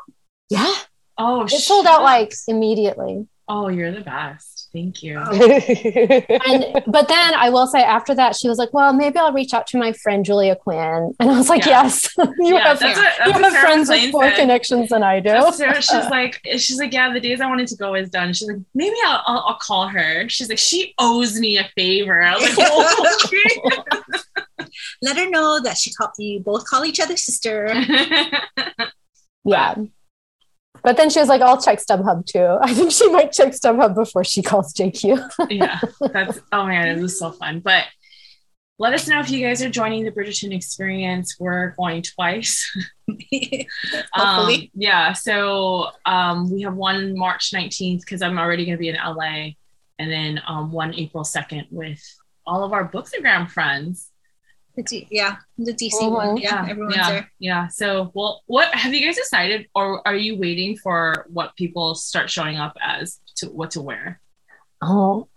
Yeah. 0.49 0.73
Oh, 1.17 1.43
It 1.43 1.49
sold 1.49 1.85
out 1.85 2.01
like 2.03 2.33
immediately. 2.47 3.27
Oh, 3.47 3.67
you're 3.67 3.91
the 3.91 4.01
best. 4.01 4.48
Thank 4.71 5.01
you. 5.01 5.17
And 6.49 6.83
but 6.87 7.07
then 7.07 7.33
I 7.33 7.49
will 7.49 7.67
say 7.67 7.81
after 7.81 8.13
that, 8.15 8.35
she 8.35 8.47
was 8.47 8.57
like, 8.57 8.73
Well, 8.73 8.93
maybe 8.93 9.17
I'll 9.17 9.33
reach 9.33 9.53
out 9.53 9.65
to 9.67 9.77
my 9.77 9.93
friend 9.93 10.23
Julia 10.23 10.55
Quinn. 10.55 11.13
And 11.19 11.29
I 11.29 11.37
was 11.37 11.49
like, 11.49 11.65
Yeah. 11.65 11.83
Yes, 11.83 12.09
you 12.17 12.33
yeah, 12.39 12.59
have, 12.59 12.79
that's 12.79 12.97
you 12.97 13.03
that's 13.03 13.33
what 13.33 13.53
have 13.53 13.61
friends 13.61 13.89
MacLean 13.89 14.07
with 14.07 14.13
more 14.13 14.31
connections 14.31 14.89
than 14.89 15.03
I 15.03 15.19
do. 15.19 15.51
Sarah, 15.53 15.81
she's 15.81 15.91
like, 16.09 16.41
she's 16.57 16.77
like, 16.77 16.93
yeah, 16.93 17.11
the 17.13 17.19
days 17.19 17.41
I 17.41 17.47
wanted 17.47 17.67
to 17.67 17.75
go 17.75 17.95
is 17.95 18.09
done. 18.09 18.33
She's 18.33 18.47
like, 18.47 18.57
maybe 18.73 18.95
I'll, 19.05 19.21
I'll, 19.25 19.45
I'll 19.47 19.57
call 19.57 19.87
her. 19.87 20.27
She's 20.29 20.49
like, 20.49 20.57
she 20.57 20.93
owes 20.99 21.39
me 21.39 21.57
a 21.57 21.69
favor. 21.75 22.21
I 22.21 22.35
was 22.35 22.57
like, 22.57 22.67
oh, 22.71 23.19
okay. 23.25 24.67
Let 25.01 25.17
her 25.17 25.29
know 25.29 25.59
that 25.61 25.77
she 25.77 25.91
called 25.93 26.11
you 26.17 26.41
both 26.41 26.65
call 26.65 26.85
each 26.85 26.99
other 26.99 27.17
sister. 27.17 27.73
Yeah. 29.45 29.75
But 30.83 30.97
then 30.97 31.09
she 31.09 31.19
was 31.19 31.29
like, 31.29 31.41
I'll 31.41 31.61
check 31.61 31.79
StubHub 31.79 32.25
too. 32.25 32.57
I 32.61 32.73
think 32.73 32.91
she 32.91 33.09
might 33.09 33.31
check 33.31 33.53
StubHub 33.53 33.95
before 33.95 34.23
she 34.23 34.41
calls 34.41 34.73
JQ. 34.73 35.29
yeah, 35.49 35.79
that's 36.13 36.39
oh 36.51 36.65
man, 36.65 36.97
it 36.97 37.01
was 37.01 37.17
so 37.19 37.31
fun. 37.31 37.59
But 37.59 37.85
let 38.81 38.93
us 38.93 39.07
know 39.07 39.19
if 39.19 39.29
you 39.29 39.45
guys 39.45 39.61
are 39.61 39.69
joining 39.69 40.05
the 40.05 40.11
Bridgerton 40.11 40.55
experience. 40.55 41.35
We're 41.37 41.71
going 41.71 42.01
twice. 42.01 42.65
Hopefully. 44.13 44.63
Um, 44.63 44.69
yeah, 44.73 45.11
so 45.13 45.89
um, 46.05 46.49
we 46.49 46.61
have 46.61 46.75
one 46.75 47.17
March 47.17 47.51
19th 47.51 47.99
because 47.99 48.21
I'm 48.21 48.39
already 48.39 48.65
going 48.65 48.77
to 48.77 48.79
be 48.79 48.87
in 48.87 48.95
LA, 48.95 49.51
and 49.99 50.09
then 50.09 50.41
um, 50.47 50.71
one 50.71 50.95
April 50.95 51.25
2nd 51.25 51.67
with 51.71 52.01
all 52.47 52.63
of 52.63 52.71
our 52.71 52.89
Bookstagram 52.89 53.49
friends. 53.49 54.11
The 54.79 54.83
D- 54.83 55.07
yeah, 55.11 55.35
the 55.57 55.73
DC 55.73 55.91
Mhm. 55.99 56.11
one. 56.11 56.37
Yeah, 56.37 56.65
everyone's 56.69 56.95
yeah, 56.95 57.09
there. 57.11 57.31
yeah. 57.39 57.67
So, 57.67 58.11
well, 58.13 58.43
what 58.47 58.73
have 58.73 58.93
you 58.93 59.05
guys 59.05 59.17
decided, 59.17 59.67
or 59.75 60.07
are 60.07 60.15
you 60.15 60.37
waiting 60.37 60.77
for 60.77 61.25
what 61.27 61.53
people 61.57 61.95
start 61.95 62.29
showing 62.29 62.55
up 62.55 62.77
as 62.81 63.19
to 63.37 63.47
what 63.47 63.71
to 63.71 63.81
wear? 63.81 64.21
Oh, 64.81 65.27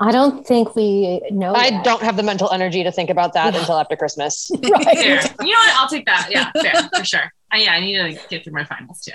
I 0.00 0.10
don't 0.10 0.44
think 0.44 0.74
we 0.74 1.20
know. 1.30 1.52
I 1.52 1.66
yet. 1.68 1.84
don't 1.84 2.02
have 2.02 2.16
the 2.16 2.24
mental 2.24 2.50
energy 2.50 2.82
to 2.82 2.90
think 2.90 3.08
about 3.08 3.34
that 3.34 3.54
until 3.54 3.78
after 3.78 3.94
Christmas. 3.94 4.50
Fair. 4.62 4.70
Right. 4.72 5.34
you 5.40 5.52
know 5.52 5.60
what? 5.62 5.76
I'll 5.78 5.88
take 5.88 6.06
that. 6.06 6.26
Yeah, 6.28 6.50
fair 6.60 6.88
for 6.92 7.04
sure. 7.04 7.30
Uh, 7.54 7.58
yeah, 7.58 7.74
I 7.74 7.80
need 7.80 7.96
to 7.98 8.02
like, 8.02 8.28
get 8.28 8.42
through 8.42 8.54
my 8.54 8.64
finals 8.64 9.02
too. 9.02 9.12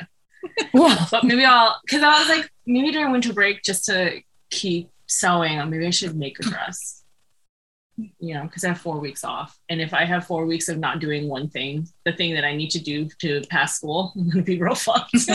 Yeah. 0.73 1.05
But 1.11 1.25
maybe 1.25 1.43
I'll, 1.43 1.75
because 1.83 2.03
I 2.03 2.19
was 2.19 2.29
like, 2.29 2.49
maybe 2.65 2.91
during 2.91 3.11
winter 3.11 3.33
break, 3.33 3.63
just 3.63 3.83
to 3.85 4.21
keep 4.49 4.89
sewing, 5.07 5.57
maybe 5.69 5.85
I 5.85 5.89
should 5.89 6.15
make 6.15 6.39
a 6.39 6.43
dress. 6.43 6.96
You 7.97 8.35
know, 8.35 8.43
because 8.43 8.63
I 8.63 8.67
have 8.69 8.79
four 8.79 8.99
weeks 8.99 9.23
off, 9.23 9.57
and 9.69 9.81
if 9.81 9.91
I 9.93 10.05
have 10.05 10.27
four 10.27 10.45
weeks 10.45 10.69
of 10.69 10.77
not 10.77 10.99
doing 10.99 11.27
one 11.27 11.49
thing, 11.49 11.87
the 12.05 12.13
thing 12.13 12.35
that 12.35 12.43
I 12.43 12.55
need 12.55 12.69
to 12.71 12.79
do 12.79 13.09
to 13.21 13.41
pass 13.49 13.77
school, 13.77 14.13
I'm 14.15 14.29
gonna 14.29 14.43
be 14.43 14.61
real 14.61 14.75
fucked. 14.75 15.15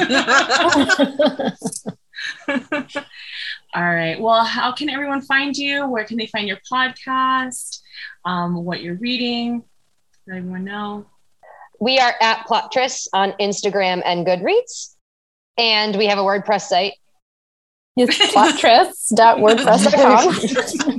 All 3.74 3.82
right. 3.82 4.20
Well, 4.20 4.44
how 4.44 4.70
can 4.72 4.90
everyone 4.90 5.22
find 5.22 5.56
you? 5.56 5.88
Where 5.88 6.04
can 6.04 6.18
they 6.18 6.26
find 6.26 6.46
your 6.46 6.58
podcast? 6.70 7.80
Um, 8.24 8.64
what 8.64 8.80
you're 8.82 8.94
reading? 8.96 9.62
Let 10.28 10.36
everyone 10.38 10.64
know. 10.64 11.06
we 11.80 11.98
are 11.98 12.14
at 12.20 12.46
Plottress 12.46 13.08
on 13.12 13.32
Instagram 13.40 14.02
and 14.04 14.24
Goodreads. 14.26 14.94
And 15.58 15.96
we 15.96 16.06
have 16.06 16.18
a 16.18 16.22
WordPress 16.22 16.62
site. 16.62 16.94
It's 17.96 18.16
plottress.wordpress.com. 18.32 20.90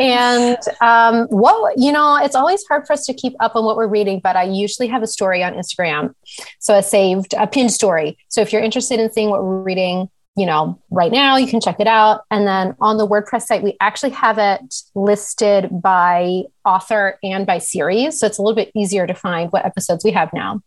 and 0.00 0.58
um, 0.80 1.26
what 1.28 1.78
you 1.78 1.92
know, 1.92 2.16
it's 2.16 2.34
always 2.34 2.64
hard 2.66 2.86
for 2.86 2.94
us 2.94 3.04
to 3.06 3.14
keep 3.14 3.34
up 3.38 3.54
on 3.54 3.64
what 3.64 3.76
we're 3.76 3.86
reading, 3.86 4.20
but 4.22 4.34
I 4.34 4.44
usually 4.44 4.88
have 4.88 5.02
a 5.02 5.06
story 5.06 5.44
on 5.44 5.54
Instagram, 5.54 6.14
so 6.58 6.74
a 6.76 6.82
saved, 6.82 7.34
a 7.34 7.46
pinned 7.46 7.72
story. 7.72 8.18
So 8.28 8.40
if 8.40 8.52
you're 8.52 8.62
interested 8.62 8.98
in 8.98 9.12
seeing 9.12 9.30
what 9.30 9.44
we're 9.44 9.62
reading, 9.62 10.08
you 10.36 10.46
know, 10.46 10.80
right 10.90 11.12
now, 11.12 11.36
you 11.36 11.46
can 11.46 11.60
check 11.60 11.80
it 11.80 11.86
out. 11.86 12.22
And 12.30 12.46
then 12.46 12.74
on 12.80 12.96
the 12.96 13.06
WordPress 13.06 13.42
site, 13.42 13.62
we 13.62 13.76
actually 13.80 14.12
have 14.12 14.38
it 14.38 14.74
listed 14.94 15.68
by 15.70 16.44
author 16.64 17.18
and 17.22 17.46
by 17.46 17.58
series, 17.58 18.18
so 18.18 18.26
it's 18.26 18.38
a 18.38 18.42
little 18.42 18.56
bit 18.56 18.72
easier 18.74 19.06
to 19.06 19.14
find 19.14 19.52
what 19.52 19.66
episodes 19.66 20.04
we 20.04 20.12
have 20.12 20.32
now. 20.32 20.62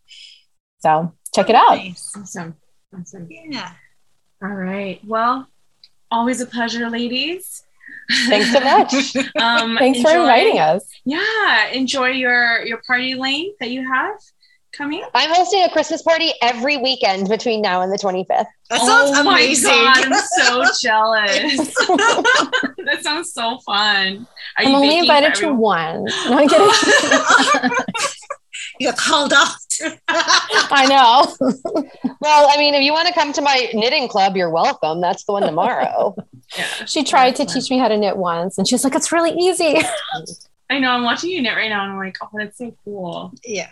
So 0.80 1.14
check 1.34 1.50
it 1.50 1.56
out. 1.56 1.76
Nice. 1.76 2.12
Awesome. 2.16 2.56
Awesome. 2.96 3.28
Yeah. 3.30 3.72
All 4.44 4.50
right. 4.50 5.00
Well, 5.06 5.48
always 6.12 6.42
a 6.42 6.46
pleasure, 6.46 6.90
ladies. 6.90 7.64
Thanks 8.28 8.52
so 8.52 8.60
much. 8.60 9.16
um, 9.42 9.78
Thanks 9.80 10.02
for 10.02 10.12
inviting 10.12 10.60
us. 10.60 10.86
Yeah, 11.06 11.68
enjoy 11.70 12.10
your 12.10 12.66
your 12.66 12.82
party 12.86 13.16
lane 13.16 13.54
that 13.60 13.70
you 13.70 13.88
have 13.88 14.16
coming. 14.74 15.04
I'm 15.14 15.30
hosting 15.30 15.64
a 15.64 15.70
Christmas 15.70 16.02
party 16.02 16.32
every 16.42 16.78
weekend 16.78 17.30
between 17.30 17.62
now 17.62 17.82
and 17.82 17.92
the 17.92 17.98
25th. 17.98 18.46
That 18.70 18.82
sounds 18.82 19.12
oh 19.16 19.22
amazing. 19.22 19.70
my 19.70 19.94
god, 19.96 20.06
I'm 20.06 20.14
so 20.24 20.64
jealous. 20.82 21.76
that 22.86 23.00
sounds 23.02 23.34
so 23.34 23.60
fun. 23.60 24.28
Are 24.58 24.64
I'm 24.64 24.70
you 24.70 24.76
only 24.76 24.98
invited 25.00 25.36
to 25.36 25.54
one. 25.54 26.06
No, 26.06 26.38
I'm 26.40 26.50
kidding. 26.50 27.72
You 28.80 28.88
got 28.90 28.98
called 28.98 29.34
out. 29.34 29.48
I 30.08 30.86
know. 30.88 31.36
Well, 32.20 32.48
I 32.50 32.58
mean, 32.58 32.74
if 32.74 32.82
you 32.84 32.92
want 32.94 33.08
to 33.08 33.14
come 33.14 33.34
to 33.34 33.42
my 33.42 33.70
knitting 33.74 34.08
club, 34.08 34.36
you're 34.38 34.50
welcome. 34.50 35.02
That's 35.02 35.24
the 35.26 35.34
one 35.34 35.44
tomorrow. 35.44 36.16
Yeah. 36.58 36.66
She 36.86 37.04
tried 37.04 37.36
to 37.38 37.46
fun. 37.46 37.54
teach 37.54 37.70
me 37.70 37.78
how 37.78 37.88
to 37.88 37.98
knit 37.98 38.18
once, 38.18 38.58
and 38.58 38.68
she's 38.68 38.84
like, 38.84 38.96
"It's 38.96 39.12
really 39.12 39.32
easy." 39.32 39.78
I 40.70 40.80
know. 40.80 40.92
I'm 40.92 41.04
watching 41.04 41.30
you 41.32 41.42
knit 41.42 41.56
right 41.56 41.70
now, 41.70 41.84
and 41.84 41.92
I'm 41.94 41.98
like, 41.98 42.16
oh, 42.22 42.30
that's 42.34 42.58
so 42.58 42.76
cool. 42.84 43.34
yeah. 43.46 43.70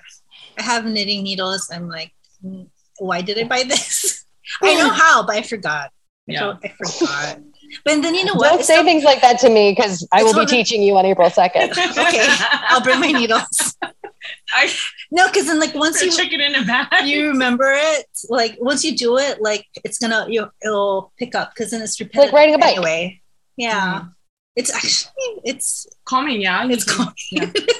I 0.57 0.63
have 0.63 0.85
knitting 0.85 1.23
needles. 1.23 1.69
I'm 1.73 1.87
like, 1.87 2.11
mm, 2.43 2.67
why 2.99 3.21
did 3.21 3.37
I 3.39 3.43
buy 3.45 3.63
this? 3.63 4.25
I 4.61 4.73
know 4.75 4.89
how, 4.89 5.25
but 5.25 5.35
I 5.37 5.41
forgot. 5.43 5.91
Yeah. 6.27 6.39
don't- 6.41 6.59
I 6.65 6.67
forgot. 6.69 7.39
But 7.85 8.01
then 8.01 8.15
you 8.15 8.25
know 8.25 8.33
what? 8.35 8.49
Don't 8.49 8.63
say 8.63 8.75
some- 8.75 8.85
things 8.85 9.03
like 9.03 9.21
that 9.21 9.39
to 9.39 9.49
me 9.49 9.71
because 9.71 10.07
I 10.11 10.23
will 10.23 10.33
be 10.33 10.45
teaching 10.45 10.81
you 10.81 10.95
on 10.97 11.05
April 11.05 11.29
2nd. 11.29 11.71
Okay, 12.07 12.25
I'll 12.69 12.81
bring 12.81 12.99
my 12.99 13.11
needles. 13.11 13.77
I 14.53 14.71
No, 15.11 15.27
because 15.27 15.47
then 15.47 15.59
like 15.59 15.73
once 15.73 16.01
you 16.01 16.11
chicken 16.11 16.41
in 16.41 16.55
a 16.55 16.63
bag. 16.65 17.07
you 17.07 17.27
remember 17.29 17.71
it, 17.75 18.05
like 18.29 18.57
once 18.59 18.83
you 18.83 18.95
do 18.95 19.17
it, 19.17 19.41
like 19.41 19.65
it's 19.83 19.97
gonna 19.97 20.25
you 20.29 20.47
it'll 20.63 21.11
pick 21.17 21.35
up 21.35 21.53
because 21.53 21.71
then 21.71 21.81
it's 21.81 21.99
repetitive. 21.99 22.31
Like 22.31 22.33
riding 22.33 22.55
a 22.55 22.57
bike. 22.57 22.75
Anyway, 22.77 23.21
yeah, 23.57 23.99
mm-hmm. 23.99 24.07
it's 24.55 24.73
actually 24.73 25.11
it's 25.43 25.87
calming, 26.05 26.41
yeah. 26.41 26.67
it's 26.69 26.83
can- 26.83 27.05
calming. 27.05 27.15
Yeah. 27.31 27.51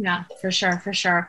Yeah, 0.00 0.24
for 0.40 0.52
sure, 0.52 0.78
for 0.78 0.92
sure. 0.92 1.28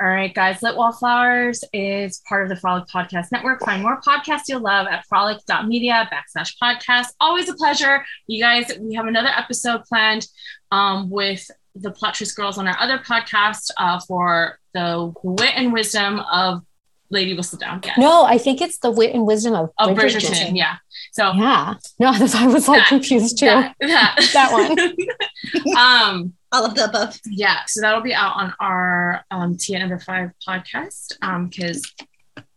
All 0.00 0.06
right, 0.08 0.32
guys. 0.32 0.62
Lit 0.62 0.76
Wallflowers 0.76 1.64
is 1.72 2.22
part 2.28 2.44
of 2.44 2.48
the 2.48 2.54
Frolic 2.56 2.86
Podcast 2.86 3.32
Network. 3.32 3.58
Find 3.64 3.82
more 3.82 4.00
podcasts 4.00 4.42
you'll 4.48 4.60
love 4.60 4.86
at 4.86 5.04
frolic.media 5.06 6.08
backslash 6.12 6.52
podcast. 6.62 7.06
Always 7.20 7.48
a 7.48 7.54
pleasure. 7.54 8.04
You 8.28 8.40
guys, 8.40 8.70
we 8.80 8.94
have 8.94 9.06
another 9.06 9.30
episode 9.36 9.82
planned 9.86 10.28
um, 10.70 11.10
with 11.10 11.50
the 11.74 11.90
Plot 11.90 12.14
Twist 12.14 12.36
Girls 12.36 12.58
on 12.58 12.68
our 12.68 12.78
other 12.78 12.98
podcast 12.98 13.72
uh, 13.76 13.98
for 14.06 14.60
the 14.72 15.12
wit 15.24 15.52
and 15.56 15.72
wisdom 15.72 16.20
of 16.32 16.62
Lady 17.10 17.36
Whistledown. 17.36 17.84
Yes. 17.84 17.98
No, 17.98 18.22
I 18.24 18.38
think 18.38 18.60
it's 18.60 18.78
the 18.78 18.92
wit 18.92 19.14
and 19.14 19.26
wisdom 19.26 19.54
of, 19.54 19.70
Of 19.78 19.96
Bridgerton. 19.96 20.30
Bridgerton. 20.30 20.56
Yeah. 20.56 20.76
So 21.10 21.32
Yeah. 21.32 21.74
No, 21.98 22.06
I 22.12 22.46
was 22.46 22.68
like 22.68 22.82
That- 22.82 22.88
confused 22.88 23.38
too. 23.38 23.46
that, 23.46 23.74
that, 23.80 24.30
That 24.32 24.52
one. 24.52 25.76
um, 25.76 26.34
All 26.52 26.64
of 26.64 26.74
the 26.74 26.84
above. 26.86 27.18
yeah 27.26 27.58
so 27.66 27.80
that'll 27.80 28.00
be 28.00 28.14
out 28.14 28.34
on 28.36 28.54
our 28.60 29.22
um 29.30 29.56
tia 29.56 29.78
number 29.78 29.98
five 29.98 30.30
podcast 30.46 31.12
um 31.22 31.48
because 31.48 31.94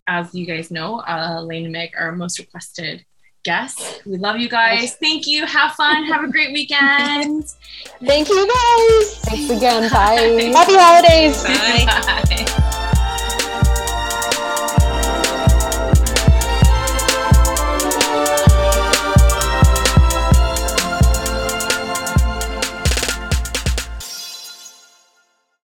as 0.08 0.34
you 0.34 0.46
guys 0.46 0.72
know 0.72 1.02
uh 1.08 1.42
lane 1.42 1.64
and 1.66 1.74
meg 1.74 1.92
are 1.98 2.06
our 2.08 2.12
most 2.16 2.40
requested 2.40 3.06
guests 3.44 4.00
we 4.06 4.18
love 4.18 4.38
you 4.38 4.48
guys 4.48 4.96
thank 4.96 5.26
you 5.28 5.46
have 5.46 5.72
fun 5.74 6.06
have 6.06 6.24
a 6.24 6.32
great 6.32 6.54
weekend 6.54 7.44
Thank 8.04 8.30
you 8.30 8.48
guys. 8.48 9.16
Thanks 9.26 9.50
again. 9.52 9.90
Bye. 9.92 10.52
Happy 10.56 10.76
holidays. 10.76 11.44
Bye. 11.44 11.86
Bye. 11.86 12.58